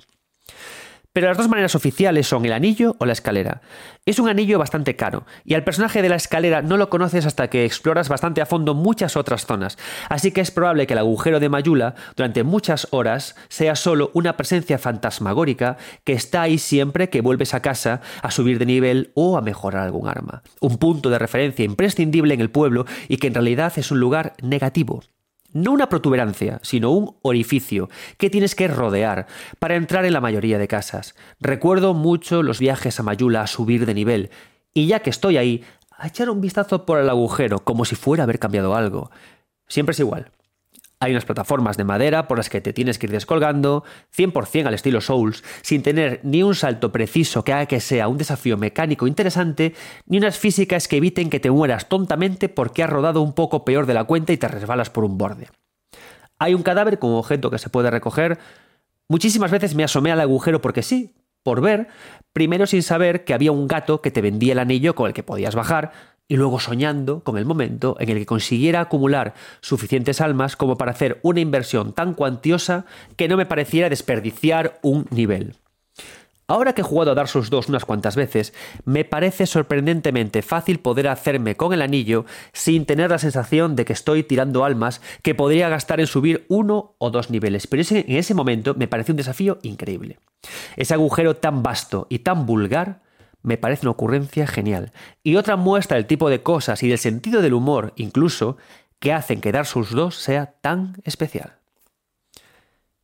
[1.18, 3.60] Pero las dos maneras oficiales son el anillo o la escalera.
[4.06, 7.50] Es un anillo bastante caro, y al personaje de la escalera no lo conoces hasta
[7.50, 9.78] que exploras bastante a fondo muchas otras zonas,
[10.08, 14.36] así que es probable que el agujero de Mayula durante muchas horas sea solo una
[14.36, 19.36] presencia fantasmagórica que está ahí siempre que vuelves a casa a subir de nivel o
[19.36, 20.44] a mejorar algún arma.
[20.60, 24.34] Un punto de referencia imprescindible en el pueblo y que en realidad es un lugar
[24.40, 25.02] negativo.
[25.52, 27.88] No una protuberancia, sino un orificio
[28.18, 29.26] que tienes que rodear
[29.58, 31.14] para entrar en la mayoría de casas.
[31.40, 34.30] Recuerdo mucho los viajes a Mayula a subir de nivel,
[34.74, 35.64] y ya que estoy ahí,
[35.96, 39.10] a echar un vistazo por el agujero, como si fuera haber cambiado algo.
[39.66, 40.30] Siempre es igual.
[41.00, 43.84] Hay unas plataformas de madera por las que te tienes que ir descolgando,
[44.16, 48.18] 100% al estilo Souls, sin tener ni un salto preciso que haga que sea un
[48.18, 49.74] desafío mecánico interesante,
[50.06, 53.86] ni unas físicas que eviten que te mueras tontamente porque has rodado un poco peor
[53.86, 55.48] de la cuenta y te resbalas por un borde.
[56.40, 58.38] Hay un cadáver como objeto que se puede recoger.
[59.08, 61.14] Muchísimas veces me asomé al agujero porque sí,
[61.44, 61.88] por ver,
[62.32, 65.22] primero sin saber que había un gato que te vendía el anillo con el que
[65.22, 65.92] podías bajar,
[66.28, 70.92] y luego soñando con el momento en el que consiguiera acumular suficientes almas como para
[70.92, 72.84] hacer una inversión tan cuantiosa
[73.16, 75.56] que no me pareciera desperdiciar un nivel.
[76.50, 78.54] Ahora que he jugado a Dark Souls 2 unas cuantas veces,
[78.86, 82.24] me parece sorprendentemente fácil poder hacerme con el anillo
[82.54, 86.94] sin tener la sensación de que estoy tirando almas que podría gastar en subir uno
[86.96, 90.20] o dos niveles, pero en ese momento me parece un desafío increíble.
[90.76, 93.02] Ese agujero tan vasto y tan vulgar
[93.42, 94.92] me parece una ocurrencia genial.
[95.22, 98.56] Y otra muestra del tipo de cosas y del sentido del humor, incluso,
[98.98, 101.58] que hacen que Dark Souls 2 sea tan especial.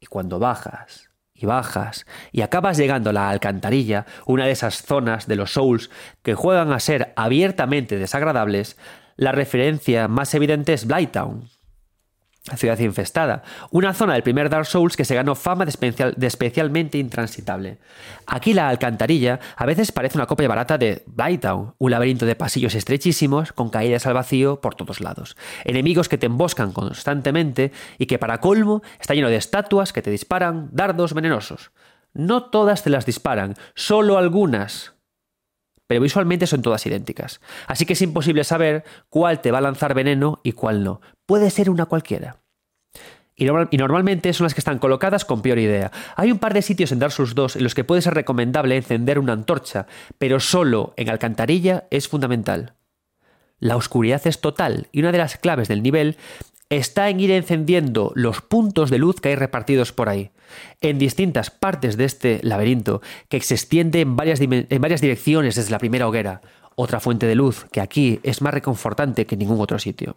[0.00, 5.26] Y cuando bajas y bajas y acabas llegando a la alcantarilla, una de esas zonas
[5.26, 5.90] de los Souls
[6.22, 8.76] que juegan a ser abiertamente desagradables,
[9.16, 11.48] la referencia más evidente es Blighttown,
[12.56, 17.78] ciudad infestada, una zona del primer Dark Souls que se ganó fama de, especialmente intransitable.
[18.26, 22.74] Aquí la alcantarilla a veces parece una copia barata de Blighttown, un laberinto de pasillos
[22.74, 28.18] estrechísimos con caídas al vacío por todos lados, enemigos que te emboscan constantemente y que
[28.18, 31.70] para colmo está lleno de estatuas que te disparan dardos venenosos.
[32.12, 34.93] No todas te las disparan, solo algunas,
[35.94, 37.40] pero visualmente son todas idénticas.
[37.68, 41.00] Así que es imposible saber cuál te va a lanzar veneno y cuál no.
[41.24, 42.38] Puede ser una cualquiera.
[43.36, 45.92] Y, normalmente son las que están colocadas con peor idea.
[46.16, 48.76] Hay un par de sitios en Dark Souls 2 en los que puede ser recomendable
[48.76, 49.86] encender una antorcha,
[50.18, 52.74] pero solo en alcantarilla es fundamental.
[53.60, 56.16] La oscuridad es total y una de las claves del nivel
[56.76, 60.30] está en ir encendiendo los puntos de luz que hay repartidos por ahí,
[60.80, 66.08] en distintas partes de este laberinto, que se extiende en varias, direcciones desde la primera
[66.08, 66.40] hoguera,
[66.76, 70.16] otra fuente de luz que aquí es más reconfortante que en ningún otro sitio.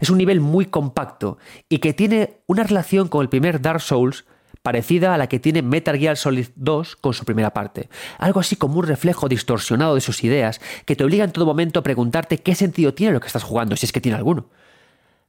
[0.00, 1.38] Es un nivel muy compacto
[1.68, 4.24] y que tiene una relación con el primer Dark Souls
[4.62, 7.88] parecida a la que tiene Metal Gear Solid 2 con su primera parte.
[8.18, 11.80] Algo así como un reflejo distorsionado de sus ideas que te obliga en todo momento
[11.80, 14.48] a preguntarte qué sentido tiene lo que estás jugando, si es que tiene alguno.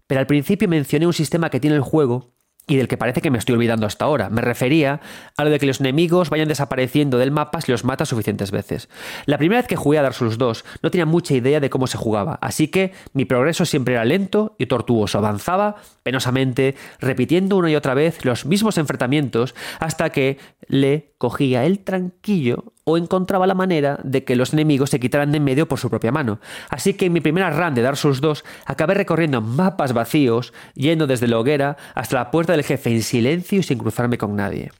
[0.09, 2.33] Pero al principio mencioné un sistema que tiene el juego
[2.65, 4.31] y del que parece que me estoy olvidando hasta ahora.
[4.31, 5.01] Me refería
[5.37, 8.89] a lo de que los enemigos vayan desapareciendo del mapa si los matas suficientes veces.
[9.27, 11.85] La primera vez que jugué a Dark Souls 2 no tenía mucha idea de cómo
[11.85, 15.19] se jugaba, así que mi progreso siempre era lento y tortuoso.
[15.19, 21.79] Avanzaba penosamente, repitiendo una y otra vez los mismos enfrentamientos hasta que le cogía el
[21.79, 25.77] tranquillo o encontraba la manera de que los enemigos se quitaran de en medio por
[25.77, 26.39] su propia mano.
[26.69, 31.05] Así que en mi primera run de Dark Souls 2 acabé recorriendo mapas vacíos, yendo
[31.05, 34.71] desde la hoguera hasta la puerta del jefe en silencio y sin cruzarme con nadie.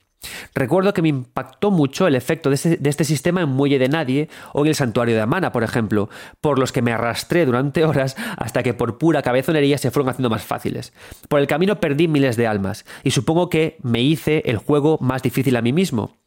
[0.54, 4.62] Recuerdo que me impactó mucho el efecto de este, sistema en Muelle de Nadie o
[4.62, 6.10] en el Santuario de Amana, por ejemplo,
[6.42, 10.30] por los que me arrastré durante horas hasta que por pura cabezonería se fueron haciendo
[10.30, 10.94] más fáciles.
[11.28, 15.22] Por el camino perdí miles de almas y supongo que me hice el juego más
[15.22, 16.20] difícil a mí mismo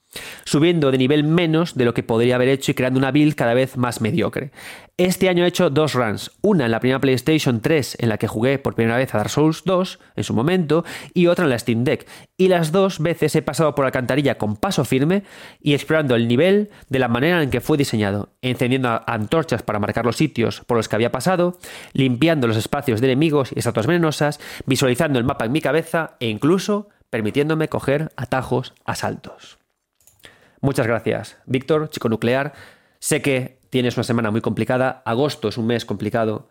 [0.44, 3.54] subiendo de nivel menos de lo que podría haber hecho y creando una build cada
[3.54, 4.50] vez más mediocre.
[4.98, 8.28] Este año he hecho dos runs, una en la primera PlayStation 3 en la que
[8.28, 10.84] jugué por primera vez a Dark Souls 2 en su momento
[11.14, 12.06] y otra en la Steam Deck,
[12.36, 15.22] y las dos veces he pasado por la alcantarilla con paso firme
[15.60, 20.04] y explorando el nivel de la manera en que fue diseñado, encendiendo antorchas para marcar
[20.04, 21.58] los sitios por los que había pasado,
[21.94, 26.28] limpiando los espacios de enemigos y estatuas venenosas, visualizando el mapa en mi cabeza e
[26.28, 29.61] incluso permitiéndome coger atajos a saltos.
[30.62, 32.52] Muchas gracias, Víctor, chico nuclear.
[33.00, 35.02] Sé que tienes una semana muy complicada.
[35.04, 36.50] Agosto es un mes complicado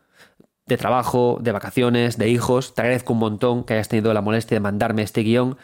[0.66, 2.76] de trabajo, de vacaciones, de hijos.
[2.76, 5.58] Te agradezco un montón que hayas tenido la molestia de mandarme este guion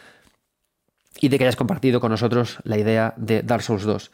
[1.20, 4.12] y de que hayas compartido con nosotros la idea de Dark Souls 2.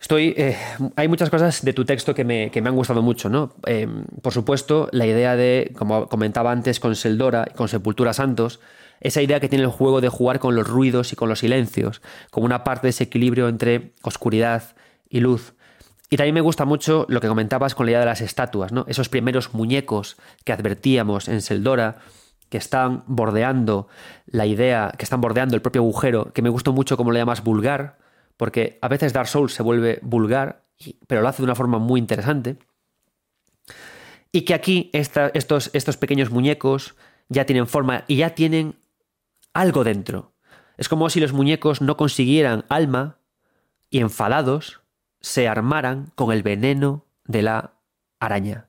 [0.00, 0.56] Estoy, eh,
[0.96, 3.52] hay muchas cosas de tu texto que me, han gustado mucho, ¿no?
[3.66, 3.86] Eh,
[4.22, 8.60] por supuesto, la idea de, como comentaba antes con Seldora y con Sepultura Santos,
[9.00, 12.02] esa idea que tiene el juego de jugar con los ruidos y con los silencios,
[12.30, 14.76] como una parte de ese equilibrio entre oscuridad
[15.08, 15.54] y luz.
[16.10, 18.84] Y también me gusta mucho lo que comentabas con la idea de las estatuas, ¿no?
[18.88, 21.98] Esos primeros muñecos que advertíamos en Seldora,
[22.48, 23.86] que están bordeando
[24.26, 27.44] la idea, que están bordeando el propio agujero, que me gustó mucho como lo llamas
[27.44, 27.98] vulgar,
[28.36, 30.64] porque a veces Dark Souls se vuelve vulgar,
[31.06, 32.56] pero lo hace de una forma muy interesante.
[34.32, 36.96] Y que aquí estos, estos pequeños muñecos
[37.28, 38.79] ya tienen forma y ya tienen
[39.52, 40.32] algo dentro.
[40.76, 43.18] Es como si los muñecos no consiguieran alma
[43.90, 44.80] y enfadados
[45.20, 47.74] se armaran con el veneno de la
[48.18, 48.68] araña.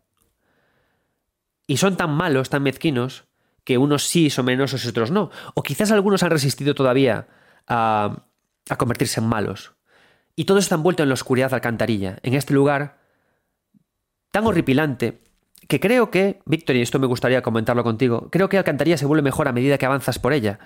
[1.67, 3.25] Y son tan malos, tan mezquinos,
[3.63, 5.29] que unos sí son venenosos y otros no.
[5.53, 7.27] O quizás algunos han resistido todavía
[7.67, 8.25] a,
[8.69, 9.73] a convertirse en malos.
[10.35, 12.99] Y todo está envuelto en la oscuridad de alcantarilla, en este lugar
[14.31, 15.21] tan horripilante
[15.67, 19.21] que creo que, Víctor, y esto me gustaría comentarlo contigo, creo que Alcantarilla se vuelve
[19.21, 20.59] mejor a medida que avanzas por ella.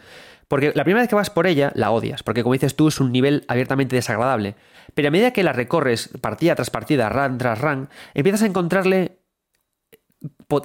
[0.47, 2.99] Porque la primera vez que vas por ella, la odias, porque como dices tú, es
[2.99, 4.55] un nivel abiertamente desagradable.
[4.93, 9.19] Pero a medida que la recorres partida tras partida, run tras run, empiezas a encontrarle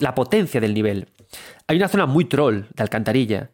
[0.00, 1.08] la potencia del nivel.
[1.66, 3.50] Hay una zona muy troll de alcantarilla,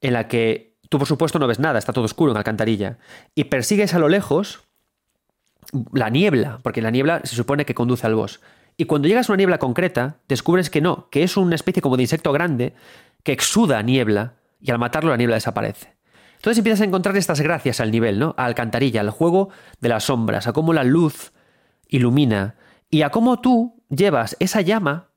[0.00, 2.98] en la que tú, por supuesto, no ves nada, está todo oscuro en alcantarilla,
[3.34, 4.64] y persigues a lo lejos
[5.92, 8.40] la niebla, porque la niebla se supone que conduce al boss.
[8.80, 11.96] Y cuando llegas a una niebla concreta, descubres que no, que es una especie como
[11.96, 12.74] de insecto grande
[13.24, 15.96] que exuda niebla y al matarlo la niebla desaparece.
[16.36, 18.36] Entonces empiezas a encontrar estas gracias al nivel, ¿no?
[18.38, 19.48] A alcantarilla, al juego
[19.80, 21.32] de las sombras, a cómo la luz
[21.88, 22.54] ilumina
[22.88, 25.10] y a cómo tú llevas esa llama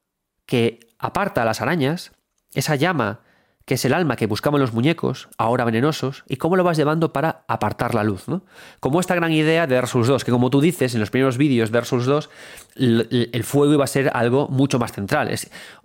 [0.48, 2.14] que aparta a las arañas,
[2.56, 3.20] esa llama
[3.72, 7.14] que es el alma que buscaban los muñecos, ahora venenosos, y cómo lo vas llevando
[7.14, 8.42] para apartar la luz, ¿no?
[8.82, 11.38] Como esta gran idea de Dark Souls 2, que como tú dices en los primeros
[11.38, 12.30] vídeos de Dark Souls 2,
[12.76, 15.34] el, fuego iba a ser algo mucho más central.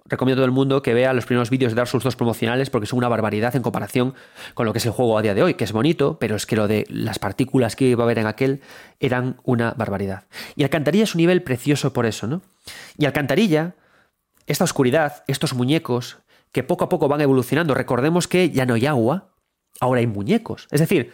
[0.05, 2.71] recomiendo a todo el mundo que vea los primeros vídeos de Dark Souls 2 promocionales
[2.71, 4.15] porque son una barbaridad en comparación
[4.55, 6.45] con lo que es el juego a día de hoy, que es bonito, pero es
[6.45, 8.63] que lo de las partículas que iba a haber en aquel
[8.99, 10.25] eran una barbaridad.
[10.57, 12.43] Y Alcantarilla es un nivel precioso por eso, ¿no?
[12.99, 13.77] Y Alcantarilla,
[14.49, 16.19] esta oscuridad, estos muñecos,
[16.57, 17.75] que poco a poco van evolucionando.
[17.75, 19.35] Recordemos que ya no hay agua,
[19.79, 20.69] ahora hay muñecos.
[20.71, 21.13] Es decir,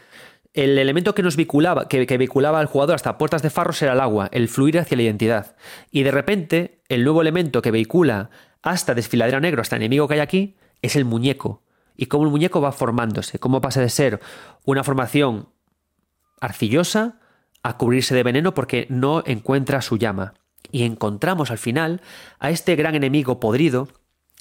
[0.55, 3.95] el elemento que nos vinculaba, que, que, vinculaba al jugador hasta puertas de farros era
[3.95, 5.57] el agua, el fluir hacia la identidad.
[5.91, 8.31] Y de repente, el nuevo elemento que vehicula
[8.63, 11.65] hasta desfiladero negro, hasta el enemigo que hay aquí, es el muñeco.
[11.97, 14.21] Y cómo el muñeco va formándose, cómo pasa de ser
[14.65, 15.49] una formación
[16.41, 17.19] arcillosa
[17.65, 20.35] a cubrirse de veneno porque no encuentra su llama.
[20.71, 22.01] Y encontramos al final
[22.39, 23.89] a este gran enemigo podrido,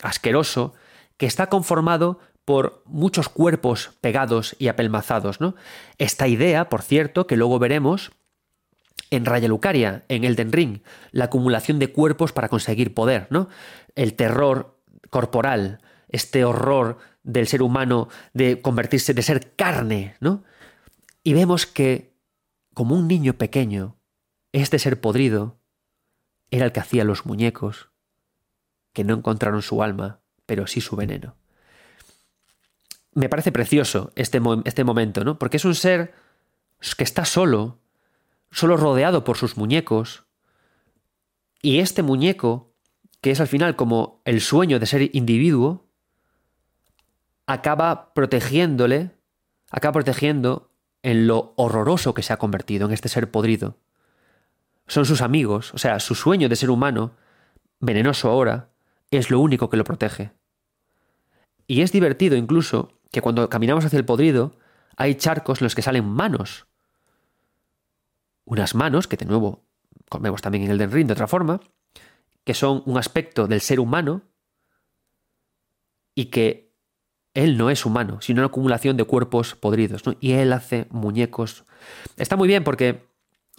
[0.03, 0.75] asqueroso,
[1.21, 5.39] que está conformado por muchos cuerpos pegados y apelmazados.
[5.39, 5.53] ¿no?
[5.99, 8.11] Esta idea, por cierto, que luego veremos
[9.11, 10.79] en Raya Lucaria, en Elden Ring,
[11.11, 13.49] la acumulación de cuerpos para conseguir poder, ¿no?
[13.93, 14.81] El terror
[15.11, 20.43] corporal, este horror del ser humano de convertirse, de ser carne, ¿no?
[21.21, 22.15] Y vemos que,
[22.73, 23.95] como un niño pequeño,
[24.53, 25.59] este ser podrido
[26.49, 27.91] era el que hacía los muñecos,
[28.91, 31.35] que no encontraron su alma pero sí su veneno.
[33.13, 35.37] Me parece precioso este, este momento, ¿no?
[35.37, 36.13] Porque es un ser
[36.97, 37.79] que está solo,
[38.51, 40.23] solo rodeado por sus muñecos,
[41.61, 42.73] y este muñeco,
[43.21, 45.85] que es al final como el sueño de ser individuo,
[47.45, 49.11] acaba protegiéndole,
[49.69, 50.71] acaba protegiendo
[51.03, 53.77] en lo horroroso que se ha convertido en este ser podrido.
[54.87, 57.13] Son sus amigos, o sea, su sueño de ser humano,
[57.79, 58.70] venenoso ahora,
[59.11, 60.31] es lo único que lo protege.
[61.67, 64.57] Y es divertido incluso que cuando caminamos hacia el podrido,
[64.97, 66.67] hay charcos en los que salen manos.
[68.45, 69.63] Unas manos que de nuevo
[70.19, 71.61] vemos también en el Ring de otra forma,
[72.43, 74.23] que son un aspecto del ser humano
[76.15, 76.71] y que
[77.33, 80.03] él no es humano, sino una acumulación de cuerpos podridos.
[80.19, 81.65] Y él hace muñecos.
[82.17, 83.07] Está muy bien porque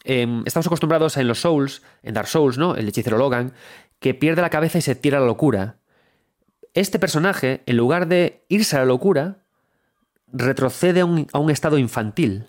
[0.04, 2.74] em, estamos acostumbrados en los Souls, en Dark Souls, ¿no?
[2.74, 3.54] El hechicero Logan,
[4.02, 5.78] que pierde la cabeza y se tira a la locura.
[6.74, 9.44] Este personaje, en lugar de irse a la locura,
[10.26, 12.46] retrocede a un, a estado infantil.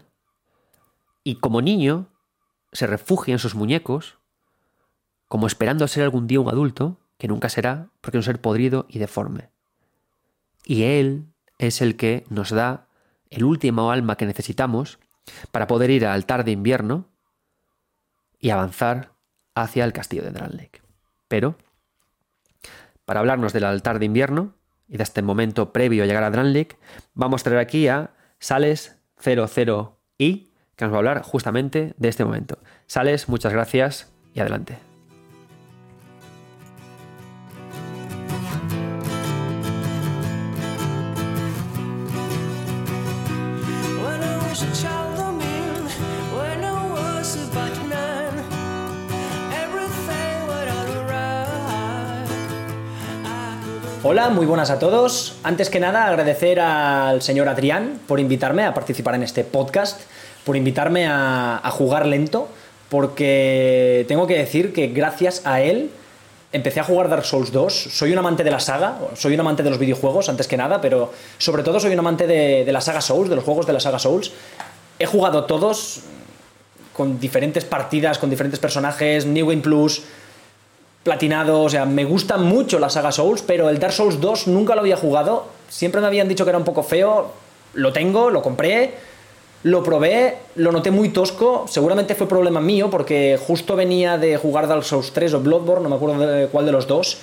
[1.23, 2.09] Y como niño,
[2.71, 4.17] se refugia en sus muñecos,
[5.27, 8.87] como esperando ser algún día un adulto, que nunca será, porque es un ser podrido
[8.89, 9.51] y deforme.
[10.65, 11.27] Y Él
[11.59, 12.87] es el que nos da
[13.29, 14.97] el último alma que necesitamos
[15.51, 17.09] para poder ir al altar de invierno
[18.39, 19.13] y avanzar
[19.53, 20.82] hacia el castillo de Lake.
[21.33, 21.55] Pero,
[23.05, 24.53] para hablarnos del altar de invierno
[24.87, 26.77] y de este momento previo a llegar a Lake,
[27.15, 32.23] vamos a traer aquí a Sales 00i, que nos va a hablar justamente de este
[32.23, 32.59] momento.
[32.85, 34.92] Sales, muchas gracias y adelante.
[54.13, 55.37] Hola, muy buenas a todos.
[55.41, 60.01] Antes que nada, agradecer al señor Adrián por invitarme a participar en este podcast,
[60.45, 62.47] por invitarme a, jugar lento,
[62.89, 65.89] porque tengo que decir que gracias a él
[66.51, 67.73] empecé a jugar Dark Souls 2.
[67.73, 70.79] Soy un amante de la saga, soy un amante de los videojuegos antes que nada,
[70.79, 73.79] pero sobre todo soy un amante de, la saga Souls, de los juegos de la
[73.79, 74.31] saga Souls.
[74.99, 76.01] He jugado todos
[76.95, 80.03] con diferentes partidas, con diferentes personajes, New Game Plus,
[81.03, 84.73] platinado, o sea, me gusta mucho la saga Souls, pero el Dark Souls 2 nunca
[84.73, 87.31] lo había jugado, siempre me habían dicho que era un poco feo,
[87.73, 88.93] lo tengo, lo compré,
[89.63, 94.67] lo probé, lo noté muy tosco, seguramente fue problema mío porque justo venía de jugar
[94.67, 97.17] Dark Souls 3 o Bloodborne, no me acuerdo de cuál de los dos,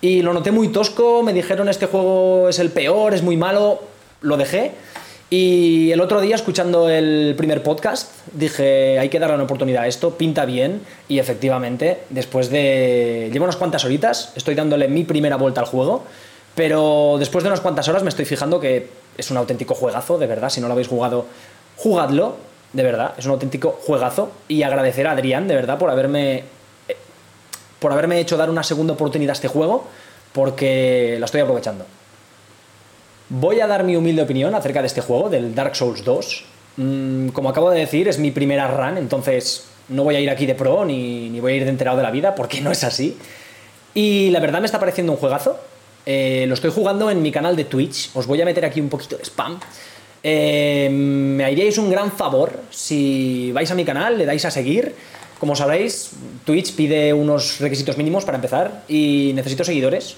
[0.00, 3.80] y lo noté muy tosco, me dijeron este juego es el peor, es muy malo,
[4.20, 4.72] lo dejé.
[5.30, 9.86] Y el otro día, escuchando el primer podcast, dije, hay que darle una oportunidad a
[9.86, 13.28] esto, pinta bien, y efectivamente, después de...
[13.30, 16.04] Llevo unas cuantas horitas, estoy dándole mi primera vuelta al juego,
[16.54, 18.88] pero después de unas cuantas horas me estoy fijando que
[19.18, 21.26] es un auténtico juegazo, de verdad, si no lo habéis jugado,
[21.76, 22.36] jugadlo,
[22.72, 26.44] de verdad, es un auténtico juegazo, y agradecer a Adrián, de verdad, por haberme...
[26.88, 26.96] Eh,
[27.78, 29.84] por haberme hecho dar una segunda oportunidad a este juego,
[30.32, 31.84] porque la estoy aprovechando.
[33.30, 36.44] Voy a dar mi humilde opinión acerca de este juego, del Dark Souls 2.
[36.78, 40.46] Mm, como acabo de decir, es mi primera run, entonces no voy a ir aquí
[40.46, 43.18] de pro ni, voy a ir de enterado de la vida, porque no es así.
[43.92, 45.58] Y la verdad me está pareciendo un juegazo.
[46.06, 48.10] Eh, lo estoy jugando en mi canal de Twitch.
[48.14, 49.58] Os voy a meter aquí un poquito de spam.
[50.22, 54.94] Eh, me haríais un gran favor si vais a mi canal, le dais a seguir.
[55.38, 56.12] Como sabéis,
[56.44, 60.16] Twitch pide unos requisitos mínimos para empezar y necesito seguidores.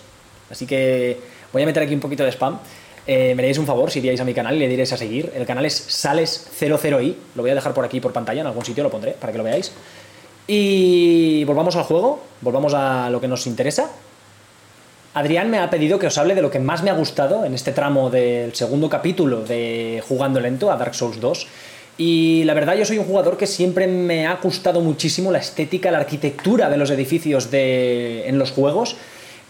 [0.48, 1.18] Así que
[1.52, 2.58] voy a meter aquí un poquito de spam.
[3.06, 5.32] Eh, me haréis un favor si iríais a mi canal y le diréis a seguir.
[5.34, 7.14] El canal es Sales00i.
[7.34, 9.38] Lo voy a dejar por aquí por pantalla, en algún sitio lo pondré para que
[9.38, 9.72] lo veáis.
[10.46, 13.90] Y volvamos al juego, volvamos a lo que nos interesa.
[15.14, 17.54] Adrián me ha pedido que os hable de lo que más me ha gustado en
[17.54, 21.46] este tramo del segundo capítulo de Jugando Lento a Dark Souls 2.
[21.98, 25.90] Y la verdad yo soy un jugador que siempre me ha gustado muchísimo la estética,
[25.90, 28.96] la arquitectura de los edificios de, en los juegos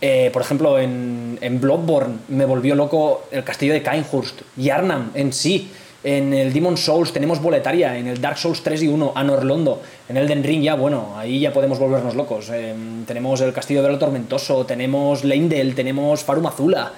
[0.01, 5.33] eh, por ejemplo, en, en, Bloodborne me volvió loco el castillo de Kainhurst, Yarnam en
[5.33, 5.71] sí.
[6.03, 9.83] En el Demon Souls tenemos Boletaria, en el Dark Souls 3 y 1, Anorlondo.
[10.09, 12.49] En Elden Ring ya, bueno, ahí ya podemos volvernos locos.
[12.51, 12.75] Eh,
[13.07, 16.93] tenemos el Castillo de lo Tormentoso, tenemos Leindel, tenemos Farum Azula.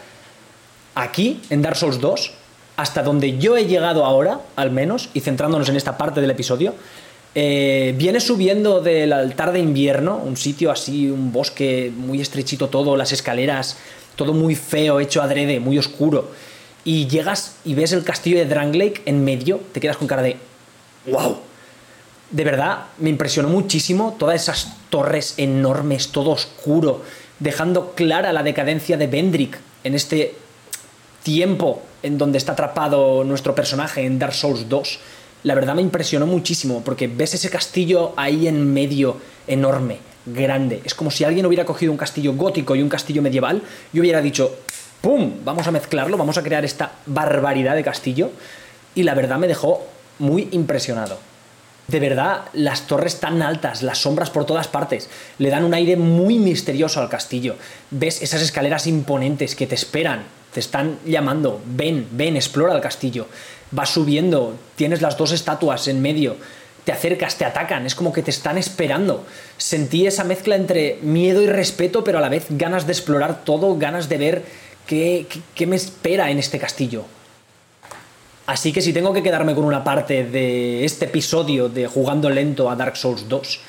[0.95, 2.33] Aquí, en Dark Souls 2,
[2.77, 6.74] hasta donde yo he llegado ahora, al menos, y centrándonos en esta parte del episodio,
[7.34, 12.96] eh, viene subiendo del altar de invierno, un sitio así, un bosque muy estrechito todo,
[12.96, 13.78] las escaleras,
[14.16, 16.30] todo muy feo, hecho adrede, muy oscuro.
[16.84, 20.36] Y llegas y ves el castillo de Dranglake en medio, te quedas con cara de
[21.06, 21.38] ¡Wow!
[22.30, 27.02] De verdad, me impresionó muchísimo todas esas torres enormes, todo oscuro,
[27.38, 30.34] dejando clara la decadencia de Bendrick en este
[31.22, 34.98] tiempo en donde está atrapado nuestro personaje en Dark Souls 2
[35.44, 39.16] la verdad me impresionó muchísimo, porque ves ese castillo ahí en medio,
[39.47, 40.81] enorme, grande.
[40.85, 43.62] Es como si alguien hubiera cogido un castillo gótico y un castillo medieval
[43.93, 44.55] y hubiera dicho,
[45.01, 45.32] ¡pum!
[45.44, 48.31] Vamos a mezclarlo, vamos a crear esta barbaridad de castillo.
[48.94, 49.85] Y la verdad me dejó
[50.19, 51.19] muy impresionado.
[51.89, 55.97] De verdad, las torres tan altas, las sombras por todas partes, le dan un aire
[55.97, 57.56] muy misterioso al castillo.
[57.90, 60.23] Ves esas escaleras imponentes que te esperan,
[60.55, 63.27] te están llamando, ven, ven, explora el castillo
[63.73, 66.36] vas subiendo, tienes las dos estatuas en medio,
[66.85, 69.24] te acercas, te atacan, es como que te están esperando.
[69.57, 73.77] Sentí esa mezcla entre miedo y respeto, pero a la vez ganas de explorar todo,
[73.77, 74.43] ganas de ver
[74.86, 77.05] qué, qué, me espera en este castillo.
[78.47, 82.69] Así que si tengo que quedarme con una parte de este episodio de jugando lento
[82.69, 83.61] a Dark Souls 2,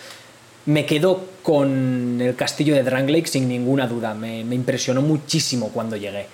[0.66, 4.14] me quedo con el castillo de Lake sin ninguna duda.
[4.14, 6.28] Me, impresionó muchísimo cuando llegué.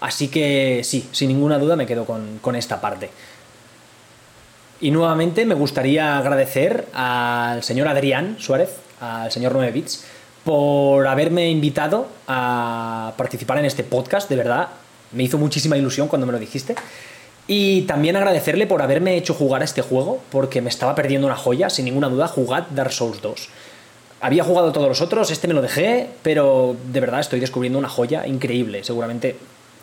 [0.00, 3.10] Así que sí, sin ninguna duda me quedo con, con esta parte.
[4.80, 10.04] Y nuevamente me gustaría agradecer al señor Adrián Suárez, al señor 9 Bits,
[10.44, 14.68] por haberme invitado a participar en este podcast, de verdad.
[15.12, 16.74] Me hizo muchísima ilusión cuando me lo dijiste.
[17.48, 21.36] Y también agradecerle por haberme hecho jugar a este juego, porque me estaba perdiendo una
[21.36, 23.48] joya, sin ninguna duda, jugad Dark Souls 2.
[24.20, 27.88] Había jugado todos los otros, este me lo dejé, pero de verdad estoy descubriendo una
[27.88, 28.82] joya increíble.
[28.82, 29.36] Seguramente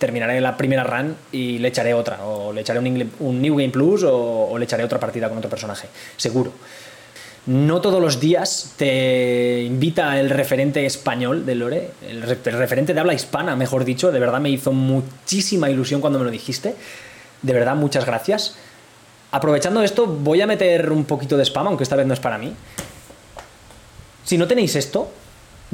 [0.04, 4.04] terminaré la primera run y le echaré otra, o le echaré un, New Game Plus
[4.06, 6.52] o, le echaré otra partida con otro personaje, seguro.
[7.46, 13.14] No todos los días te invita el referente español de Lore, el, referente de habla
[13.14, 16.76] hispana, mejor dicho, de verdad me hizo muchísima ilusión cuando me lo dijiste.
[17.42, 18.58] De verdad, muchas gracias.
[19.32, 22.38] Aprovechando esto, voy a meter un poquito de spam, aunque esta vez no es para
[22.38, 22.54] mí.
[24.26, 25.14] Si no tenéis esto,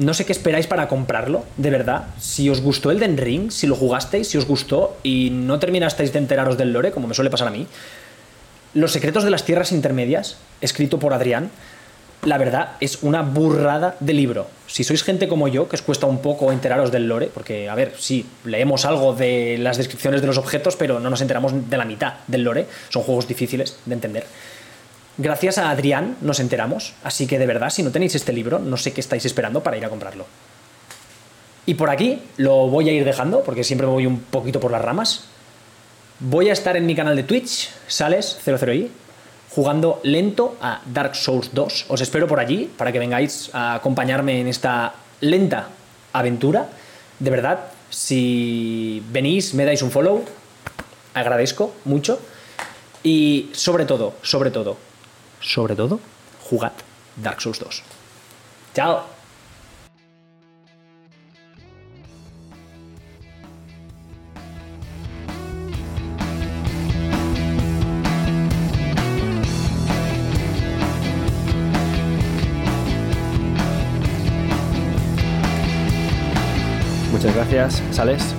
[0.00, 2.06] no sé qué esperáis para comprarlo, de verdad.
[2.18, 6.10] Si os gustó el Den Ring, si lo jugasteis, si os gustó y no terminasteis
[6.14, 7.66] de enteraros del lore, como me suele pasar a mí.
[8.72, 11.50] Los secretos de las tierras intermedias, escrito por Adrián,
[12.24, 14.46] la verdad es una burrada de libro.
[14.66, 17.74] Si sois gente como yo, que os cuesta un poco enteraros del lore, porque, a
[17.74, 21.76] ver, sí, leemos algo de las descripciones de los objetos, pero no nos enteramos de
[21.76, 22.66] la mitad del lore.
[22.88, 24.24] Son juegos difíciles de entender.
[25.22, 28.78] Gracias a Adrián nos enteramos, así que de verdad, si no tenéis este libro, no
[28.78, 30.24] sé qué estáis esperando para ir a comprarlo.
[31.66, 34.70] Y por aquí lo voy a ir dejando, porque siempre me voy un poquito por
[34.70, 35.24] las ramas.
[36.20, 38.88] Voy a estar en mi canal de Twitch, Sales00i,
[39.50, 41.84] jugando lento a Dark Souls 2.
[41.88, 45.68] Os espero por allí para que vengáis a acompañarme en esta lenta
[46.14, 46.66] aventura.
[47.18, 50.24] De verdad, si venís, me dais un follow,
[51.12, 52.18] agradezco mucho.
[53.02, 54.78] Y sobre todo, sobre todo,
[55.40, 56.00] sobre todo,
[56.42, 56.72] jugad
[57.16, 57.82] Dark Souls 2.
[58.74, 59.20] ¡Chao!
[77.20, 78.34] Muchas gracias, Sales.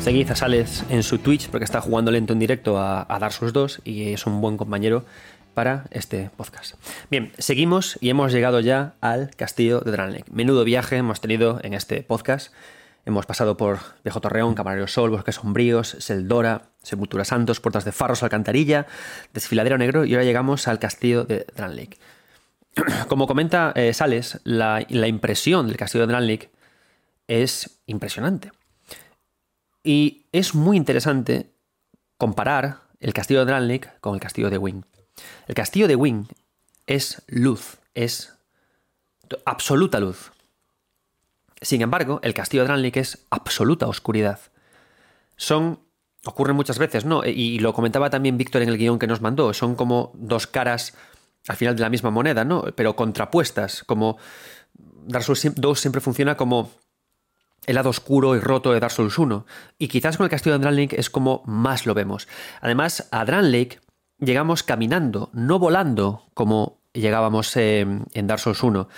[0.00, 3.52] Seguid a Sales en su Twitch porque está jugando lento en directo a, Dark Souls
[3.52, 5.04] 2 y es un buen compañero
[5.54, 6.74] para este podcast.
[7.10, 10.28] Bien, seguimos y hemos llegado ya al castillo de Dranlek.
[10.30, 12.52] Menudo viaje hemos tenido en este podcast.
[13.06, 18.22] Hemos pasado por Viejo Torreón, Camarero Sol, Bosques Sombríos, Seldora, Sepultura Santos, Puertas de Farros,
[18.22, 18.86] Alcantarilla,
[19.32, 21.98] Desfiladero Negro y ahora llegamos al castillo de Dranlek.
[23.08, 26.50] Como comenta eh, Sales, la, impresión del castillo de Dranlek
[27.28, 28.52] es impresionante.
[29.82, 31.50] Y es muy interesante
[32.16, 34.82] comparar el castillo de Dranlek con el castillo de Wing.
[35.46, 36.26] El castillo de Wing
[36.86, 38.34] es luz, es
[39.44, 40.32] absoluta luz.
[41.60, 44.38] Sin embargo, el castillo de Dranlik es absoluta oscuridad.
[45.36, 45.80] Son.
[46.24, 47.24] ocurren muchas veces, ¿no?
[47.24, 49.52] Y lo comentaba también Víctor en el guion que nos mandó.
[49.54, 50.94] Son como dos caras
[51.48, 52.64] al final de la misma moneda, ¿no?
[52.74, 53.84] Pero contrapuestas.
[53.84, 54.18] Como.
[55.06, 56.70] Dark Souls 2 siempre funciona como
[57.66, 59.46] el lado oscuro y roto de Dark Souls 1.
[59.78, 62.26] Y quizás con el castillo de Dranlik es como más lo vemos.
[62.60, 63.80] Además, a Dranlik
[64.18, 68.88] llegamos caminando, no volando como llegábamos en Dark Souls 1.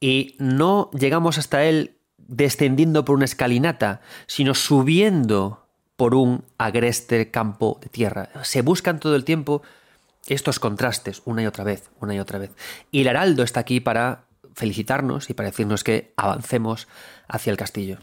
[0.00, 5.66] Y no llegamos hasta él descendiendo por una escalinata, sino subiendo
[5.96, 8.30] por un agreste campo de tierra.
[8.42, 9.62] Se buscan todo el tiempo
[10.28, 12.50] estos contrastes, una y otra vez, una y otra vez.
[12.90, 16.86] Y el heraldo está aquí para felicitarnos y para decirnos que avancemos
[17.26, 17.98] hacia el castillo.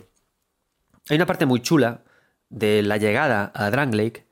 [1.09, 2.01] Hay una parte muy chula
[2.49, 4.25] de la llegada a Lake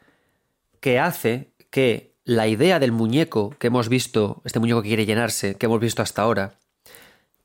[0.80, 5.56] que hace que la idea del muñeco que hemos visto, este muñeco que quiere llenarse,
[5.56, 6.54] que hemos visto hasta ahora,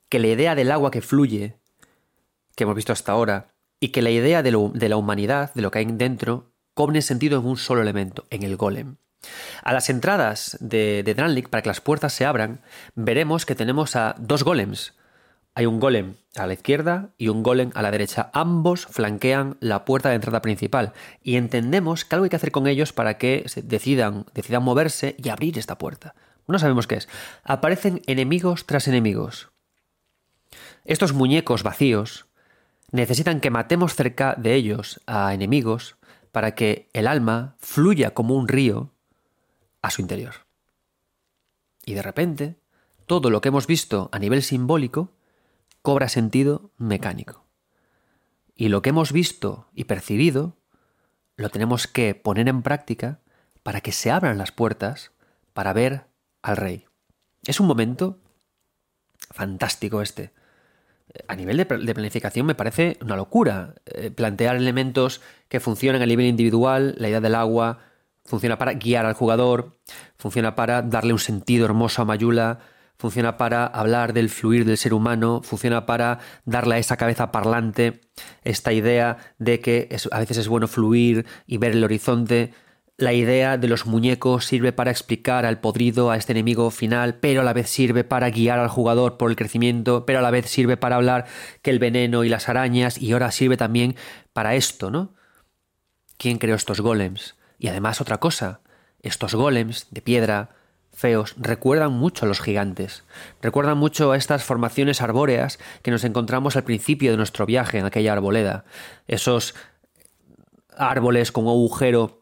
[0.07, 1.55] que la idea del agua que fluye,
[2.55, 5.79] que hemos visto hasta ahora, y que la idea de, la humanidad, de lo que
[5.79, 8.95] hay dentro, cobre sentido en un solo elemento, en el golem.
[9.63, 12.61] A las entradas de, de para que las puertas se abran,
[12.95, 14.93] veremos que tenemos a dos golems,
[15.59, 18.29] hay un golem a la izquierda y un golem a la derecha.
[18.31, 22.65] Ambos flanquean la puerta de entrada principal y entendemos que algo hay que hacer con
[22.65, 26.15] ellos para que decidan, decidan moverse y abrir esta puerta.
[26.47, 27.09] No sabemos qué es.
[27.43, 29.49] Aparecen enemigos tras enemigos.
[30.85, 32.27] Estos muñecos vacíos
[32.91, 35.97] necesitan que matemos cerca de ellos a enemigos
[36.31, 38.93] para que el alma fluya como un río
[39.81, 40.35] a su interior.
[41.83, 42.55] Y de repente,
[43.07, 45.18] todo lo que hemos visto a nivel simbólico
[45.81, 47.45] cobra sentido mecánico.
[48.55, 50.57] Y lo que hemos visto y percibido
[51.37, 53.21] lo tenemos que poner en práctica
[53.63, 55.11] para que se abran las puertas
[55.53, 56.07] para ver
[56.41, 56.85] al rey.
[57.45, 58.19] Es un momento
[59.31, 60.33] fantástico este.
[61.27, 63.75] A nivel de, planificación me parece una locura.
[63.85, 67.79] Eh, plantear elementos que funcionan a nivel individual, la idea del agua,
[68.25, 69.79] funciona para guiar al jugador,
[70.17, 72.59] funciona para darle un sentido hermoso a Mayula,
[72.99, 78.01] funciona para hablar del fluir del ser humano, funciona para darle a esa cabeza parlante
[78.43, 82.53] esta idea de que a veces es bueno fluir y ver el horizonte.
[82.97, 87.39] La idea de los muñecos sirve para explicar al podrido, a este enemigo final, pero
[87.39, 90.49] a la vez sirve para guiar al jugador por el crecimiento, pero a la vez
[90.49, 91.25] sirve para hablar
[91.61, 93.95] que el veneno y las arañas, y ahora sirve también
[94.33, 95.15] para esto, ¿no?
[96.17, 97.37] ¿Quién creó estos golems?
[97.57, 98.59] Y además otra cosa,
[99.01, 100.58] estos golems de piedra,
[100.99, 103.03] feos, recuerdan mucho a los gigantes,
[103.41, 107.85] recuerdan mucho a estas formaciones arbóreas que nos encontramos al principio de nuestro viaje en
[107.85, 108.65] aquella arboleda,
[109.07, 109.55] esos
[110.77, 112.19] árboles con agujero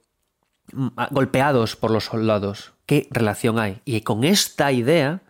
[0.74, 2.74] Mm, golpeados por los soldados.
[2.86, 3.82] ¿Qué relación hay?
[3.86, 5.22] Y con esta idea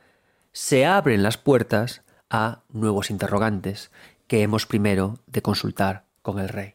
[0.52, 3.92] se abren las puertas a nuevos interrogantes
[4.28, 6.74] que hemos primero de consultar con el rey.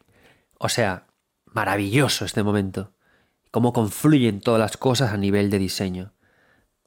[0.57, 1.07] O sea,
[1.45, 2.93] maravilloso este momento.
[3.51, 6.13] Cómo confluyen todas las cosas a nivel de diseño.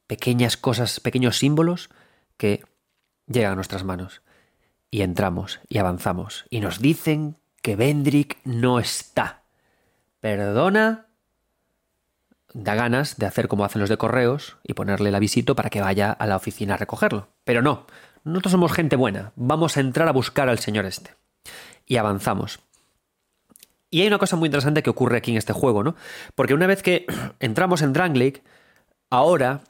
[0.07, 1.91] Pequeñas cosas, pequeños símbolos
[2.37, 2.65] que
[3.27, 4.23] llegan a nuestras manos.
[4.91, 6.47] Y entramos y avanzamos.
[6.51, 9.43] Y nos dicen que Vendrick no está.
[10.21, 11.07] Perdona,
[12.55, 15.81] da ganas de hacer como hacen los de correos y ponerle el avisito para que
[15.81, 17.29] vaya a la oficina a recogerlo.
[17.45, 17.87] Pero no,
[18.25, 21.15] nosotros somos gente buena, vamos a entrar a buscar al señor este.
[21.87, 22.61] Y avanzamos.
[23.91, 25.95] Y hay una cosa muy interesante que ocurre aquí en este juego, ¿no?
[26.35, 27.07] Porque una vez que
[27.41, 28.43] entramos en Drangleic,
[29.11, 29.61] ahora,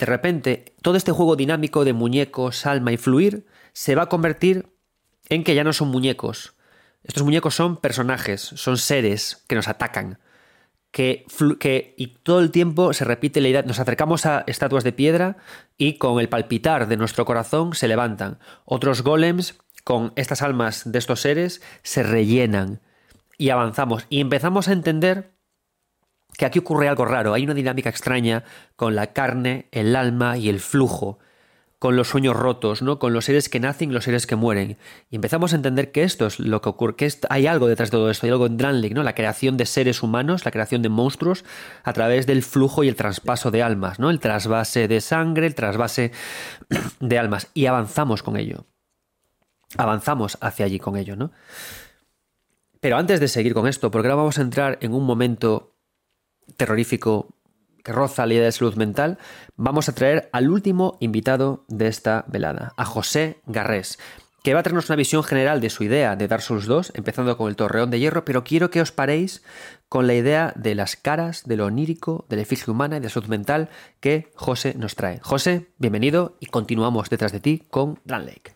[0.00, 4.72] de repente, todo este juego dinámico de muñecos, alma y fluir se va a convertir
[5.28, 6.54] en que ya no son muñecos.
[7.04, 10.18] Estos muñecos son personajes, son seres que nos atacan
[10.90, 11.24] que,
[11.58, 15.36] que, y todo el tiempo se repite la idea, nos acercamos a estatuas de piedra
[15.76, 18.38] y con el palpitar de nuestro corazón se levantan.
[18.64, 22.80] Otros golems con estas almas de estos seres se rellenan
[23.38, 25.32] y avanzamos y empezamos a entender
[26.40, 28.44] que aquí ocurre algo raro, hay una dinámica extraña
[28.74, 31.18] con la carne, el alma y el flujo
[31.78, 32.98] con los sueños rotos, ¿no?
[32.98, 34.78] Con los seres que nacen y los seres que mueren.
[35.10, 37.98] Y empezamos a entender que esto es lo que ocurre, que hay algo detrás de
[37.98, 39.02] todo esto, hay algo en Dranlik, ¿no?
[39.02, 41.44] La creación de seres humanos, la creación de monstruos
[41.84, 44.08] a través del flujo y el traspaso de almas, ¿no?
[44.08, 46.10] El trasvase de sangre, el trasvase
[47.00, 47.48] de almas.
[47.52, 48.64] Y avanzamos con ello.
[49.76, 51.32] Avanzamos hacia allí con ello, ¿no?
[52.80, 55.74] Pero antes de seguir con esto, porque ahora vamos a entrar en un momento
[56.56, 57.34] terrorífico
[57.82, 59.18] que roza la idea de salud mental,
[59.56, 63.98] vamos a traer al último invitado de esta velada, a José Garrés,
[64.42, 67.36] que va a traernos una visión general de su idea de Dark Souls 2, empezando
[67.36, 69.42] con el Torreón de Hierro, pero quiero que os paréis
[69.88, 73.10] con la idea de las caras, de lo onírico, de la efigie humana y de
[73.10, 73.68] salud mental
[74.00, 75.20] que José nos trae.
[75.22, 78.54] José, bienvenido y continuamos detrás de ti con Grand Lake.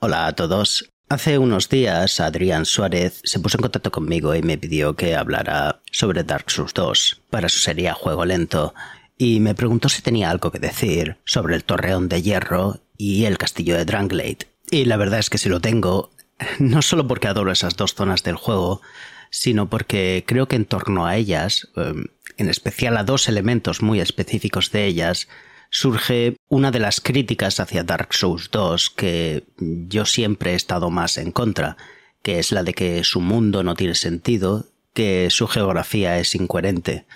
[0.00, 0.88] Hola a todos.
[1.10, 5.80] Hace unos días Adrián Suárez se puso en contacto conmigo y me pidió que hablara
[5.90, 8.74] sobre Dark Souls 2 para su serie Juego Lento
[9.16, 13.38] y me preguntó si tenía algo que decir sobre el Torreón de Hierro y el
[13.38, 14.48] Castillo de Dranglade.
[14.70, 16.10] Y la verdad es que sí lo tengo,
[16.58, 18.82] no solo porque adoro esas dos zonas del juego,
[19.30, 22.04] sino porque creo que en torno a ellas, em,
[22.36, 25.26] en especial a dos elementos muy específicos de ellas,
[25.70, 31.18] surge una de las críticas hacia Dark Souls 2 que yo siempre he estado más
[31.18, 31.76] en contra,
[32.22, 37.06] que es la de que su mundo no tiene sentido, que su geografía es incoherente.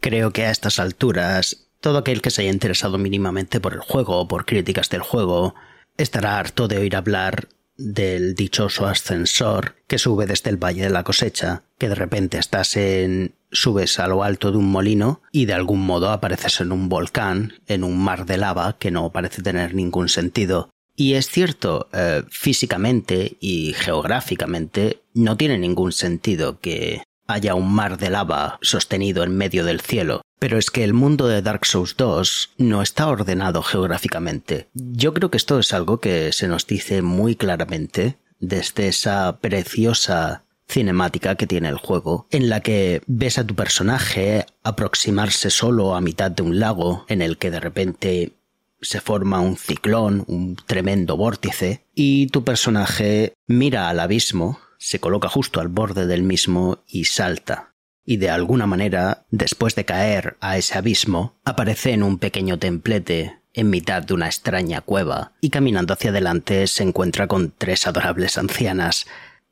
[0.00, 4.18] Creo que a estas alturas, todo aquel que se haya interesado mínimamente por el juego
[4.18, 5.54] o por críticas del juego,
[5.96, 11.04] estará harto de oír hablar del dichoso ascensor que sube desde el Valle de la
[11.04, 15.54] Cosecha, que de repente estás en subes a lo alto de un molino y de
[15.54, 19.74] algún modo apareces en un volcán, en un mar de lava que no parece tener
[19.74, 20.70] ningún sentido.
[20.96, 27.98] Y es cierto, eh, físicamente y geográficamente no tiene ningún sentido que haya un mar
[27.98, 30.22] de lava sostenido en medio del cielo.
[30.38, 34.68] Pero es que el mundo de Dark Souls 2 no está ordenado geográficamente.
[34.74, 40.44] Yo creo que esto es algo que se nos dice muy claramente desde esa preciosa
[40.68, 46.00] cinemática que tiene el juego, en la que ves a tu personaje aproximarse solo a
[46.00, 48.32] mitad de un lago en el que de repente
[48.80, 55.28] se forma un ciclón, un tremendo vórtice, y tu personaje mira al abismo, se coloca
[55.28, 57.72] justo al borde del mismo y salta.
[58.08, 63.40] y de alguna manera, después de caer a ese abismo, aparece en un pequeño templete
[63.52, 68.38] en mitad de una extraña cueva y caminando hacia adelante se encuentra con tres adorables
[68.38, 69.06] ancianas.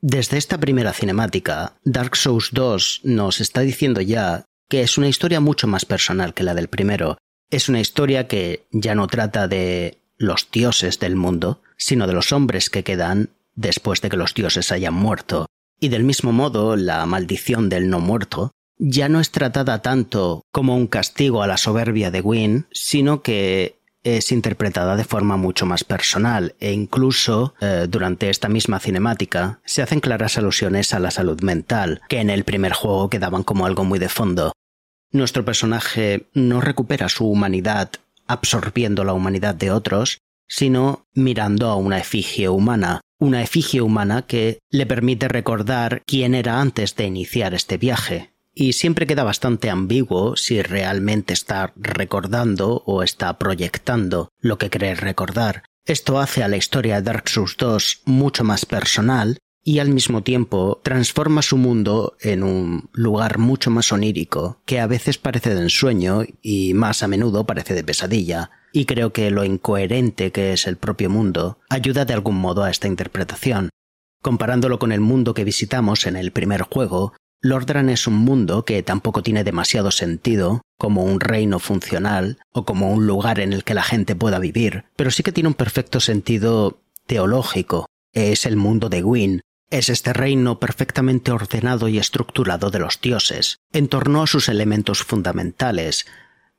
[0.07, 5.39] Desde esta primera cinemática, Dark Souls 2 nos está diciendo ya que es una historia
[5.39, 7.17] mucho más personal que la del primero.
[7.49, 12.33] Es una historia que ya no trata de los dioses del mundo, sino de los
[12.33, 15.47] hombres que quedan después de que los dioses hayan muerto.
[15.79, 20.75] Y del mismo modo, la maldición del no muerto ya no es tratada tanto como
[20.75, 25.83] un castigo a la soberbia de Gwyn, sino que es interpretada de forma mucho más
[25.83, 31.41] personal e incluso eh, durante esta misma cinemática se hacen claras alusiones a la salud
[31.41, 34.53] mental, que en el primer juego quedaban como algo muy de fondo.
[35.11, 37.89] Nuestro personaje no recupera su humanidad
[38.27, 44.59] absorbiendo la humanidad de otros, sino mirando a una efigie humana, una efigie humana que
[44.69, 48.34] le permite recordar quién era antes de iniciar este viaje.
[48.57, 54.95] Y siempre queda bastante ambiguo si realmente está recordando o está proyectando lo que cree
[54.95, 55.63] recordar.
[55.85, 60.23] Esto hace a la historia de Dark Souls 2 mucho más personal y al mismo
[60.23, 65.61] tiempo transforma su mundo en un lugar mucho más onírico, que a veces parece de
[65.61, 70.67] ensueño y más a menudo parece de pesadilla, y creo que lo incoherente que es
[70.67, 73.69] el propio mundo ayuda de algún modo a esta interpretación.
[74.21, 77.13] Comparándolo con el mundo que visitamos en el primer juego,
[77.45, 82.91] Lordran es un mundo que tampoco tiene demasiado sentido, como un reino funcional o como
[82.91, 85.99] un lugar en el que la gente pueda vivir, pero sí que tiene un perfecto
[85.99, 87.85] sentido teológico.
[88.13, 93.59] Es el mundo de Gwyn, es este reino perfectamente ordenado y estructurado de los dioses,
[93.71, 96.07] en torno a sus elementos fundamentales.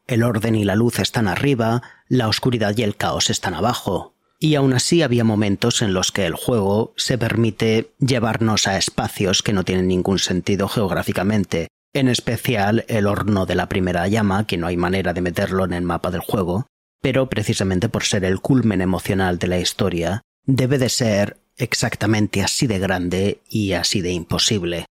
[0.07, 4.15] El orden y la luz están arriba, la oscuridad y el caos están abajo.
[4.39, 9.43] Y aún así había momentos en los que el juego se permite llevarnos a espacios
[9.43, 14.59] que no tienen ningún sentido geográficamente, en especial el horno de la primera llama, que
[14.59, 16.67] no hay manera de meterlo en el mapa del juego,
[17.01, 22.67] pero precisamente por ser el culmen emocional de la historia, debe de ser exactamente así
[22.67, 24.85] de grande y así de imposible.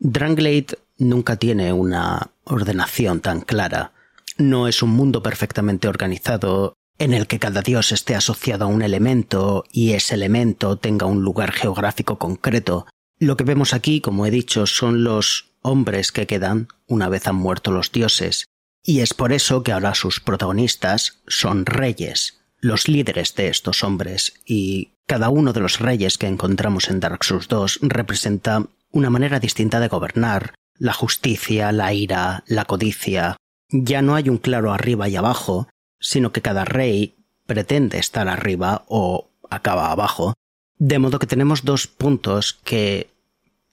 [0.00, 3.92] Dranglade nunca tiene una ordenación tan clara.
[4.36, 8.82] No es un mundo perfectamente organizado en el que cada dios esté asociado a un
[8.82, 12.86] elemento y ese elemento tenga un lugar geográfico concreto.
[13.18, 17.36] Lo que vemos aquí, como he dicho, son los hombres que quedan una vez han
[17.36, 18.46] muerto los dioses,
[18.84, 24.34] y es por eso que ahora sus protagonistas son reyes, los líderes de estos hombres,
[24.44, 29.40] y cada uno de los reyes que encontramos en Dark Souls 2 representa una manera
[29.40, 33.36] distinta de gobernar, la justicia, la ira, la codicia.
[33.70, 35.68] Ya no hay un claro arriba y abajo,
[36.02, 37.14] sino que cada rey
[37.46, 40.34] pretende estar arriba o acaba abajo,
[40.78, 43.08] de modo que tenemos dos puntos que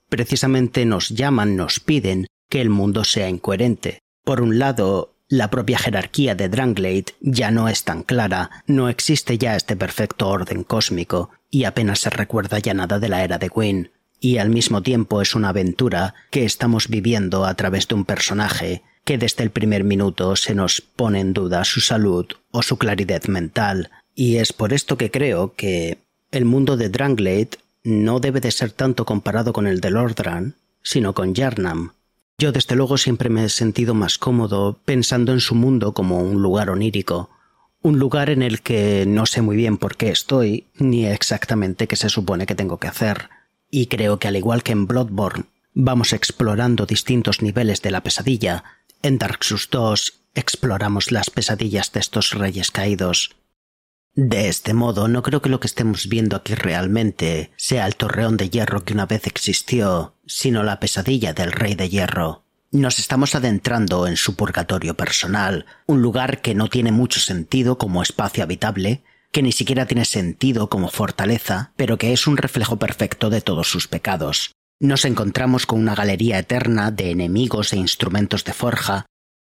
[0.07, 3.99] precisamente nos llaman, nos piden que el mundo sea incoherente.
[4.23, 9.37] Por un lado, la propia jerarquía de Dranglade ya no es tan clara, no existe
[9.37, 13.47] ya este perfecto orden cósmico, y apenas se recuerda ya nada de la era de
[13.47, 18.05] Gwyn, y al mismo tiempo es una aventura que estamos viviendo a través de un
[18.05, 22.77] personaje que desde el primer minuto se nos pone en duda su salud o su
[22.77, 25.99] claridad mental, y es por esto que creo que
[26.31, 27.51] el mundo de Dranglade
[27.83, 31.93] no debe de ser tanto comparado con el de Lordran, sino con Yarnam,
[32.39, 36.41] yo desde luego siempre me he sentido más cómodo pensando en su mundo como un
[36.41, 37.29] lugar onírico,
[37.81, 41.97] un lugar en el que no sé muy bien por qué estoy, ni exactamente qué
[41.97, 43.29] se supone que tengo que hacer.
[43.69, 48.63] Y creo que al igual que en Bloodborne vamos explorando distintos niveles de la pesadilla,
[49.01, 53.35] en Dark Souls 2 exploramos las pesadillas de estos reyes caídos.
[54.15, 58.37] De este modo, no creo que lo que estemos viendo aquí realmente sea el torreón
[58.37, 62.43] de hierro que una vez existió, sino la pesadilla del Rey de Hierro.
[62.71, 68.03] Nos estamos adentrando en su purgatorio personal, un lugar que no tiene mucho sentido como
[68.03, 73.29] espacio habitable, que ni siquiera tiene sentido como fortaleza, pero que es un reflejo perfecto
[73.29, 74.51] de todos sus pecados.
[74.81, 79.05] Nos encontramos con una galería eterna de enemigos e instrumentos de forja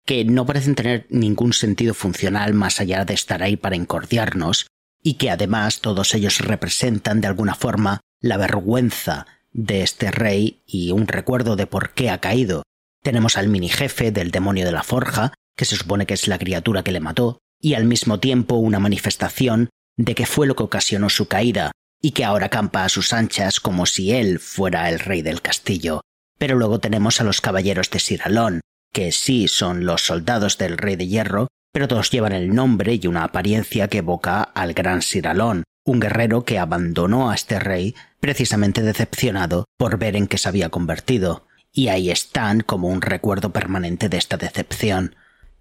[0.06, 4.68] que no parecen tener ningún sentido funcional más allá de estar ahí para encordiarnos,
[5.04, 10.92] y que además todos ellos representan de alguna forma la vergüenza de este rey y
[10.92, 12.64] un recuerdo de por qué ha caído.
[13.04, 16.40] Tenemos al mini jefe del demonio de la forja, que se supone que es la
[16.40, 20.64] criatura que le mató, y al mismo tiempo una manifestación de que fue lo que
[20.64, 21.72] ocasionó su caída,
[22.02, 26.02] y que ahora campa a sus anchas como si él fuera el rey del castillo.
[26.38, 28.62] Pero luego tenemos a los caballeros de Siralón,
[28.94, 33.08] que sí son los soldados del rey de hierro, pero todos llevan el nombre y
[33.08, 38.82] una apariencia que evoca al gran Siralón, un guerrero que abandonó a este rey precisamente
[38.82, 44.10] decepcionado por ver en qué se había convertido, y ahí están como un recuerdo permanente
[44.10, 45.16] de esta decepción.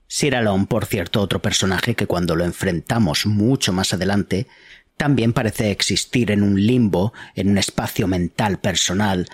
[0.07, 4.47] Siralon, por cierto, otro personaje que cuando lo enfrentamos mucho más adelante,
[4.99, 9.29] también parece existir en un limbo, en un espacio mental personal,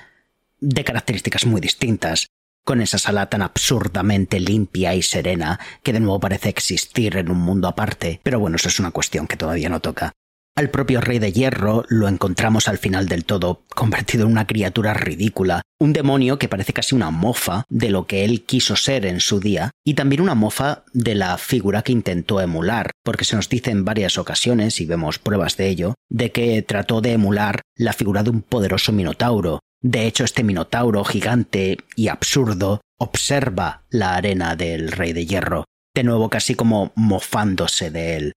[0.61, 2.29] de características muy distintas,
[2.65, 7.39] con esa sala tan absurdamente limpia y serena que de nuevo parece existir en un
[7.39, 10.13] mundo aparte, pero bueno, eso es una cuestión que todavía no toca.
[10.57, 14.95] Al propio Rey de Hierro lo encontramos al final del todo, convertido en una criatura
[14.95, 19.19] ridícula, un demonio que parece casi una mofa de lo que él quiso ser en
[19.19, 23.49] su día, y también una mofa de la figura que intentó emular, porque se nos
[23.49, 27.93] dice en varias ocasiones, y vemos pruebas de ello, de que trató de emular la
[27.93, 34.57] figura de un poderoso minotauro, de hecho, este minotauro gigante y absurdo observa la arena
[34.57, 38.33] del Rey de Hierro, de nuevo casi como mofándose de él.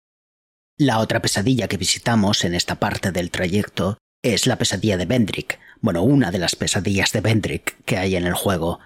[0.79, 5.59] La otra pesadilla que visitamos en esta parte del trayecto es la pesadilla de Vendrick,
[5.81, 8.79] bueno, una de las pesadillas de Vendrick que hay en el juego.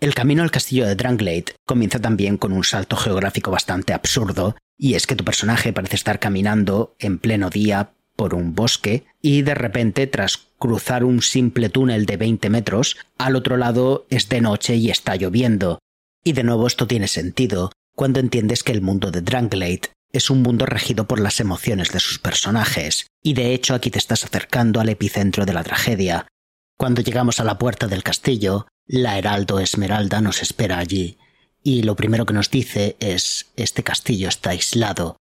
[0.00, 4.94] El camino al castillo de Dranglade comienza también con un salto geográfico bastante absurdo, y
[4.94, 9.54] es que tu personaje parece estar caminando en pleno día por un bosque y de
[9.54, 14.74] repente tras cruzar un simple túnel de 20 metros, al otro lado es de noche
[14.74, 15.78] y está lloviendo.
[16.24, 20.42] Y de nuevo esto tiene sentido cuando entiendes que el mundo de Dranglade es un
[20.42, 24.80] mundo regido por las emociones de sus personajes, y de hecho aquí te estás acercando
[24.80, 26.26] al epicentro de la tragedia.
[26.76, 31.18] Cuando llegamos a la puerta del castillo, la Heraldo Esmeralda nos espera allí,
[31.62, 35.16] y lo primero que nos dice es este castillo está aislado,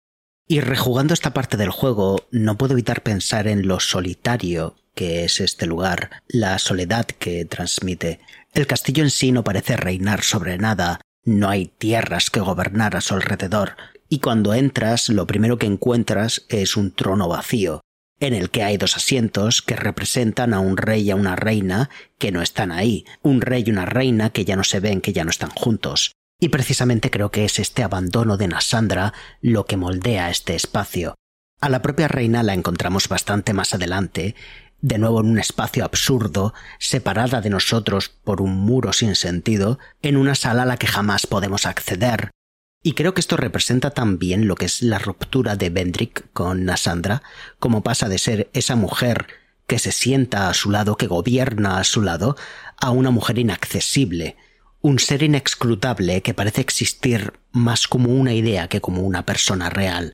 [0.48, 5.40] y rejugando esta parte del juego, no puedo evitar pensar en lo solitario que es
[5.40, 8.20] este lugar, la soledad que transmite.
[8.52, 13.00] El castillo en sí no parece reinar sobre nada, no hay tierras que gobernar a
[13.00, 13.76] su alrededor,
[14.12, 17.80] y cuando entras lo primero que encuentras es un trono vacío,
[18.20, 21.88] en el que hay dos asientos que representan a un rey y a una reina
[22.18, 25.14] que no están ahí, un rey y una reina que ya no se ven, que
[25.14, 26.12] ya no están juntos.
[26.38, 31.14] Y precisamente creo que es este abandono de Nasandra lo que moldea este espacio.
[31.62, 34.34] A la propia reina la encontramos bastante más adelante,
[34.82, 40.18] de nuevo en un espacio absurdo, separada de nosotros por un muro sin sentido, en
[40.18, 42.30] una sala a la que jamás podemos acceder.
[42.82, 47.22] Y creo que esto representa también lo que es la ruptura de Vendrick con Nasandra,
[47.60, 49.28] como pasa de ser esa mujer
[49.68, 52.36] que se sienta a su lado, que gobierna a su lado,
[52.76, 54.36] a una mujer inaccesible,
[54.80, 60.12] un ser inexcrutable que parece existir más como una idea que como una persona real.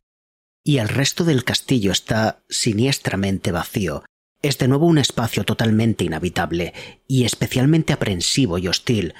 [0.62, 4.04] Y el resto del castillo está siniestramente vacío.
[4.42, 6.74] Es de nuevo un espacio totalmente inhabitable
[7.08, 9.14] y especialmente aprensivo y hostil.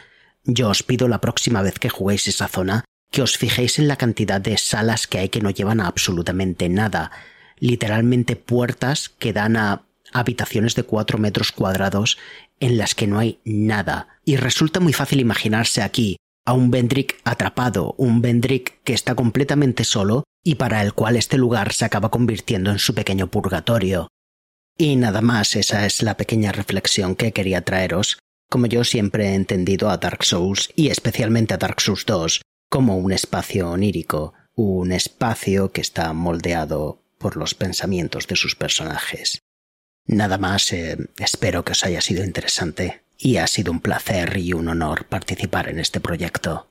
[0.45, 3.97] Yo os pido la próxima vez que juguéis esa zona que os fijéis en la
[3.97, 7.11] cantidad de salas que hay que no llevan a absolutamente nada,
[7.59, 9.83] literalmente puertas que dan a
[10.13, 12.19] habitaciones de cuatro metros cuadrados
[12.61, 17.21] en las que no hay nada, y resulta muy fácil imaginarse aquí a un Vendrick
[17.25, 22.11] atrapado, un Vendrick que está completamente solo y para el cual este lugar se acaba
[22.11, 24.09] convirtiendo en su pequeño purgatorio.
[24.79, 28.19] Y nada más, esa es la pequeña reflexión que quería traeros,
[28.49, 32.97] como yo siempre he entendido a Dark Souls y especialmente a Dark Souls 2 como
[32.97, 39.43] un espacio onírico, un espacio que está moldeado por los pensamientos de sus personajes.
[40.07, 44.53] Nada más, eh, espero que os haya sido interesante y ha sido un placer y
[44.53, 46.69] un honor participar en este proyecto.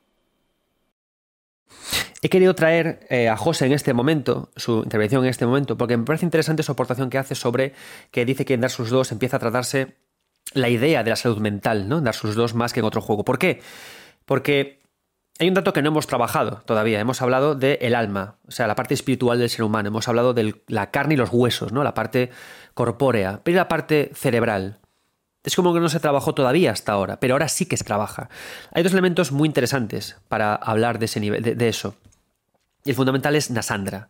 [2.22, 5.98] He querido traer eh, a José en este momento, su intervención en este momento, porque
[5.98, 7.74] me parece interesante su aportación que hace sobre
[8.12, 9.96] que dice que en Dark Souls 2 empieza a tratarse
[10.54, 12.00] la idea de la salud mental, ¿no?
[12.00, 13.24] En Dark Souls 2 más que en otro juego.
[13.24, 13.62] ¿Por qué?
[14.26, 14.80] Porque
[15.40, 17.00] hay un dato que no hemos trabajado todavía.
[17.00, 19.90] Hemos hablado del el alma, o sea, la parte espiritual del ser humano.
[19.90, 21.84] Hemos hablado de la carne y los huesos, ¿no?
[21.84, 22.32] La parte
[22.74, 23.42] corpórea.
[23.44, 24.80] Pero la parte cerebral.
[25.44, 28.30] Es como que no se trabajó todavía hasta ahora, pero ahora sí que se trabaja.
[28.74, 31.96] Hay dos elementos muy interesantes para hablar de, ese nivel, de, eso.
[32.84, 34.10] Y el fundamental es Nasandra.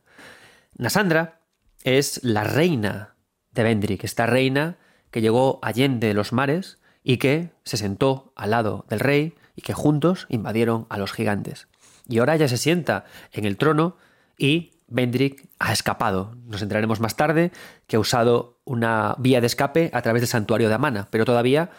[0.78, 1.42] Nasandra
[1.84, 3.16] es la reina
[3.52, 4.78] de Vendrick, esta reina
[5.12, 9.74] que llegó allende los mares y que se sentó al lado del rey y que
[9.74, 11.68] juntos invadieron a los gigantes.
[12.08, 13.04] Y ahora ya se sienta
[13.34, 13.98] en el trono
[14.38, 16.38] y Vendrick ha escapado.
[16.46, 17.52] Nos enteraremos más tarde
[17.88, 21.72] que ha usado una vía de escape a través del santuario de Amana, pero todavía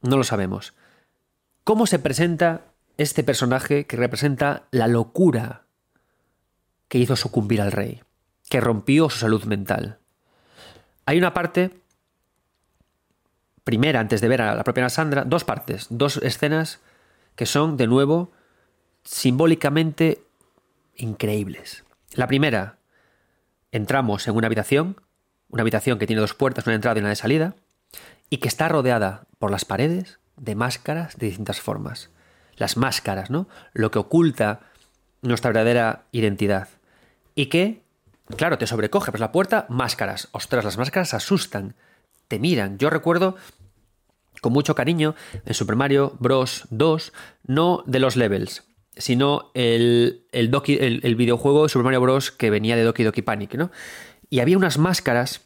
[0.00, 0.72] no lo sabemos.
[1.64, 2.62] ¿Cómo se presenta
[2.96, 5.64] este personaje que representa la locura
[6.88, 8.02] que hizo sucumbir al rey,
[8.48, 9.98] que rompió su salud mental?
[11.06, 11.82] Hay una parte,
[13.64, 16.80] primera, antes de ver a la propia Sandra, dos partes, dos escenas
[17.36, 18.32] que son, de nuevo,
[19.04, 20.22] simbólicamente
[20.96, 21.84] increíbles.
[22.12, 22.78] La primera,
[23.70, 25.00] entramos en una habitación,
[25.48, 27.54] una habitación que tiene dos puertas, una entrada y una de salida,
[28.30, 32.10] y que está rodeada por las paredes de máscaras de distintas formas.
[32.56, 33.48] Las máscaras, ¿no?
[33.72, 34.60] Lo que oculta
[35.22, 36.68] nuestra verdadera identidad.
[37.34, 37.82] Y que,
[38.36, 40.28] claro, te sobrecoge, pues la puerta, máscaras.
[40.32, 41.74] Ostras, las máscaras asustan,
[42.28, 42.78] te miran.
[42.78, 43.36] Yo recuerdo
[44.40, 45.14] con mucho cariño
[45.44, 46.64] en Super Mario Bros.
[46.70, 47.12] 2,
[47.44, 48.64] no de los levels,
[48.96, 50.50] sino el, el,
[51.02, 52.30] el, videojuego Super Mario Bros.
[52.30, 53.70] que venía de Doki Doki Panic, ¿no?
[54.30, 55.42] Y había unas máscaras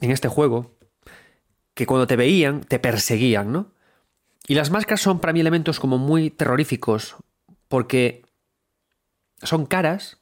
[0.00, 0.76] en este juego
[1.74, 3.72] que cuando te veían te perseguían, ¿no?
[4.46, 7.16] Y las máscaras son para mí elementos como muy terroríficos
[7.68, 8.22] porque
[9.42, 10.18] son caras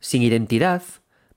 [0.00, 0.82] sin identidad,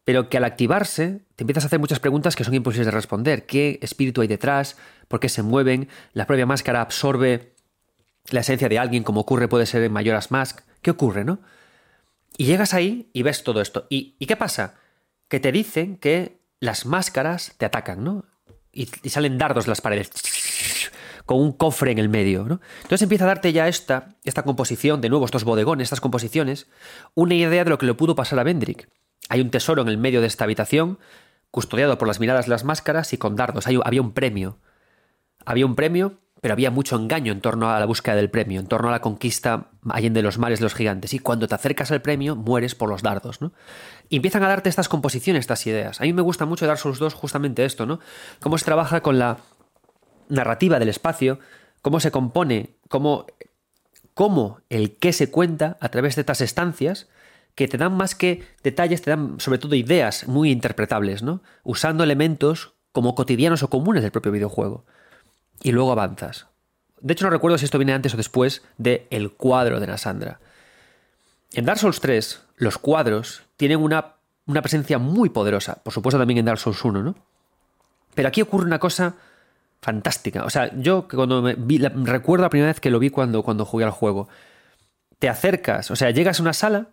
[0.04, 3.46] pero que al activarse te empiezas a hacer muchas preguntas que son imposibles de responder.
[3.46, 4.78] ¿Qué espíritu hay detrás?
[5.08, 5.90] ¿Por qué se mueven?
[6.14, 7.54] ¿La propia máscara absorbe
[8.30, 10.62] la esencia de alguien como ocurre puede ser en Mayoras Mask?
[10.82, 11.40] ¿Qué ocurre, no?
[12.38, 13.86] Y llegas ahí y ves todo esto.
[13.90, 14.76] ¿Y, qué pasa?
[15.28, 18.26] Que te dicen que las máscaras te atacan, ¿no?
[18.72, 20.12] Y, salen dardos de las paredes
[21.26, 22.46] con un cofre en el medio.
[22.46, 22.62] ¿no?
[22.78, 26.68] Entonces empieza a darte ya esta, esta composición, de nuevo, estos bodegones, estas composiciones,
[27.14, 28.90] una idea de lo que le pudo pasar a Vendrick.
[29.30, 31.00] Hay un tesoro en el medio de esta habitación,
[31.52, 33.68] custodiado por las miradas de las máscaras y con dardos.
[33.68, 34.58] había un premio.
[35.46, 38.68] Había un premio, pero había mucho engaño en torno a la búsqueda del premio, en
[38.68, 41.14] torno a la conquista de los mares de los gigantes.
[41.14, 43.54] Y cuando te acercas al premio, mueres por los dardos, ¿no?
[44.10, 46.02] Y empiezan a darte estas composiciones, estas ideas.
[46.02, 48.00] A mí me gusta mucho dar sus dos justamente esto, ¿no?
[48.40, 49.38] Cómo se trabaja con la
[50.30, 51.40] narrativa del espacio,
[51.82, 53.28] cómo se compone, cómo,
[54.14, 57.08] cómo el qué se cuenta a través de estas estancias
[57.56, 61.42] que te dan más que detalles, te dan sobre todo ideas muy interpretables, ¿no?
[61.64, 64.86] Usando elementos como cotidianos o comunes del propio videojuego.
[65.62, 66.48] Y luego avanzas.
[67.00, 70.40] De hecho, no recuerdo si esto viene antes o después de el cuadro de Nasandra.
[71.54, 74.16] En Dark Souls 3, los cuadros tienen una,
[74.46, 75.82] una presencia muy poderosa.
[75.84, 77.16] Por supuesto, también en Dark Souls 1, ¿no?
[78.14, 79.16] Pero aquí ocurre una cosa
[79.82, 80.46] fantástica.
[80.46, 83.66] O sea, yo cuando me vi, recuerdo la primera vez que lo vi cuando, cuando
[83.66, 84.30] jugué al juego.
[85.20, 86.90] Te acercas, o sea, llegas a una sala,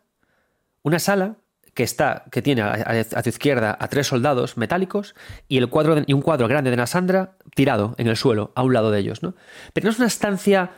[0.83, 1.37] una sala
[1.75, 5.15] que está, que tiene a, tu izquierda a tres soldados metálicos
[5.47, 8.73] y el cuadro y un cuadro grande de Nasandra tirado en el suelo, a un
[8.73, 9.35] lado de ellos, ¿no?
[9.73, 10.73] Pero no es una estancia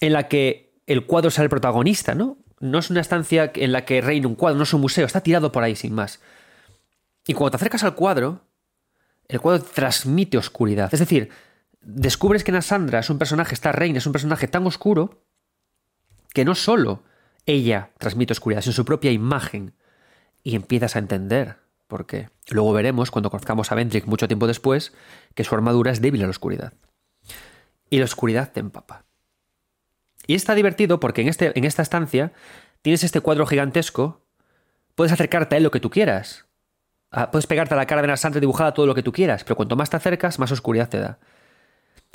[0.00, 2.38] en la que el cuadro sea el protagonista, ¿no?
[2.58, 5.20] No es una estancia en la que reina un cuadro, no es un museo, está
[5.20, 6.20] tirado por ahí sin más.
[7.26, 8.40] Y cuando te acercas al cuadro,
[9.28, 10.88] el cuadro transmite oscuridad.
[10.92, 11.30] Es decir,
[11.82, 15.22] descubres que Nasandra es un personaje, esta reina es un personaje tan oscuro
[16.32, 17.02] que no solo
[17.46, 19.74] ella transmite oscuridad, sino su propia imagen.
[20.42, 21.56] Y empiezas a entender
[21.86, 22.28] por qué.
[22.50, 24.92] Luego veremos, cuando conozcamos a Vendrick mucho tiempo después,
[25.34, 26.74] que su armadura es débil a la oscuridad.
[27.90, 29.04] Y la oscuridad te empapa.
[30.26, 32.32] Y está divertido porque en, este, en esta estancia
[32.82, 34.26] tienes este cuadro gigantesco,
[34.94, 36.46] puedes acercarte a él lo que tú quieras.
[37.12, 39.56] Ah, puedes pegarte a la cara de Nasandra dibujada todo lo que tú quieras, pero
[39.56, 41.18] cuanto más te acercas, más oscuridad te da.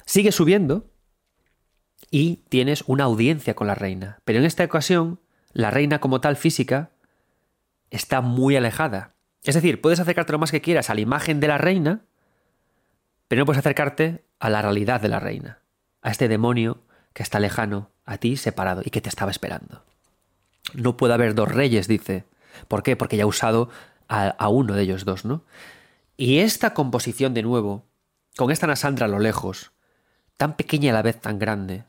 [0.06, 0.90] Sigue subiendo
[2.10, 4.19] y tienes una audiencia con la reina.
[4.26, 5.19] Pero en esta ocasión,
[5.53, 6.91] la reina como tal física
[7.90, 9.14] está muy alejada.
[9.44, 12.02] Es decir, puedes acercarte lo más que quieras a la imagen de la reina,
[13.28, 15.60] pero no puedes acercarte a la realidad de la reina,
[16.02, 16.84] a este demonio
[17.14, 19.84] que está lejano, a ti separado y que te estaba esperando.
[20.73, 22.26] No puede haber dos reyes, dice.
[22.68, 22.95] ¿Por qué?
[22.95, 23.69] Porque ya ha usado
[24.07, 25.44] a, a uno de ellos dos, ¿no?
[26.18, 27.86] Y esta composición de nuevo,
[28.38, 29.72] con esta Nasandra a lo lejos,
[30.38, 31.86] tan pequeña a la vez tan grande,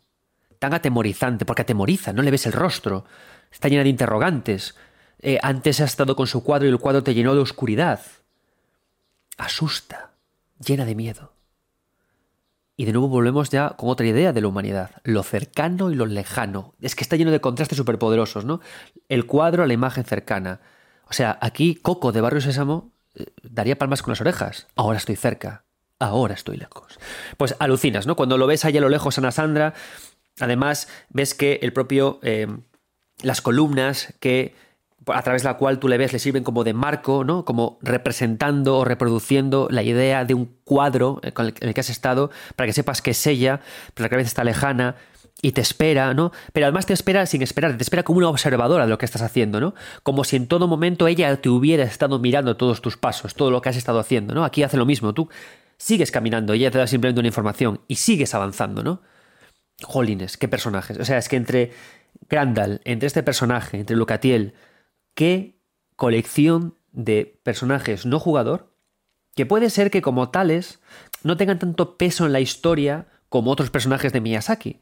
[0.62, 3.04] tan atemorizante, porque atemoriza, no le ves el rostro,
[3.50, 4.76] está llena de interrogantes.
[5.18, 8.00] Eh, antes ha estado con su cuadro y el cuadro te llenó de oscuridad.
[9.38, 10.12] Asusta,
[10.64, 11.32] llena de miedo.
[12.76, 16.06] Y de nuevo volvemos ya con otra idea de la humanidad, lo cercano y lo
[16.06, 16.74] lejano.
[16.80, 18.60] Es que está lleno de contrastes superpoderosos, ¿no?
[19.08, 20.60] El cuadro a la imagen cercana.
[21.08, 24.68] O sea, aquí Coco de Barrio Sésamo eh, daría palmas con las orejas.
[24.76, 25.64] Ahora estoy cerca
[26.02, 26.98] ahora estoy lejos.
[27.36, 28.16] Pues alucinas, ¿no?
[28.16, 29.74] Cuando lo ves allá a lo lejos, Ana Sandra,
[30.40, 32.46] además ves que el propio, eh,
[33.22, 34.54] las columnas que
[35.06, 37.44] a través de la cual tú le ves le sirven como de marco, ¿no?
[37.44, 42.68] Como representando o reproduciendo la idea de un cuadro en el que has estado, para
[42.68, 43.60] que sepas que es ella,
[43.94, 44.94] pero la cabeza está lejana,
[45.44, 46.30] y te espera, ¿no?
[46.52, 49.22] Pero además te espera sin esperar, te espera como una observadora de lo que estás
[49.22, 49.74] haciendo, ¿no?
[50.04, 53.60] Como si en todo momento ella te hubiera estado mirando todos tus pasos, todo lo
[53.60, 54.44] que has estado haciendo, ¿no?
[54.44, 55.28] Aquí hace lo mismo, tú
[55.76, 59.02] sigues caminando, ella te da simplemente una información y sigues avanzando, ¿no?
[59.84, 60.98] Jolines, qué personajes.
[60.98, 61.72] O sea, es que entre
[62.28, 64.54] Grandal, entre este personaje, entre Lucatiel,
[65.14, 65.58] qué
[65.96, 68.74] colección de personajes no jugador,
[69.34, 70.80] que puede ser que como tales
[71.22, 74.80] no tengan tanto peso en la historia como otros personajes de Miyazaki.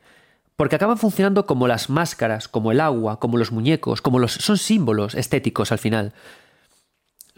[0.56, 4.32] Porque acaban funcionando como las máscaras, como el agua, como los muñecos, como los.
[4.32, 6.12] son símbolos estéticos al final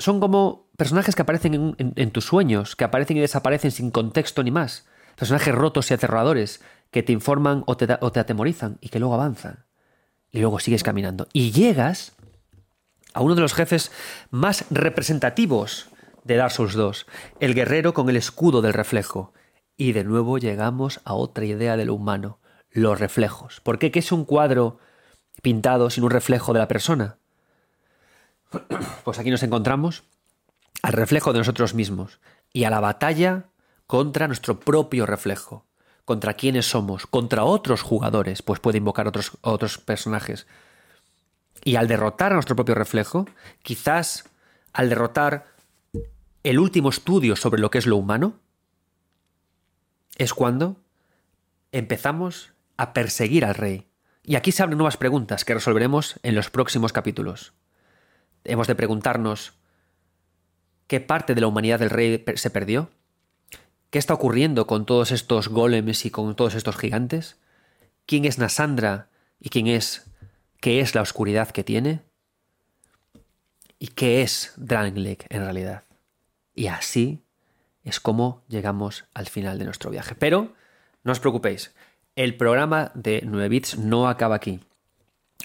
[0.02, 4.50] son como personajes que aparecen en, tus sueños, que aparecen y desaparecen sin contexto ni
[4.50, 4.86] más.
[5.16, 6.60] Personajes rotos y aterradores,
[6.92, 9.64] que te informan o te, o te atemorizan y que luego avanzan.
[10.30, 11.26] Y luego sigues caminando.
[11.32, 12.12] Y llegas
[13.14, 13.90] a uno de los jefes
[14.30, 15.88] más representativos
[16.24, 17.06] de Dark Souls 2,
[17.40, 19.32] el guerrero con el escudo del reflejo.
[19.76, 22.38] Y de nuevo llegamos a otra idea de lo humano,
[22.70, 23.60] los reflejos.
[23.60, 23.90] ¿Por qué?
[23.90, 24.78] ¿Qué es un cuadro
[25.42, 27.18] pintado sin un reflejo de la persona?
[29.04, 30.04] Pues aquí nos encontramos
[30.82, 32.20] al reflejo de nosotros mismos
[32.52, 33.46] y a la batalla
[33.86, 35.66] contra nuestro propio reflejo,
[36.04, 40.46] contra quiénes somos, contra otros jugadores, pues puede invocar otros, otros personajes.
[41.64, 43.26] Y al derrotar a nuestro propio reflejo,
[43.62, 44.24] quizás
[44.72, 45.46] al derrotar
[46.42, 48.34] el último estudio sobre lo que es lo humano,
[50.18, 50.76] es cuando
[51.70, 53.86] empezamos a perseguir al rey.
[54.24, 57.52] Y aquí se abren nuevas preguntas que resolveremos en los próximos capítulos.
[58.44, 59.54] Hemos de preguntarnos
[60.86, 62.90] qué parte de la humanidad del rey se perdió,
[63.92, 67.36] qué está ocurriendo con todos estos golems y con todos estos gigantes,
[68.06, 70.10] quién es Nasandra y quién es
[70.60, 72.00] qué es la oscuridad que tiene
[73.78, 75.84] y qué es Drangleic en realidad.
[76.54, 77.22] Y así
[77.84, 80.14] es como llegamos al final de nuestro viaje.
[80.14, 80.54] Pero
[81.04, 81.74] no os preocupéis,
[82.16, 84.60] el programa de 9 bits no acaba aquí.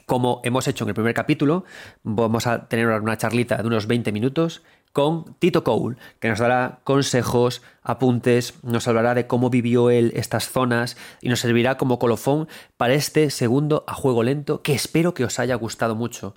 [0.06, 1.66] Como hemos hecho en el primer capítulo,
[2.02, 4.62] vamos a tener una charlita de unos 20 minutos
[4.98, 10.50] con Tito Cole, que nos dará consejos, apuntes, nos hablará de cómo vivió él estas
[10.50, 12.48] zonas y nos servirá como colofón
[12.78, 16.34] para este segundo a juego lento que espero que os haya gustado mucho.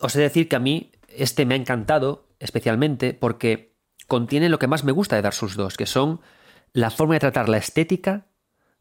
[0.00, 3.76] Os he de decir que a mí este me ha encantado especialmente porque
[4.08, 6.20] contiene lo que más me gusta de Dark Souls 2, que son
[6.72, 8.26] la forma de tratar la estética,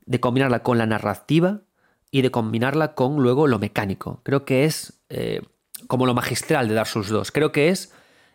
[0.07, 1.61] de combinarla con la narrativa
[2.09, 4.21] y de combinarla con luego lo mecánico.
[4.23, 5.43] Creo que es eh,
[5.85, 7.31] como lo magistral de Dark Souls 2.
[7.31, 7.92] Creo que es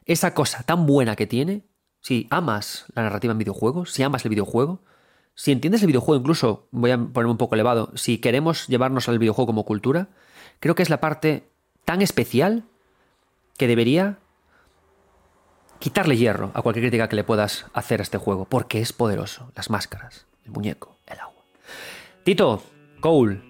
[0.08, 1.62] esa cosa tan buena que tiene.
[2.00, 4.80] Si amas la narrativa en videojuegos, si amas el videojuego,
[5.34, 9.20] si entiendes el videojuego, incluso voy a ponerme un poco elevado, si queremos llevarnos al
[9.20, 10.08] videojuego como cultura,
[10.58, 11.48] creo que es la parte
[11.84, 12.64] tan especial
[13.56, 14.18] que debería
[15.78, 19.52] quitarle hierro a cualquier crítica que le puedas hacer a este juego, porque es poderoso.
[19.54, 21.44] Las máscaras, el muñeco, el agua.
[22.24, 22.62] Tito,
[23.00, 23.42] Cole,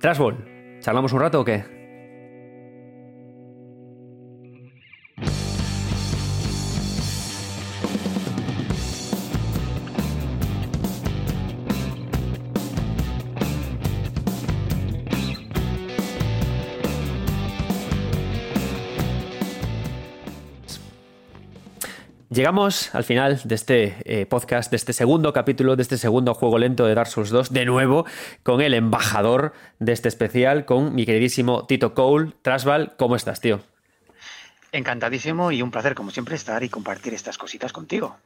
[0.00, 1.75] Trashball, ¿charlamos un rato o qué?
[22.36, 26.58] Llegamos al final de este eh, podcast, de este segundo capítulo, de este segundo juego
[26.58, 28.04] lento de Dark Souls 2, de nuevo
[28.42, 32.32] con el embajador de este especial, con mi queridísimo Tito Cole.
[32.42, 33.60] Trasval, ¿cómo estás, tío?
[34.70, 38.18] Encantadísimo y un placer, como siempre, estar y compartir estas cositas contigo.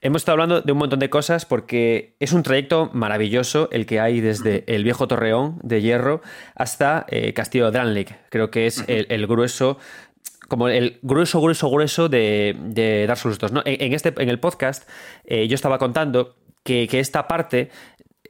[0.00, 4.00] Hemos estado hablando de un montón de cosas porque es un trayecto maravilloso el que
[4.00, 6.22] hay desde el viejo Torreón de Hierro
[6.54, 8.06] hasta eh, Castillo de.
[8.30, 9.78] Creo que es el, el grueso
[10.50, 13.52] como el grueso, grueso, grueso de, de Dark Souls 2.
[13.52, 13.62] ¿no?
[13.64, 14.86] En, en este, en el podcast
[15.24, 17.70] eh, yo estaba contando que, que, esta parte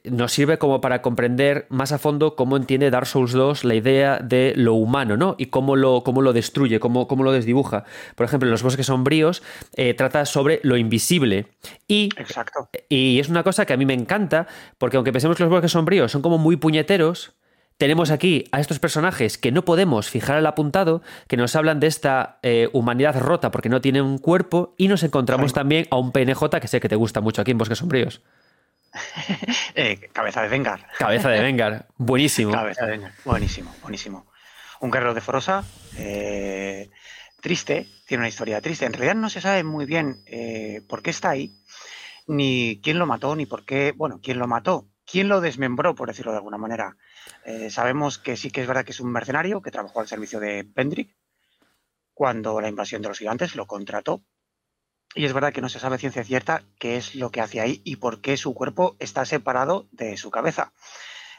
[0.03, 4.19] nos sirve como para comprender más a fondo cómo entiende Dark Souls 2 la idea
[4.19, 5.35] de lo humano, ¿no?
[5.39, 7.85] Y cómo lo, cómo lo destruye, cómo, cómo lo desdibuja.
[8.15, 9.41] Por ejemplo, en los bosques sombríos
[9.75, 11.47] eh, trata sobre lo invisible.
[11.87, 12.69] Y, Exacto.
[12.87, 14.45] y es una cosa que a mí me encanta,
[14.77, 17.33] porque aunque pensemos que los bosques sombríos son como muy puñeteros,
[17.81, 21.87] tenemos aquí a estos personajes que no podemos fijar al apuntado, que nos hablan de
[21.87, 26.11] esta eh, humanidad rota porque no tiene un cuerpo, y nos encontramos también a un
[26.11, 28.21] PNJ que sé que te gusta mucho aquí en Bosques Sombríos.
[29.73, 30.85] Eh, cabeza de Vengar.
[30.99, 32.51] Cabeza de Vengar, buenísimo.
[32.51, 33.13] Cabeza de Vengar.
[33.25, 34.27] Buenísimo, buenísimo.
[34.79, 35.63] Un guerrero de Forosa,
[35.97, 36.91] eh,
[37.41, 38.85] triste, tiene una historia triste.
[38.85, 40.23] En realidad no se sabe muy bien
[40.87, 41.51] por qué está ahí,
[42.27, 46.09] ni quién lo mató, ni por qué, bueno, quién lo mató, quién lo desmembró, por
[46.09, 46.95] decirlo de alguna manera.
[47.45, 50.39] Eh, sabemos que sí que es verdad que es un mercenario que trabajó al servicio
[50.39, 51.15] de Pendrick
[52.13, 54.21] cuando la invasión de los gigantes lo contrató.
[55.13, 57.81] Y es verdad que no se sabe ciencia cierta qué es lo que hace ahí
[57.83, 60.71] y por qué su cuerpo está separado de su cabeza.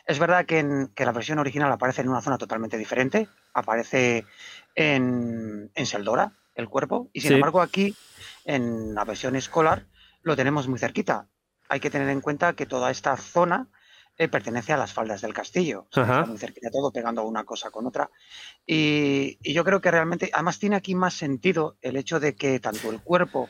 [0.07, 4.27] Es verdad que, en, que la versión original aparece en una zona totalmente diferente, aparece
[4.75, 7.35] en, en Seldora el cuerpo, y sin Sí.
[7.37, 7.95] embargo aquí,
[8.45, 9.87] en la versión escolar,
[10.23, 11.29] lo tenemos muy cerquita.
[11.69, 13.69] Hay que tener en cuenta que toda esta zona
[14.19, 15.87] eh, pertenece a las faldas del castillo.
[15.91, 18.11] O sea, está muy cerquita todo, pegando una cosa con otra.
[18.67, 22.61] Y, y yo creo que realmente, además tiene aquí más sentido el hecho de que
[22.61, 23.49] tanto el cuerpo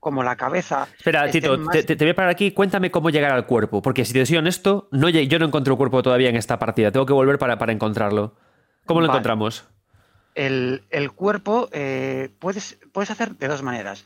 [0.00, 0.88] como la cabeza...
[0.96, 2.52] Espera, Tito, más- te, voy a parar aquí.
[2.52, 3.82] Cuéntame cómo llegar al cuerpo.
[3.82, 6.90] Porque si te soy honesto, no, yo no encuentro el cuerpo todavía en esta partida.
[6.92, 8.36] Tengo que volver para, para encontrarlo.
[8.86, 9.16] ¿Cómo lo Vale.
[9.18, 9.64] encontramos?
[10.34, 14.04] El, el cuerpo eh, puedes, puedes hacer de dos maneras.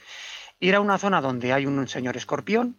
[0.61, 2.79] Ir a una zona donde hay un señor escorpión,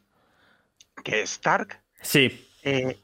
[1.03, 2.47] que es Stark, Sí.
[2.63, 2.97] eh,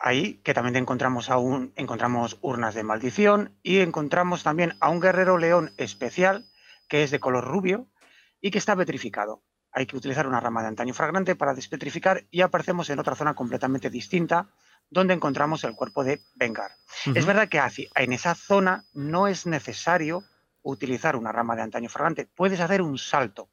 [0.00, 5.38] ahí que también encontramos, aún, encontramos urnas de maldición y encontramos también a un guerrero
[5.38, 6.46] león especial
[6.88, 7.86] que es de color rubio
[8.40, 9.42] y que está petrificado.
[9.70, 13.34] Hay que utilizar una rama de antaño fragrante para despetrificar y aparecemos en otra zona
[13.34, 14.48] completamente distinta
[14.90, 16.72] donde encontramos el cuerpo de Vengar.
[17.14, 17.62] Es verdad que
[17.94, 20.22] en esa zona no es necesario
[20.62, 23.48] utilizar una rama de antaño fragante, puedes hacer un salto.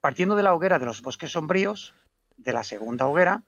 [0.00, 1.94] Partiendo de la hoguera de los bosques sombríos,
[2.36, 3.42] de la segunda hoguera,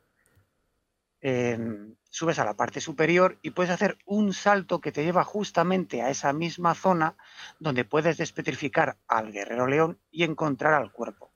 [1.25, 6.03] em, subes a la parte superior y puedes hacer un salto que te lleva justamente
[6.03, 7.17] a esa misma zona
[7.59, 11.33] donde puedes despetrificar al guerrero león y encontrar al cuerpo.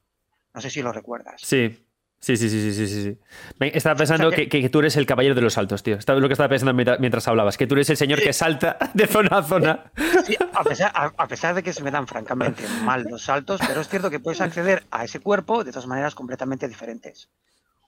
[0.53, 1.41] No sé si lo recuerdas.
[1.43, 1.85] Sí,
[2.21, 3.19] Sí, sí, sí, sí, sí, sí.
[3.61, 5.95] Estaba pensando que, tú eres el caballero de los saltos, tío.
[5.95, 9.07] Estaba lo que estaba pensando mientras hablabas, que tú eres el señor que salta de
[9.07, 9.93] zona a zona.
[10.25, 13.81] Sí, a pesar, a, pesar, de que se me dan francamente mal los saltos, pero
[13.81, 17.29] es cierto que puedes acceder a ese cuerpo de dos maneras completamente diferentes.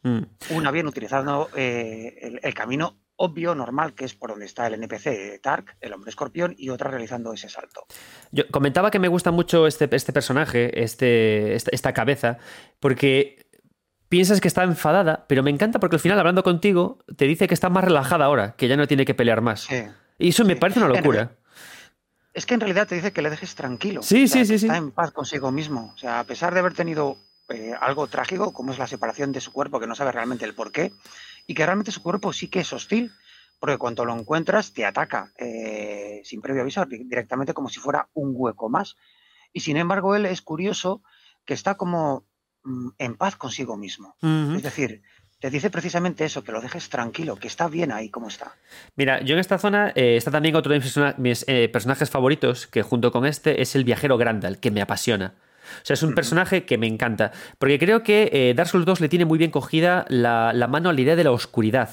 [0.03, 0.21] Mm.
[0.51, 5.41] Una bien utilizando eh, el, camino obvio, normal, que es por donde está el NPC
[5.43, 7.85] Tark, el hombre escorpión, y otra realizando ese salto.
[8.33, 12.39] Yo comentaba que me gusta mucho este, este personaje, este, esta cabeza,
[12.79, 13.47] porque
[14.09, 17.55] piensas que está enfadada, pero me encanta porque al final, hablando contigo, te dice que
[17.55, 19.69] está más relajada ahora, que ya no tiene que pelear más.
[20.19, 21.37] y eso me parece una locura.
[22.33, 24.03] Es que en realidad te dice que le dejes tranquilo.
[24.03, 25.93] Sí, sí, sí, Está en paz consigo mismo.
[25.95, 27.19] O sea, a pesar de haber tenido
[27.51, 30.55] eh, algo trágico, como es la separación de su cuerpo, que no sabe realmente el
[30.55, 30.93] por qué,
[31.47, 33.13] y que realmente su cuerpo sí que es hostil,
[33.59, 38.33] porque cuando lo encuentras te ataca eh, sin previo aviso, directamente como si fuera un
[38.35, 38.97] hueco más.
[39.53, 41.03] Y sin embargo, él es curioso
[41.45, 42.25] que está como
[42.63, 44.17] Mm, en paz consigo mismo.
[44.55, 45.03] Es decir,
[45.39, 48.55] te dice precisamente eso, que lo dejes tranquilo, que está bien ahí como está.
[48.97, 52.83] Mira, yo en esta zona eh, está también otro de mis, eh, personajes favoritos, que
[52.83, 55.35] junto con este es el viajero Grandal, que me apasiona.
[55.79, 59.01] O sea, es un personaje que me encanta, porque creo que eh, Dark Souls 2
[59.01, 61.91] le tiene muy bien cogida la, mano a la idea de la oscuridad.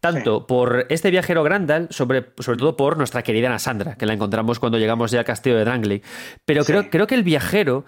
[0.00, 4.14] Tanto por este viajero Grandal, sobre, sobre todo por nuestra querida Ana Sandra, que la
[4.14, 6.02] encontramos cuando llegamos ya al castillo de Drangley.
[6.46, 7.84] Pero creo, creo que el viajero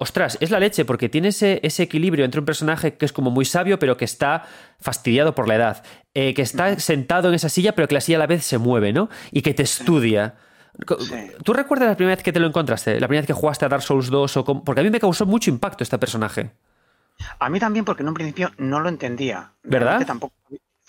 [0.00, 3.44] ostras, es la leche, porque tiene ese, equilibrio entre un personaje que es como muy
[3.44, 4.46] sabio, pero que está
[4.80, 5.82] fastidiado por la edad,
[6.14, 8.56] eh, que está sentado en esa silla, pero que la silla a la vez se
[8.56, 9.10] mueve, ¿no?
[9.30, 10.36] Y que te estudia.
[11.44, 12.98] ¿Tú recuerdas la primera vez que te lo encontraste?
[13.00, 14.36] ¿La primera vez que jugaste a Dark Souls 2?
[14.36, 16.52] O Porque a mí me causó mucho impacto este personaje.
[17.38, 19.52] A mí también, porque en un principio no lo entendía.
[19.62, 20.04] ¿Verdad?
[20.06, 20.34] tampoco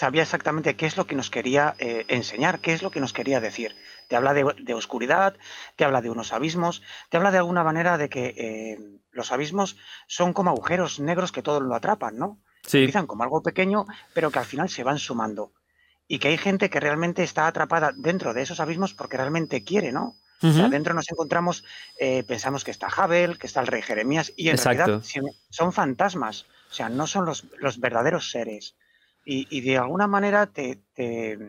[0.02, 3.14] sabía exactamente qué es lo que nos quería eh, enseñar, qué es lo que nos
[3.14, 3.76] quería decir.
[4.08, 5.36] Te habla de, oscuridad,
[5.76, 8.80] te habla de unos abismos, te habla de alguna manera de que eh,
[9.12, 9.78] los abismos
[10.08, 12.40] son como agujeros negros que todo lo atrapan, ¿no?
[12.64, 12.80] Sí.
[12.80, 13.86] Empiezan como algo pequeño,
[14.16, 15.54] pero que al final se van sumando.
[16.12, 19.94] Y que hay gente que realmente está atrapada dentro de esos abismos porque realmente quiere,
[19.94, 20.18] ¿no?
[20.42, 21.64] O sea, dentro nos encontramos,
[21.98, 25.02] eh, pensamos que está Jabel, que está el rey Jeremías, y en realidad
[25.50, 28.76] son fantasmas, o sea, no son los, verdaderos seres.
[29.24, 31.40] Y, de alguna manera te, te,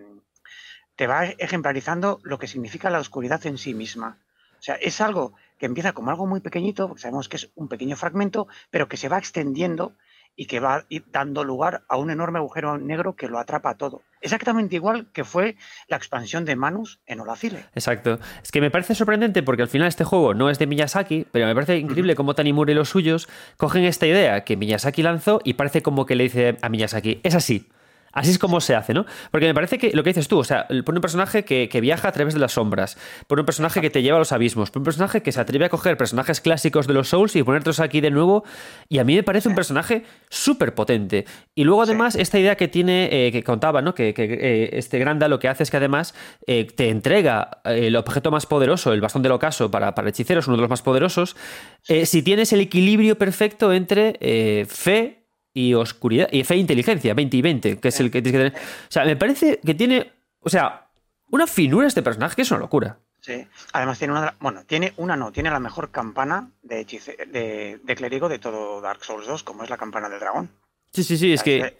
[0.94, 4.18] te va ejemplarizando lo que significa la oscuridad en sí misma.
[4.60, 7.66] O sea, es algo que empieza como algo muy pequeñito, porque sabemos que es un
[7.66, 9.97] pequeño fragmento, pero que se va extendiendo
[10.36, 14.02] y que va dando lugar a un enorme agujero negro que lo atrapa todo.
[14.20, 15.56] Exactamente igual que fue
[15.88, 17.66] la expansión de Manus en Olacile.
[17.74, 18.18] Exacto.
[18.42, 21.46] Es que me parece sorprendente porque al final este juego no es de Miyazaki, pero
[21.46, 25.54] me parece increíble cómo Tanimura y los suyos cogen esta idea que Miyazaki lanzó y
[25.54, 27.68] parece como que le dice a Miyazaki, es así.
[28.12, 29.06] Así es como se hace, ¿no?
[29.30, 32.09] Porque me parece que lo que dices tú, o sea, pone un personaje que, viaja
[32.09, 34.82] a través de las sombras, pone un personaje que te lleva a los abismos, pone
[34.82, 38.01] un personaje que se atreve a coger personajes clásicos de los Souls y ponértelos aquí
[38.01, 38.44] de nuevo,
[38.89, 41.24] y a mí me parece un personaje súper potente.
[41.55, 43.94] Y luego además esta idea que tiene, eh, que contaba, ¿no?
[43.94, 46.14] Que, eh, este Granda lo que hace es que además
[46.47, 50.56] eh, te entrega el objeto más poderoso, el bastón del ocaso para, para hechiceros, uno
[50.56, 51.34] de los más poderosos,
[51.82, 55.22] si tienes el equilibrio perfecto entre fe
[55.54, 58.50] y oscuridad y fe e inteligencia, 20 y 20, que es el que tienes que
[58.50, 58.66] tener.
[58.88, 60.88] O sea, me parece que tiene, o sea,
[61.30, 62.98] una finura este personaje que es una locura.
[63.20, 67.94] Sí, además tiene una, bueno, tiene una no, tiene la mejor campana de, de, de,
[67.94, 70.50] clérigo de todo Dark Souls 2, como es la campana del dragón.
[70.92, 71.58] Sí, sí, sí, es que...
[71.58, 71.76] Eh,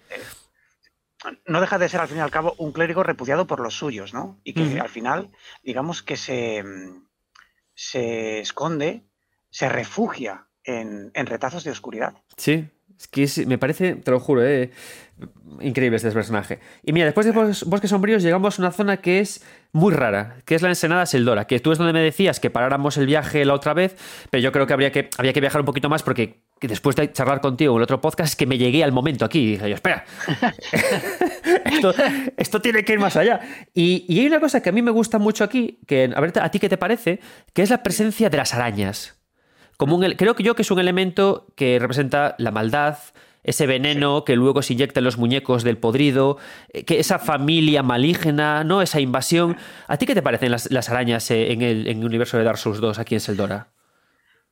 [1.47, 4.13] no deja de ser al fin y al cabo un clérigo repudiado por los suyos,
[4.13, 4.41] ¿no?
[4.43, 5.31] Y que al final,
[5.63, 6.65] digamos que se,
[7.75, 9.05] se esconde,
[9.51, 12.15] se refugia en, en retazos de oscuridad.
[12.37, 12.69] Sí,
[13.03, 14.71] es que me parece, te lo juro, eh,
[15.61, 16.59] increíble este personaje.
[16.83, 20.55] Y mira, después de Bosques Sombríos llegamos a una zona que es muy rara, que
[20.55, 23.55] es la ensenada Seldora, que tú es donde me decías que paráramos el viaje la
[23.55, 23.97] otra vez,
[24.31, 27.13] pero yo creo que habría que, había que viajar un poquito más porque después de
[27.13, 29.75] charlar contigo en el otro podcast, que me llegué al momento aquí y dije yo,
[29.75, 30.05] espera,
[32.37, 33.41] esto, tiene que ir más allá.
[33.75, 36.33] Y, y hay una cosa que a mí me gusta mucho aquí, que a ver,
[36.41, 37.21] a ti qué te parece,
[37.53, 39.22] que es la presencia de las arañas
[40.17, 42.99] creo que yo que es un elemento que representa la maldad,
[43.45, 46.39] ese veneno que luego se inyecta en los muñecos del podrido,
[46.73, 48.83] eh, que esa familia maligna, ¿no?
[48.83, 49.57] Esa invasión.
[49.89, 52.45] ¿A ti qué te parecen las, las arañas eh, en el, en el, universo de
[52.45, 53.69] Dark Souls 2 aquí en Seldora?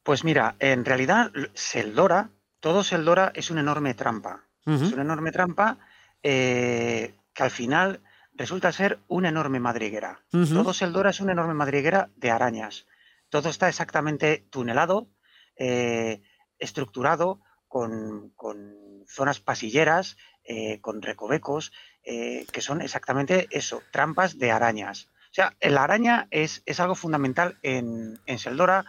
[0.02, 4.44] Pues mira, en realidad Seldora, todo Seldora es una enorme trampa.
[4.66, 4.86] Uh -huh.
[4.86, 5.78] Es una enorme trampa
[6.22, 8.00] eh, que al final
[8.34, 10.20] resulta ser una enorme madriguera.
[10.32, 10.54] Uh -huh.
[10.54, 12.86] Todo Seldora es una enorme madriguera de arañas.
[13.30, 15.08] Todo está exactamente tunelado,
[15.56, 16.20] eh,
[16.58, 21.72] estructurado, con, con, zonas pasilleras, eh, con recovecos,
[22.04, 25.08] eh, que son exactamente eso, trampas de arañas.
[25.30, 28.84] O sea, la araña es, es algo fundamental en, en Seldora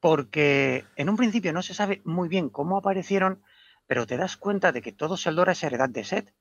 [0.00, 3.42] porque en un principio no se sabe muy bien cómo aparecieron,
[3.86, 6.34] pero te das cuenta de que todo Seldora es heredad de Set.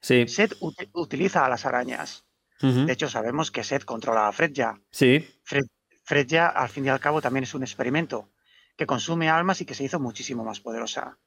[0.00, 0.28] Sí.
[0.28, 2.24] Set ut utiliza a las arañas.
[2.60, 2.84] Uh -huh.
[2.86, 4.80] De hecho, sabemos que Set controla a Fredja.
[4.90, 5.26] Sí.
[5.44, 5.64] Fred,
[6.04, 8.30] Fredja, al fin y al cabo, también es un experimento
[8.76, 11.18] que consume almas y que se hizo muchísimo más poderosa.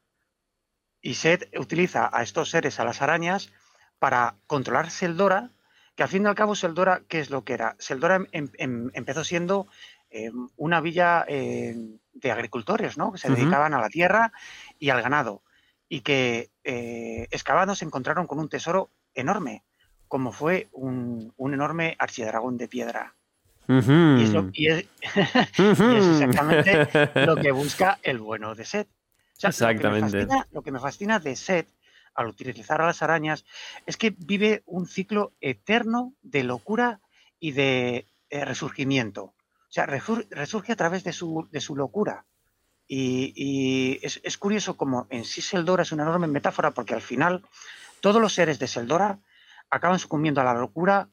[1.02, 3.52] Y Set utiliza a estos seres, a las arañas,
[4.00, 5.52] para controlar Seldora,
[5.96, 7.76] que al fin y al cabo Seldora, ¿qué es lo que era?
[7.80, 9.68] Seldora em, em, empezó siendo
[10.10, 11.76] eh, una villa eh,
[12.14, 13.12] de agricultores, ¿no?
[13.12, 13.36] Que se uh -huh.
[13.36, 14.32] dedicaban a la tierra
[14.80, 15.44] y al ganado.
[15.90, 19.64] Y que eh, excavando se encontraron con un tesoro enorme,
[20.08, 23.17] como fue un, un enorme archidragón de piedra.
[23.68, 24.20] Uh -huh.
[24.20, 24.88] y, es lo, y, es, uh
[25.60, 25.94] -huh.
[25.94, 26.90] y, es, exactamente
[27.26, 28.88] lo que busca el bueno de Set.
[28.88, 30.22] O sea, exactamente.
[30.22, 31.68] Lo que, fascina, lo que me fascina de Set
[32.16, 33.46] al utilizar a las arañas
[33.86, 37.00] es que vive un ciclo eterno de locura
[37.40, 39.24] y de eh, resurgimiento.
[39.24, 42.26] O sea, resurge a través de su, de su locura.
[42.88, 47.02] Y, y es, es, curioso como en sí Seldora es una enorme metáfora porque al
[47.02, 47.44] final
[48.00, 49.20] todos los seres de Seldora
[49.70, 51.10] acaban sucumbiendo a la locura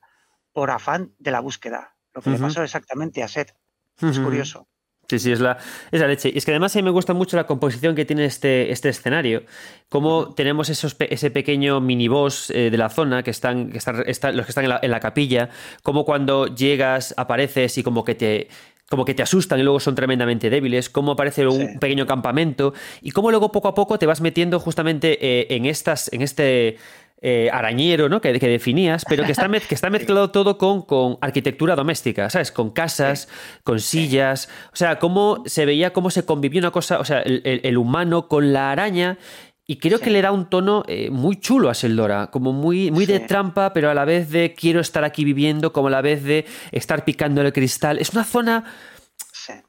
[0.53, 1.94] por afán de la búsqueda.
[2.15, 2.36] Lo que uh -huh.
[2.36, 3.53] le pasó exactamente a Seth.
[4.01, 4.11] Uh -huh.
[4.11, 4.69] Es curioso.
[5.09, 5.59] Sí, sí, es la,
[5.91, 6.31] es la leche.
[6.32, 8.89] Y es que además a mí me gusta mucho la composición que tiene este, este
[8.89, 9.43] escenario.
[9.89, 14.36] Cómo tenemos esos, ese pequeño miniboss eh, de la zona que están, que están, están
[14.36, 15.51] los que están en la, en la, capilla.
[15.82, 18.49] Como cuando llegas, apareces y como que te
[18.89, 21.78] como que te asustan y luego son tremendamente débiles, cómo aparece un sí.
[21.81, 26.13] pequeño campamento y cómo luego poco a poco te vas metiendo justamente eh, en estas,
[26.13, 26.77] en este
[27.21, 28.21] eh, arañero ¿no?
[28.21, 32.29] que, que, definías, pero que está, mez, que está mezclado todo con, con, arquitectura doméstica,
[32.31, 32.53] ¿sabes?
[32.53, 33.61] Con casas, sí.
[33.65, 37.43] con sillas, o sea, cómo se veía cómo se convivió una cosa, o sea, el,
[37.45, 39.19] el, el humano con la araña
[39.67, 40.05] y creo sí.
[40.05, 43.73] que le da un tono eh, muy chulo a Seldora, como muy, muy de trampa,
[43.73, 47.05] pero a la vez de quiero estar aquí viviendo, como a la vez de estar
[47.05, 47.99] picando el cristal.
[47.99, 48.65] Es una zona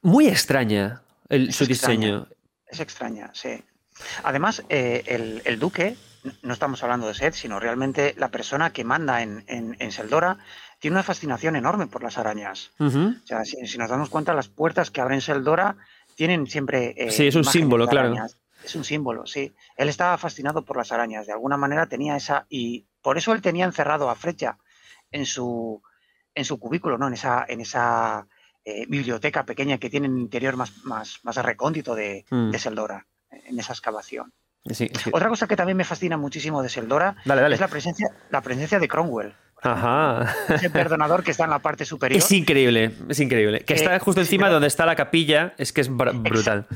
[0.01, 1.99] muy extraña el, su extraña.
[1.99, 2.27] diseño.
[2.67, 3.63] Es extraña, sí.
[4.23, 5.95] Además, eh, el, el, duque,
[6.41, 10.37] no estamos hablando de Seth, sino realmente la persona que manda en, en, en Seldora,
[10.79, 12.71] tiene una fascinación enorme por las arañas.
[12.79, 13.23] Uh -huh.
[13.23, 15.77] O sea, si, si, nos damos cuenta, las puertas que abren Seldora
[16.15, 16.93] tienen siempre.
[16.97, 18.15] Eh, sí, es un símbolo, claro.
[18.63, 19.53] Es un símbolo, sí.
[19.77, 22.45] Él estaba fascinado por las arañas, de alguna manera tenía esa.
[22.49, 24.57] Y por eso él tenía encerrado a Frecha
[25.11, 25.81] en su,
[26.33, 27.07] en su cubículo, ¿no?
[27.07, 28.27] En esa, en esa
[28.63, 32.49] eh, biblioteca pequeña que tiene en el interior más, más, más recóndito de, mm.
[32.49, 34.33] de Seldora, en esa excavación.
[34.71, 35.09] Sí, sí.
[35.13, 37.55] Otra cosa que también me fascina muchísimo de Seldora dale, dale.
[37.55, 39.33] es la presencia, la presencia de Cromwell.
[39.61, 40.35] Ajá.
[40.53, 42.17] Ese perdonador que está en la parte superior.
[42.17, 43.59] Es increíble, es increíble.
[43.59, 46.67] Que, que está justo encima sí, donde está la capilla, es que es brutal.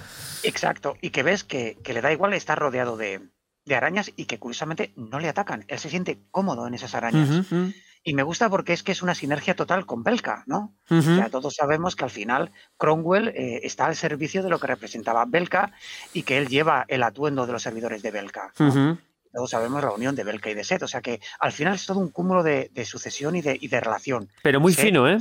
[0.43, 3.21] Exacto, y que ves que, que le da igual estar rodeado de,
[3.65, 5.65] de, arañas y que curiosamente no le atacan.
[5.67, 7.29] Él se siente cómodo en esas arañas.
[7.29, 7.73] Uh -huh.
[8.03, 10.73] Y me gusta porque es que es una sinergia total con Belka, ¿no?
[10.89, 11.29] Uh -huh.
[11.29, 15.71] Todos sabemos que al final Cromwell eh, está al servicio de lo que representaba Belka
[16.13, 18.53] y que él lleva el atuendo de los servidores de Belka.
[18.57, 18.67] ¿no?
[18.67, 18.97] Uh -huh
[19.31, 20.83] todos sabemos la unión de Belka y de Set.
[20.83, 23.67] O sea que al final es todo un cúmulo de, de sucesión y de, y
[23.67, 24.29] de, relación.
[24.41, 25.17] Pero muy Set, fino, ¿eh?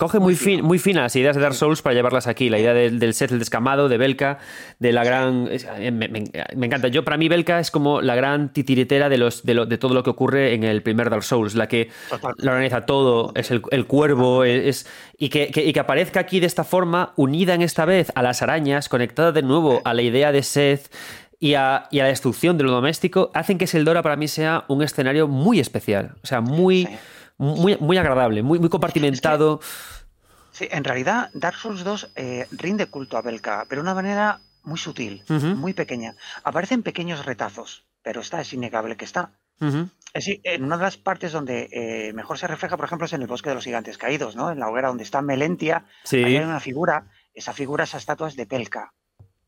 [0.00, 2.48] Coge muy, fin, muy finas las ideas de Dark Souls para llevarlas aquí.
[2.48, 4.38] La idea del, del set, el descamado, de Belka,
[4.78, 5.44] de la gran.
[5.78, 6.88] Me, me, me, encanta.
[6.88, 9.92] Yo, para mí, Belka es como la gran titiritera de, los, de, lo, de todo
[9.92, 11.54] lo que ocurre en el primer Dark Souls.
[11.54, 11.90] La que
[12.38, 14.86] la organiza todo, es el, el cuervo, es.
[15.18, 18.22] Y que, que, y que, aparezca aquí de esta forma, unida en esta vez a
[18.22, 20.90] las arañas, conectada de nuevo a la idea de Seth
[21.38, 24.64] y a, y a, la destrucción de lo doméstico hacen que Seldora para mí sea
[24.68, 26.98] un escenario muy especial, o sea, muy, sí.
[27.40, 29.60] Muy, muy agradable, muy, muy compartimentado.
[29.62, 33.86] Es que, sí, en realidad Dark Souls 2 eh, rinde culto a Belka, pero de
[33.86, 35.54] una manera muy sutil, uh -huh.
[35.56, 36.14] muy pequeña.
[36.44, 39.32] Aparecen pequeños retazos, pero está, es innegable que está.
[39.60, 39.90] Uh -huh.
[40.12, 43.22] es, en una de las partes donde eh, mejor se refleja, por ejemplo, es en
[43.22, 44.50] el bosque de los gigantes caídos, ¿no?
[44.50, 46.22] En la hoguera donde está Melentia, sí.
[46.22, 48.92] hay una figura, esa figura, esa estatua es de Belka.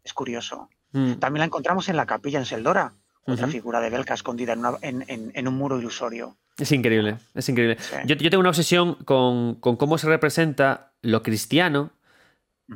[0.04, 0.68] Es curioso.
[0.92, 1.14] Mm.
[1.14, 2.94] También la encontramos en la capilla en Seldora,
[3.26, 3.48] uh -huh.
[3.48, 6.36] figura de Belka escondida en, una, en, en, en, un muro ilusorio.
[6.58, 7.76] Es increíble, es increíble.
[7.78, 7.96] Sí.
[8.06, 11.90] Yo, yo, tengo una obsesión con, con, cómo se representa lo cristiano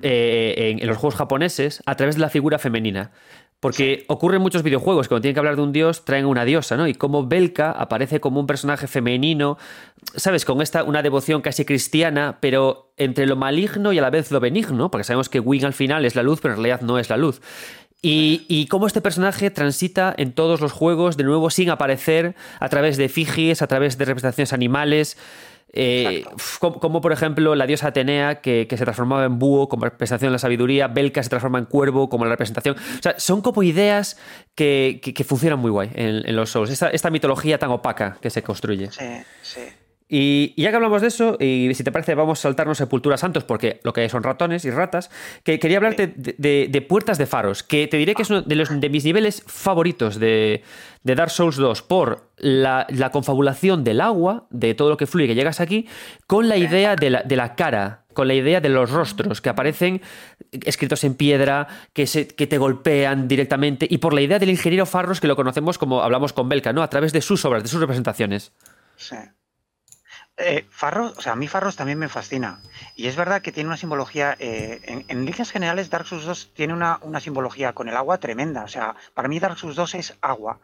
[0.03, 3.13] eh, en, los juegos japoneses a través de la figura femenina.
[3.61, 6.77] Porque ocurre en muchos videojuegos, cuando tienen que hablar de un dios, traen una diosa,
[6.77, 6.87] ¿no?
[6.87, 9.57] Y como Belka aparece como un personaje femenino,
[10.15, 10.45] ¿sabes?
[10.45, 14.41] Con esta, una devoción casi cristiana, pero entre lo maligno y a la vez lo
[14.41, 17.09] benigno, porque sabemos que Wing al final es la luz, pero en realidad no es
[17.09, 17.41] la luz.
[18.07, 22.69] Y, y cómo este personaje transita en todos los juegos, de nuevo, sin aparecer, a
[22.69, 25.19] través de efigies, a través de representaciones animales.
[25.73, 26.25] Eh,
[26.61, 30.29] como, como, por ejemplo la diosa Atenea que, que, se transformaba en búho como representación
[30.31, 32.77] de la sabiduría, Belka se transforma en cuervo como la representación.
[32.77, 34.17] O sea, son como ideas
[34.55, 36.71] que, que, que funcionan muy guay en, en los Souls.
[36.71, 38.89] Esta, esta, mitología tan opaca que se construye.
[38.93, 39.05] Sí,
[39.43, 39.63] sí.
[40.09, 43.17] Y, y, ya que hablamos de eso, y si te parece, vamos a saltarnos Sepultura
[43.17, 45.11] Santos, porque lo que hay son ratones y ratas,
[45.43, 48.43] que quería hablarte de, de, de, Puertas de Faros, que te diré que es uno
[48.43, 50.63] de, los, de mis niveles favoritos de,
[51.03, 55.27] de Dark Souls 2 por la, la, confabulación del agua, de todo lo que fluye,
[55.27, 55.89] que llegas aquí,
[56.29, 59.49] con la idea de la, de la cara, con la idea de los rostros que
[59.49, 60.03] aparecen
[60.53, 64.87] escritos en piedra, que, se, que te golpean directamente, y por la idea del ingeniero
[64.87, 66.85] Farros, que lo conocemos como hablamos con Belka, ¿no?
[66.85, 68.53] A través de sus obras, de sus representaciones.
[68.97, 69.17] Sí.
[70.39, 72.61] Eh, Farros, o sea, a mí Farros también me fascina.
[72.95, 74.37] Y es verdad que tiene una simbología.
[74.39, 78.19] Eh, en, en, líneas generales, Dark Souls 2 tiene una, una, simbología con el agua
[78.19, 78.65] tremenda.
[78.65, 80.61] O sea, para mí Dark Souls 2 es agua.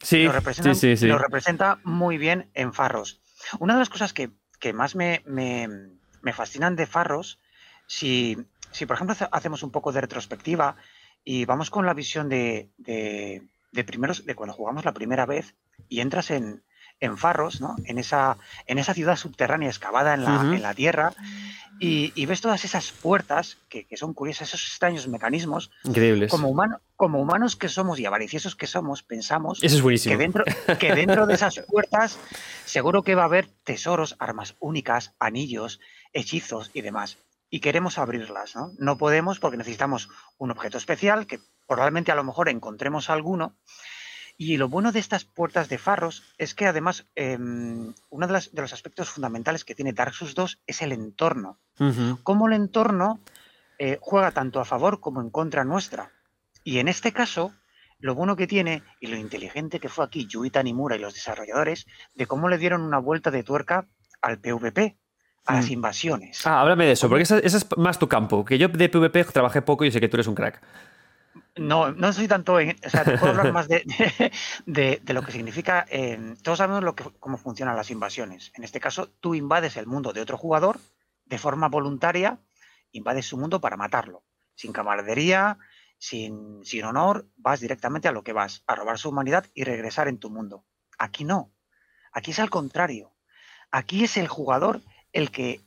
[0.00, 1.06] Sí, lo representa, sí, sí, sí.
[1.06, 3.20] Lo representa muy bien en Farros.
[3.58, 5.68] Una de las cosas que, que más me, me,
[6.22, 7.38] me, fascinan de Farros,
[7.86, 8.38] si,
[8.70, 10.76] si por ejemplo hacemos un poco de retrospectiva
[11.22, 13.42] y vamos con la visión de, de,
[13.72, 15.54] de primeros, de cuando jugamos la primera vez
[15.88, 16.64] y entras en,
[17.02, 17.74] en Farros, ¿no?
[17.84, 20.54] en, esa, en esa ciudad subterránea excavada en la, uh -huh.
[20.54, 21.12] en la tierra,
[21.80, 25.72] y, y, ves todas esas puertas que, que, son curiosas, esos extraños mecanismos.
[25.82, 26.30] Increíbles.
[26.30, 30.12] Como, humano, como humanos que somos y avariciosos que somos, pensamos Eso es buenísimo.
[30.12, 30.44] Que, dentro,
[30.78, 32.20] que dentro de esas puertas
[32.66, 35.80] seguro que va a haber tesoros, armas únicas, anillos,
[36.12, 37.18] hechizos y demás.
[37.50, 38.70] Y queremos abrirlas, ¿no?
[38.78, 40.08] No podemos porque necesitamos
[40.38, 43.56] un objeto especial que probablemente a lo mejor encontremos alguno
[44.44, 48.52] y lo bueno de estas puertas de Farros es que además eh, uno de, las,
[48.52, 51.58] de, los aspectos fundamentales que tiene Dark Souls 2 es el entorno.
[51.78, 52.18] Uh -huh.
[52.22, 53.20] Cómo el entorno
[53.78, 56.10] eh, juega tanto a favor como en contra nuestra.
[56.64, 57.52] Y en este caso,
[57.98, 61.86] lo bueno que tiene y lo inteligente que fue aquí Yui Tanimura y los desarrolladores
[62.14, 63.86] de cómo le dieron una vuelta de tuerca
[64.20, 64.96] al PvP,
[65.46, 65.56] a mm.
[65.56, 66.46] las invasiones.
[66.46, 68.44] Ah, háblame de eso, porque ese, ese es más tu campo.
[68.44, 70.60] Que yo de PvP trabajé poco y sé que tú eres un crack.
[71.56, 72.60] No, no soy tanto.
[72.60, 73.84] En, o sea, te puedo hablar más de,
[74.66, 75.86] de, lo que significa.
[75.90, 78.52] Eh, todos sabemos lo que, cómo funcionan las invasiones.
[78.54, 80.78] En este caso, tú invades el mundo de otro jugador
[81.26, 82.38] de forma voluntaria,
[82.92, 84.22] invades su mundo para matarlo.
[84.54, 85.58] Sin camaradería,
[85.98, 90.08] sin, sin honor, vas directamente a lo que vas, a robar su humanidad y regresar
[90.08, 90.64] en tu mundo.
[90.98, 91.52] Aquí no.
[92.12, 93.14] Aquí es al contrario.
[93.70, 95.64] Aquí es el jugador el que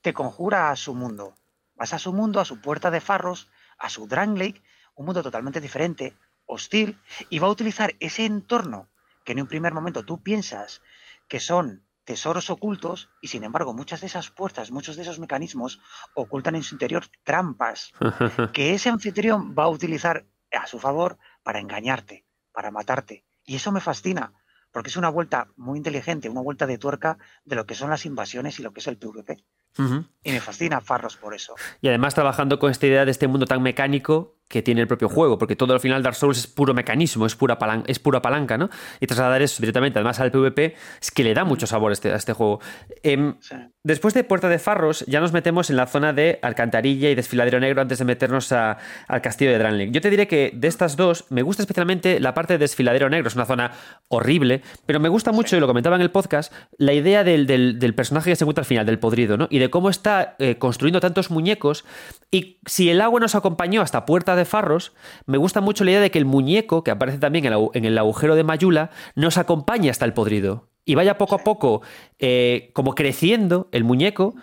[0.00, 1.36] te conjura a su mundo.
[1.76, 4.62] Vas a su mundo, a su puerta de farros, a su Drang Lake
[4.94, 6.16] un mundo totalmente diferente,
[6.46, 6.98] hostil,
[7.30, 8.88] y va a utilizar ese entorno
[9.24, 10.82] que en un primer momento tú piensas
[11.28, 15.80] que son tesoros ocultos y sin embargo muchas de esas puertas, muchos de esos mecanismos
[16.14, 17.92] ocultan en su interior trampas
[18.52, 23.24] que ese anfitrión va a utilizar a su favor para engañarte, para matarte.
[23.44, 24.32] Y eso me fascina,
[24.70, 28.06] porque es una vuelta muy inteligente, una vuelta de tuerca de lo que son las
[28.06, 29.44] invasiones y lo que es el PvP.
[29.78, 30.08] Uh -huh.
[30.22, 31.54] Y me fascina Farros por eso.
[31.80, 35.08] Y además trabajando con esta idea de este mundo tan mecánico que tiene el propio
[35.08, 38.22] juego, porque todo al final Dark Souls es puro mecanismo, es pura, palanca, es pura
[38.22, 38.70] palanca, ¿no?
[39.00, 42.12] Y trasladar eso directamente además al PvP es que le da mucho sabor a este,
[42.12, 42.60] a este juego.
[43.02, 43.54] Eh, sí.
[43.86, 47.60] Después de Puerta de Farros ya nos metemos en la zona de Alcantarilla y Desfiladero
[47.60, 49.92] Negro antes de meternos a, al castillo de Dranling.
[49.92, 53.28] Yo te diré que de estas dos me gusta especialmente la parte de Desfiladero Negro,
[53.28, 53.72] es una zona
[54.08, 55.56] horrible, pero me gusta mucho, sí.
[55.56, 58.62] y lo comentaba en el podcast, la idea del, del, del, personaje que se encuentra
[58.62, 59.48] al final, del podrido, ¿no?
[59.50, 61.84] Y de cómo está eh, construyendo tantos muñecos
[62.30, 64.92] y si el agua nos acompañó hasta Puerta de Farros,
[65.26, 68.34] me gusta mucho la idea de que el muñeco, que aparece también en el agujero
[68.34, 70.68] de Mayula, nos acompañe hasta el podrido.
[70.84, 71.82] Y vaya poco a poco,
[72.18, 74.34] eh, como creciendo el muñeco,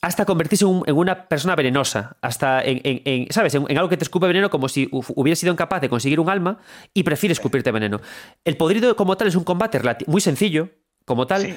[0.00, 3.54] hasta convertirse en una persona venenosa, hasta en, en, en ¿sabes?
[3.54, 6.28] En, en, algo que te escupe veneno como si hubiera sido incapaz de conseguir un
[6.28, 6.58] alma
[6.92, 8.00] y prefiere escupirte veneno.
[8.44, 10.70] El podrido como tal es un combate muy sencillo,
[11.04, 11.54] como tal, sí,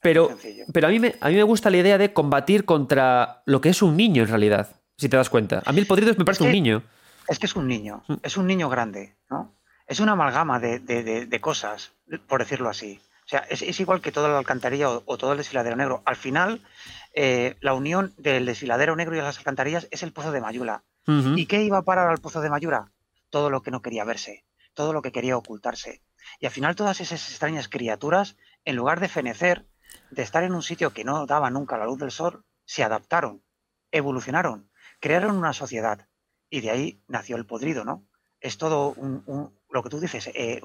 [0.00, 0.30] pero,
[0.72, 3.70] pero a, mí me, a mí me gusta la idea de combatir contra lo que
[3.70, 5.62] es un niño en realidad, si te das cuenta.
[5.64, 6.82] A mí el podrido me parece un niño.
[7.28, 9.54] Es que es un niño, es un niño grande, ¿no?
[9.86, 11.92] Es una amalgama de, de, de, de cosas,
[12.28, 13.00] por decirlo así.
[13.24, 16.02] O sea, es, es, igual que toda la alcantarilla o, o todo el desfiladero negro.
[16.04, 16.64] Al final,
[17.12, 20.84] eh, la unión del desfiladero negro y las alcantarillas es el pozo de Mayula.
[21.08, 21.38] Uh -huh.
[21.38, 22.92] ¿Y qué iba a parar al pozo de Mayura?
[23.30, 26.02] Todo lo que no quería verse, todo lo que quería ocultarse.
[26.38, 29.66] Y al final todas esas extrañas criaturas, en lugar de fenecer,
[30.10, 33.42] de estar en un sitio que no daba nunca la luz del sol, se adaptaron,
[33.90, 36.06] evolucionaron, crearon una sociedad.
[36.50, 38.04] Y de ahí nació el podrido, ¿no?
[38.40, 40.60] es todo un, un- lo que tú dices, eh,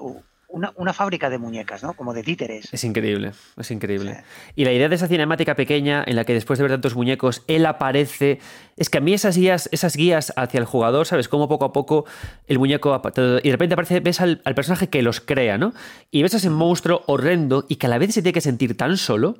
[0.48, 1.94] una, una fábrica de muñecas, ¿no?
[1.94, 2.68] Como de títeres.
[2.72, 4.14] Es increíble, es increíble.
[4.14, 4.52] Sí.
[4.56, 7.42] Y la idea de esa cinemática pequeña en la que después de ver tantos muñecos,
[7.48, 8.38] él aparece.
[8.76, 11.26] Es que a mí esas guías, esas guías hacia el jugador, ¿sabes?
[11.28, 12.04] Cómo poco a poco
[12.46, 13.00] el muñeco.
[13.42, 15.72] Y de repente aparece, ves al, al personaje que los crea, ¿no?
[16.10, 18.76] Y ves a ese monstruo horrendo y que a la vez se tiene que sentir
[18.76, 19.38] tan solo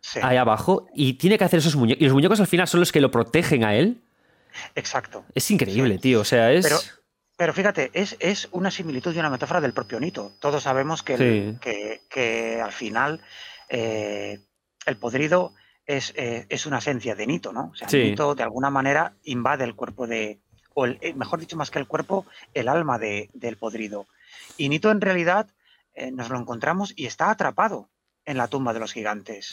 [0.00, 2.00] Sí, ahí abajo y tiene que hacer esos muñecos.
[2.00, 4.03] Y los muñecos al final son los que lo protegen a él.
[4.74, 5.24] Exacto.
[5.34, 6.00] Es increíble, Sí.
[6.00, 6.20] tío.
[6.20, 6.64] O sea, es.
[6.64, 6.78] Pero,
[7.36, 10.32] pero fíjate, es, es una similitud y una metáfora del propio Nito.
[10.40, 11.58] Todos sabemos que, el- Sí.
[11.60, 13.20] que, que al final
[13.68, 14.38] eh,
[14.86, 15.54] el podrido
[15.86, 17.70] es, eh, es una esencia de Nito, ¿no?
[17.72, 17.98] O sea, Sí.
[17.98, 20.40] Nito de alguna manera invade el cuerpo de,
[20.74, 24.06] o el- eh, mejor dicho, más que el cuerpo, el alma de- del podrido.
[24.56, 25.48] Y Nito en realidad
[25.94, 27.88] eh, nos lo encontramos y está atrapado
[28.24, 29.52] en la tumba de los gigantes.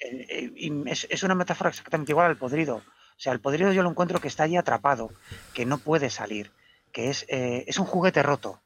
[0.00, 2.82] Y es, es una metáfora exactamente igual al podrido.
[3.16, 5.10] O sea, el podrido yo lo encuentro que está allí atrapado,
[5.54, 6.52] que no puede salir,
[6.92, 8.60] que es, eh, es un juguete roto.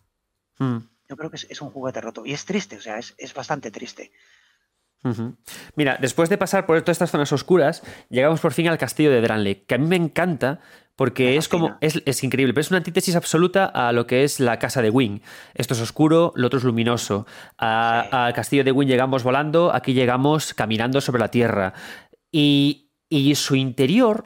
[0.59, 0.79] Mm.
[1.09, 2.25] Yo creo que es, es un juguete roto.
[2.27, 4.13] Y es triste, o sea, es, es bastante triste.
[5.77, 9.23] Mira, después de pasar por todas estas zonas oscuras, llegamos por fin al castillo de
[9.23, 10.61] Dranley, que a mí me encanta
[10.95, 11.79] porque es como.
[11.81, 14.91] Es, es increíble, pero es una antítesis absoluta a lo que es la casa de
[14.91, 15.21] Wing.
[15.55, 17.27] Esto es oscuro, lo otro es luminoso.
[17.57, 18.09] A- Sí.
[18.13, 21.73] Al castillo de Wing llegamos volando, aquí llegamos caminando sobre la tierra.
[22.31, 24.25] Y, y su interior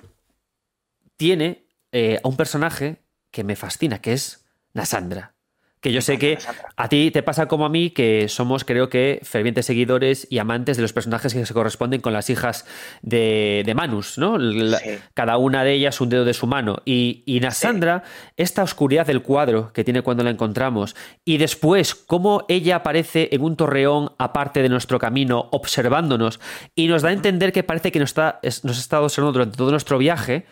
[1.17, 5.33] tiene eh, a un personaje que me fascina, que es Nasandra.
[5.81, 6.39] Que yo sé que
[6.76, 10.78] a ti te pasa como a mí, que somos, creo que, fervientes seguidores y amantes
[10.78, 12.65] de los personajes que se corresponden con las hijas
[13.02, 14.39] de, de Manus, ¿no?
[14.39, 14.99] La- Sí.
[15.12, 16.78] Cada una de ellas un dedo de su mano.
[16.86, 18.02] Y, y Nasandra,
[18.39, 23.43] esta oscuridad del cuadro que tiene cuando la encontramos, y después cómo ella aparece en
[23.43, 26.41] un torreón aparte de nuestro camino, observándonos,
[26.75, 29.33] y nos da a entender que parece que nos, está, es- nos ha estado observando
[29.34, 30.47] durante todo nuestro viaje.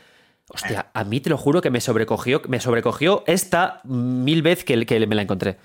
[0.49, 4.85] Hostia, a mí te lo juro que me sobrecogió, me sobrecogió esta mil veces que,
[4.87, 5.59] que me la encontré.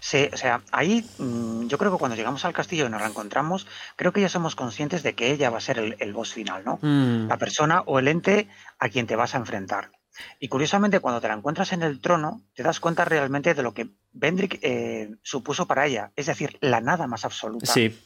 [0.00, 3.08] Sí, o sea, ahí mm, yo creo que cuando llegamos al castillo y nos la
[3.08, 3.66] encontramos,
[3.96, 6.62] creo que ya somos conscientes de que ella va a ser el, el boss final,
[6.64, 6.78] ¿no?
[6.82, 7.28] Mm.
[7.28, 8.48] La persona o el ente
[8.78, 9.90] a quien te vas a enfrentar.
[10.38, 13.74] Y curiosamente, cuando te la encuentras en el trono, te das cuenta realmente de lo
[13.74, 17.72] que Vendrick eh, supuso para ella, es decir, la nada más absoluta.
[17.72, 17.98] Sí,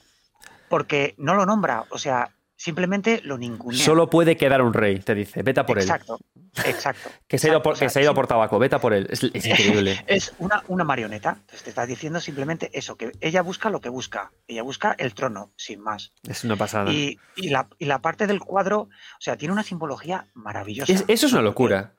[0.69, 3.83] Porque no lo nombra, o sea, simplemente lo ningunea.
[3.83, 5.43] solo puede quedar un rey, te dice.
[5.43, 5.85] Vete a por él.
[5.85, 6.19] Exacto,
[6.67, 7.09] exacto.
[7.29, 8.75] Que se ha ido por, Exacto, o sea, que se ha ido por tabaco, vete
[8.75, 9.07] a por él.
[9.11, 10.05] Es, es increíble.
[10.09, 11.37] Es una, una marioneta.
[11.41, 14.33] Entonces te está diciendo simplemente eso, que ella busca lo que busca.
[14.49, 16.13] Ella busca el trono, sin más.
[16.29, 16.91] Es una pasada.
[16.93, 20.93] Y, y la, y la parte del cuadro, o sea, tiene una simbología maravillosa.
[20.93, 21.95] Es- eso es una locura.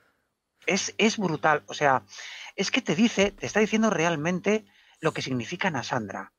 [0.66, 1.64] Es, es brutal.
[1.68, 2.04] O sea,
[2.56, 4.66] es que te dice, te está diciendo realmente
[5.00, 6.34] lo que significa Nasandra,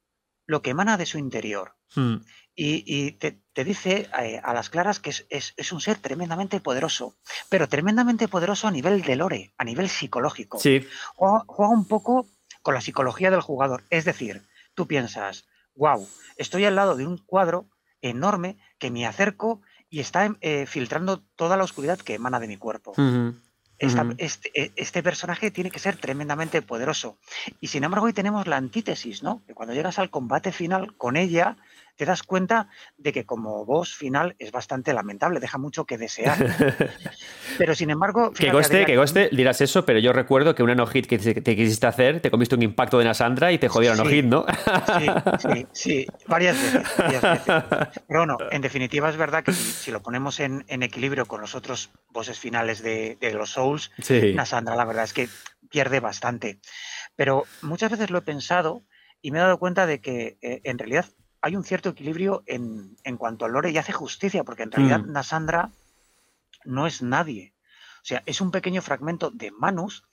[0.51, 1.77] lo que emana de su interior.
[1.95, 2.17] Mm.
[2.57, 5.99] Y, y te, te dice eh, a las claras que es, es- es un ser
[5.99, 7.15] tremendamente poderoso,
[7.49, 10.59] pero tremendamente poderoso a nivel de lore, a nivel psicológico.
[10.59, 12.27] Sí, Juega, juega un poco
[12.63, 13.85] con la psicología del jugador.
[13.91, 14.43] Es decir,
[14.75, 15.45] tú piensas,
[15.77, 16.07] wow,
[16.37, 17.67] estoy al lado de un cuadro
[18.03, 22.57] enorme que me acerco y está eh, filtrando toda la oscuridad que emana de mi
[22.57, 22.93] cuerpo.
[23.81, 27.17] Esta- este, eh, este personaje tiene que ser tremendamente poderoso.
[27.61, 29.43] Y sin embargo, hoy tenemos la antítesis, ¿no?
[29.47, 31.57] Que cuando llegas al combate final con ella,
[32.01, 36.39] te das cuenta de que como boss final es bastante lamentable, deja mucho que desear.
[37.59, 40.63] Pero sin embargo, Que fíjate, goste, Adrián, que goste, dirás eso, pero yo recuerdo que
[40.63, 43.69] una no-hit que te, te quisiste hacer, te comiste un impacto de Nasandra y te
[43.69, 44.03] jodieron Sí.
[44.03, 44.47] no-hit, ¿no?
[44.99, 45.07] Sí,
[45.39, 48.03] sí, sí, varias veces, varias veces.
[48.09, 51.43] Pero bueno, en definitiva es verdad que si, si lo ponemos en, en equilibrio con
[51.43, 54.33] los otros bosses finales de, de los Souls, Sí.
[54.33, 55.29] Nasandra la verdad es que
[55.69, 56.61] pierde bastante.
[57.15, 58.85] Pero muchas veces lo he pensado
[59.21, 61.05] y me he dado cuenta de que eh, en realidad
[61.43, 65.01] hay un cierto equilibrio en, en cuanto al lore y hace justicia, porque en realidad
[65.01, 65.13] Mm.
[65.13, 65.71] Nasandra
[66.65, 67.55] no es nadie.
[68.03, 70.05] O sea, es un pequeño fragmento de Manus,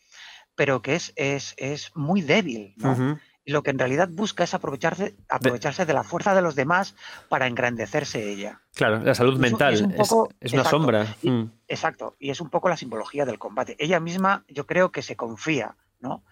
[0.55, 3.19] pero que es, es, es muy débil, ¿no?
[3.45, 6.95] Y lo que en realidad busca es aprovecharse, aprovecharse de la fuerza de los demás
[7.29, 8.61] para engrandecerse ella.
[8.73, 10.77] Claro, la salud mental es es, un poco- es una exacto.
[10.77, 11.15] sombra.
[11.21, 11.51] Y- Mm.
[11.69, 13.77] Exacto, y es un poco la simbología del combate.
[13.79, 16.23] Ella misma, yo creo que se confía, ¿no?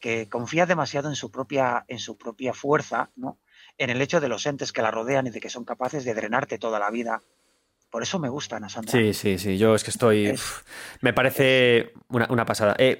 [0.00, 3.38] Que confía demasiado en su propia, en su propia fuerza, ¿no?
[3.78, 6.14] En el hecho de los entes que la rodean y de que son capaces de
[6.14, 7.22] drenarte toda la vida.
[7.90, 8.92] Por eso me gusta Nasandra.
[8.92, 9.56] Sí, sí, sí.
[9.58, 10.26] Yo es que estoy.
[10.26, 10.62] Es- uf,
[11.00, 12.74] me parece una, una pasada.
[12.78, 12.98] Eh,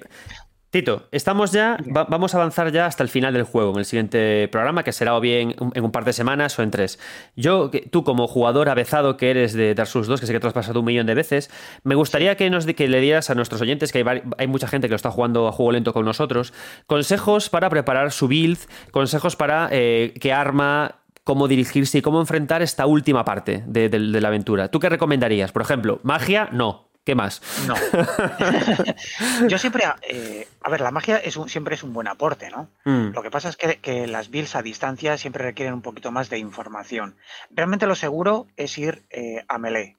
[0.75, 1.77] Tito, estamos ya.
[1.95, 4.91] va- vamos a avanzar ya hasta el final del juego, en el siguiente programa, que
[4.91, 6.99] será o bien en un par de semanas o en tres.
[7.37, 10.47] Yo, tú como jugador avezado que eres de Dark Souls 2, que sé que te
[10.47, 11.49] has pasado un millón de veces,
[11.85, 14.03] me gustaría que, nos, que le dieras a nuestros oyentes, que
[14.37, 16.51] hay, mucha gente que lo está jugando a juego lento con nosotros,
[16.87, 18.57] consejos para preparar su build,
[18.91, 23.99] consejos para eh, qué arma cómo dirigirse y cómo enfrentar esta última parte de, de-
[23.99, 24.67] de la aventura.
[24.67, 25.53] ¿Tú qué recomendarías?
[25.53, 26.89] Por ejemplo, magia, no.
[27.05, 27.39] ¿Qué más?
[27.67, 27.75] No.
[29.47, 32.69] Yo siempre, eh, a ver, la magia es un, siempre es un buen aporte, ¿no?
[32.83, 33.13] Mm.
[33.13, 36.29] Lo que pasa es que, que las builds a distancia siempre requieren un poquito más
[36.29, 37.15] de información.
[37.51, 39.97] Realmente lo seguro es ir eh, a melee.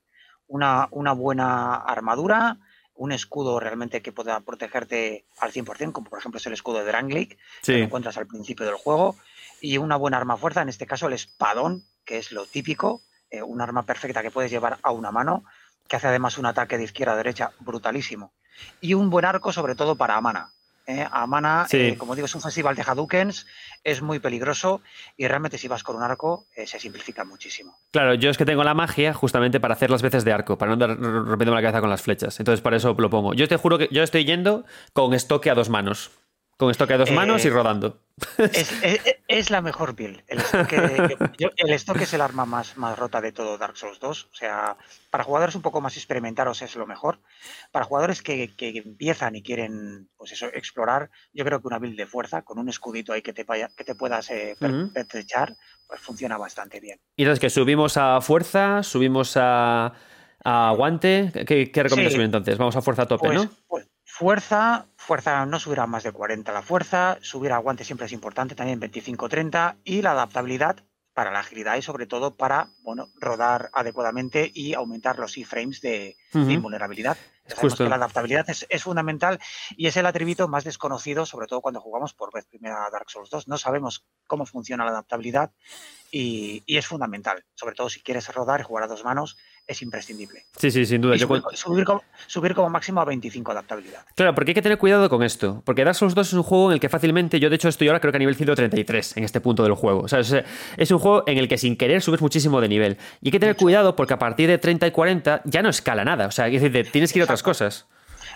[0.49, 2.57] Una, una buena armadura,
[2.97, 6.87] un escudo realmente que pueda protegerte al 100%, como por ejemplo es el escudo de
[6.87, 7.37] Drangleic, que
[7.73, 7.83] lo Sí.
[7.83, 9.15] encuentras al principio del juego,
[9.61, 13.43] y una buena arma fuerza, en este caso el espadón, que es lo típico, eh,
[13.43, 15.45] un arma perfecta que puedes llevar a una mano,
[15.89, 18.33] que hace además un ataque de izquierda a derecha brutalísimo.
[18.81, 20.51] Y un buen arco, sobre todo para Amana.
[20.87, 21.07] ¿eh?
[21.11, 21.77] Amana, Sí.
[21.79, 23.47] eh, como digo, es un festival de Hadoukens,
[23.83, 24.81] es muy peligroso
[25.17, 27.77] y realmente si vas con un arco eh, se simplifica muchísimo.
[27.91, 30.69] Claro, yo es que tengo la magia justamente para hacer las veces de arco, para
[30.69, 32.39] no andar rompiéndome la cabeza con las flechas.
[32.39, 33.35] Entonces, por eso lo pongo.
[33.35, 36.11] Yo te juro que yo estoy yendo con estoque a dos manos.
[36.59, 38.01] Con estoque a dos Eh, manos y rodando.
[38.39, 40.23] Es, es- es la mejor build.
[40.27, 44.01] El estoque, yo- el estoque es el arma más, más rota de todo Dark Souls
[44.01, 44.29] 2.
[44.33, 44.77] O sea,
[45.11, 47.19] para jugadores un poco más experimentados es lo mejor.
[47.73, 51.99] Para jugadores que, que empiezan y quieren pues eso, explorar, yo creo que una build
[51.99, 53.45] de fuerza, con un escudito ahí que te,
[53.77, 54.57] que te puedas eh,
[54.95, 55.55] pertrechar,
[55.87, 56.99] pues funciona bastante bien.
[57.17, 59.93] Y entonces que subimos a fuerza, subimos a,
[60.43, 61.31] a aguante.
[61.47, 62.17] ¿Qué, qué recomiendas Sí.
[62.17, 62.57] subir entonces?
[62.57, 63.51] Vamos a fuerza a tope, Pues, ¿no?
[63.69, 63.87] pues,
[64.19, 68.55] fuerza, fuerza no subirá más de 40 la fuerza, subir a aguante siempre es importante,
[68.55, 74.51] también 25-30 y la adaptabilidad para la agilidad y sobre todo para bueno, rodar adecuadamente
[74.55, 77.19] y aumentar los iframes de, de invulnerabilidad.
[77.45, 77.85] Ya sabemos Justo.
[77.85, 79.39] que la adaptabilidad es, es fundamental
[79.77, 83.11] y es el atributo más desconocido, sobre todo cuando jugamos por vez primera a Dark
[83.11, 83.49] Souls 2.
[83.49, 85.53] No sabemos cómo funciona la adaptabilidad
[86.11, 87.45] y, y es fundamental.
[87.55, 89.37] Sobre todo si quieres rodar y jugar a dos manos,
[89.67, 90.45] es imprescindible.
[90.57, 91.17] Sí, sí, sin duda.
[91.17, 94.05] Y subir, como, subir como máximo a 25 adaptabilidad.
[94.15, 95.63] Claro, porque hay que tener cuidado con esto.
[95.65, 97.89] Porque Dark Souls 2 es un juego en el que fácilmente, yo de hecho estoy
[97.89, 100.01] ahora creo que a nivel 133 en este punto del juego.
[100.01, 100.35] O sea, es,
[100.77, 102.97] es un juego en el que sin querer subes muchísimo de nivel.
[103.21, 106.05] Y hay que tener cuidado porque a partir de 30 y 40 ya no escala
[106.05, 106.27] nada.
[106.27, 107.87] O sea, es decir, tienes que ir a otras cosas.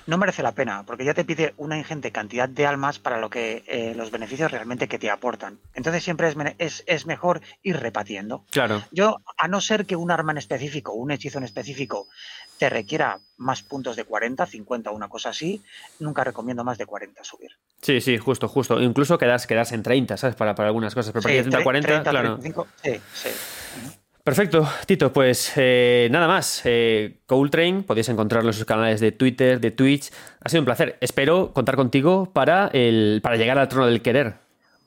[0.06, 3.30] No merece la pena, porque ya te pide una ingente cantidad de almas para lo
[3.30, 5.58] que eh, los beneficios realmente que te aportan.
[5.74, 8.44] Entonces siempre es, es, es mejor ir repatiendo.
[8.50, 8.82] Claro.
[8.90, 12.08] Yo, a no ser que un arma en específico, un hechizo en específico,
[12.58, 15.62] te requiera más puntos de 40, 50, una cosa así,
[15.98, 17.50] nunca recomiendo más de 40 subir.
[17.80, 18.80] Sí, sí, justo, justo.
[18.82, 20.36] Incluso quedas, quedas en 30, ¿sabes?
[20.36, 21.12] Para, para algunas cosas.
[21.12, 22.38] Pero a partir de 30 tre- 40, 30, claro.
[22.38, 23.90] 35, sí, sí.
[24.22, 26.62] Perfecto, Tito, pues eh, nada más.
[26.64, 30.10] Eh, Train, podéis encontrarlo en sus canales de Twitter, de Twitch.
[30.42, 30.98] Ha sido un placer.
[31.00, 34.34] Espero contar contigo para, el, para llegar al trono del querer.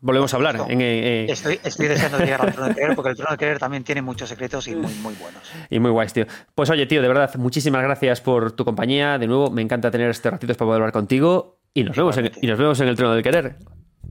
[0.01, 0.57] Volvemos a hablar.
[0.67, 3.37] En, eh, eh, Estoy, estoy deseando llegar al trono de querer, porque el trono de
[3.37, 5.41] querer también tiene muchos secretos y muy, muy buenos.
[5.69, 6.25] y muy guays, tío.
[6.53, 9.17] Pues oye, tío, de verdad, muchísimas gracias por tu compañía.
[9.17, 11.57] De nuevo, me encanta tener este ratito para poder hablar contigo.
[11.73, 13.55] Y nos, vemos en, y nos vemos en el trono del querer.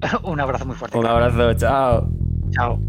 [0.24, 0.98] un abrazo muy fuerte.
[0.98, 2.08] Un abrazo, chao.
[2.50, 2.80] Chao.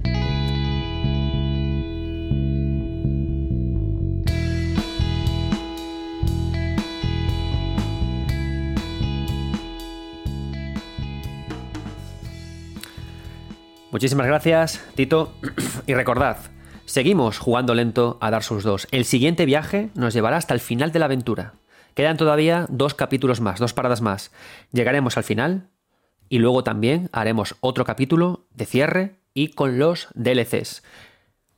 [13.93, 15.35] Muchísimas gracias, Tito.
[15.85, 16.37] y recordad,
[16.85, 18.87] seguimos jugando lento a Dark Souls 2.
[18.89, 21.53] El siguiente viaje nos llevará hasta el final de la aventura.
[21.93, 24.31] Quedan todavía dos capítulos más, dos paradas más.
[24.71, 25.69] Llegaremos al final
[26.27, 30.81] y luego también haremos otro capítulo de cierre y con los DLCs.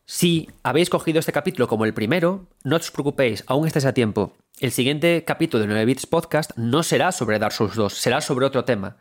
[0.03, 4.35] Si habéis cogido este capítulo como el primero, no os preocupéis, aún estáis a tiempo.
[4.59, 8.45] El siguiente capítulo de 9 Bits Podcast no será sobre Dark Souls 2, será sobre
[8.45, 8.97] otro tema.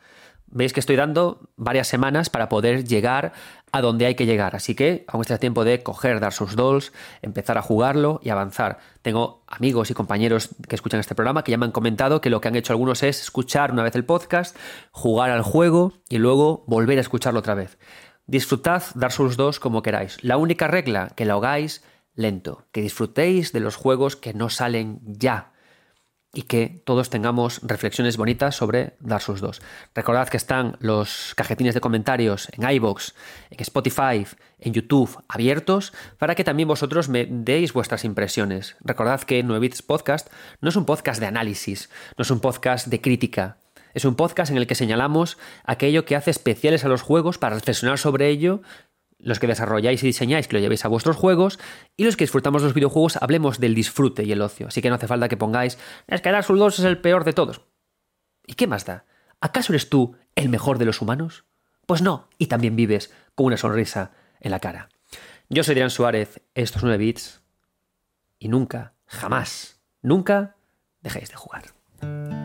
[0.47, 3.33] Veis que estoy dando varias semanas para poder llegar
[3.73, 6.93] a donde hay que llegar, así que aún está tiempo de coger Dark Souls 2,
[7.23, 8.79] empezar a jugarlo y avanzar.
[9.03, 12.41] Tengo amigos y compañeros que escuchan este programa que ya me han comentado que lo
[12.41, 14.57] que han hecho algunos es escuchar una vez el podcast,
[14.93, 17.79] jugar al juego y luego volver a escucharlo otra vez.
[18.27, 20.23] Disfrutad Dark Souls 2 como queráis.
[20.23, 21.83] La única regla, que lo hagáis
[22.15, 25.54] lento, que disfrutéis de los juegos que no salen ya
[26.35, 29.63] y que todos tengamos reflexiones bonitas sobre Dark Souls 2.
[29.95, 33.15] Recordad que están los cajetines de comentarios en iBox,
[33.51, 34.27] en Spotify,
[34.59, 38.77] en YouTube abiertos para que también vosotros me deis vuestras impresiones.
[38.81, 40.31] Recordad que 9 Bits Podcast
[40.61, 43.59] no es un podcast de análisis, no es un podcast de crítica,
[43.95, 47.55] es un podcast en el que señalamos aquello que hace especiales a los juegos para
[47.55, 48.61] reflexionar sobre ello.
[49.25, 51.59] Los que desarrolláis y diseñáis, que lo llevéis a vuestros juegos,
[51.97, 54.69] y los que disfrutamos los videojuegos, hablemos del disfrute y el ocio.
[54.69, 57.25] Así que no hace falta que pongáis, es que Dark Souls 2 es el peor
[57.25, 57.63] de todos.
[58.47, 59.07] ¿Y qué más da?
[59.41, 61.47] ¿Acaso eres tú el mejor de los humanos?
[61.87, 64.91] Pues no, y también vives con una sonrisa en la cara.
[65.49, 67.41] Yo soy Adrián Suárez, estos 9 bits,
[68.39, 70.57] y nunca, jamás, nunca
[71.01, 72.44] dejéis de jugar.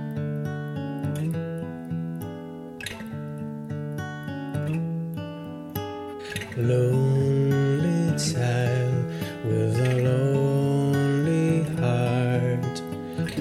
[6.60, 9.06] lonely child
[9.46, 12.82] with a lonely heart.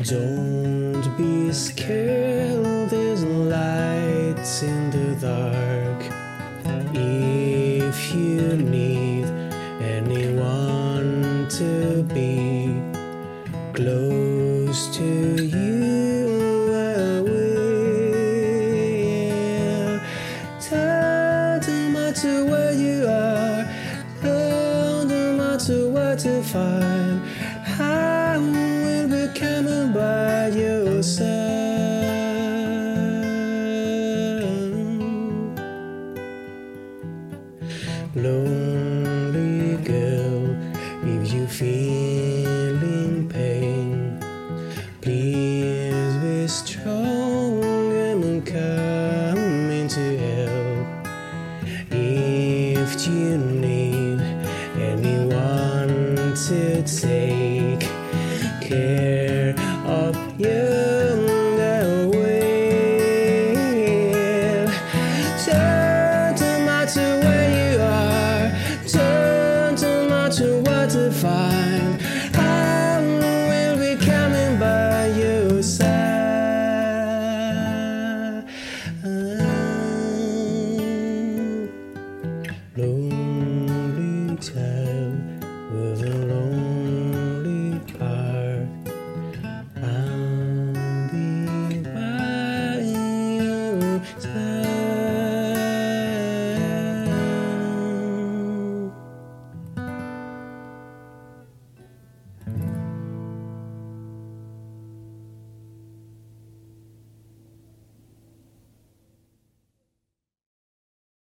[0.04, 5.67] Don't be scared, there's lights in the dark.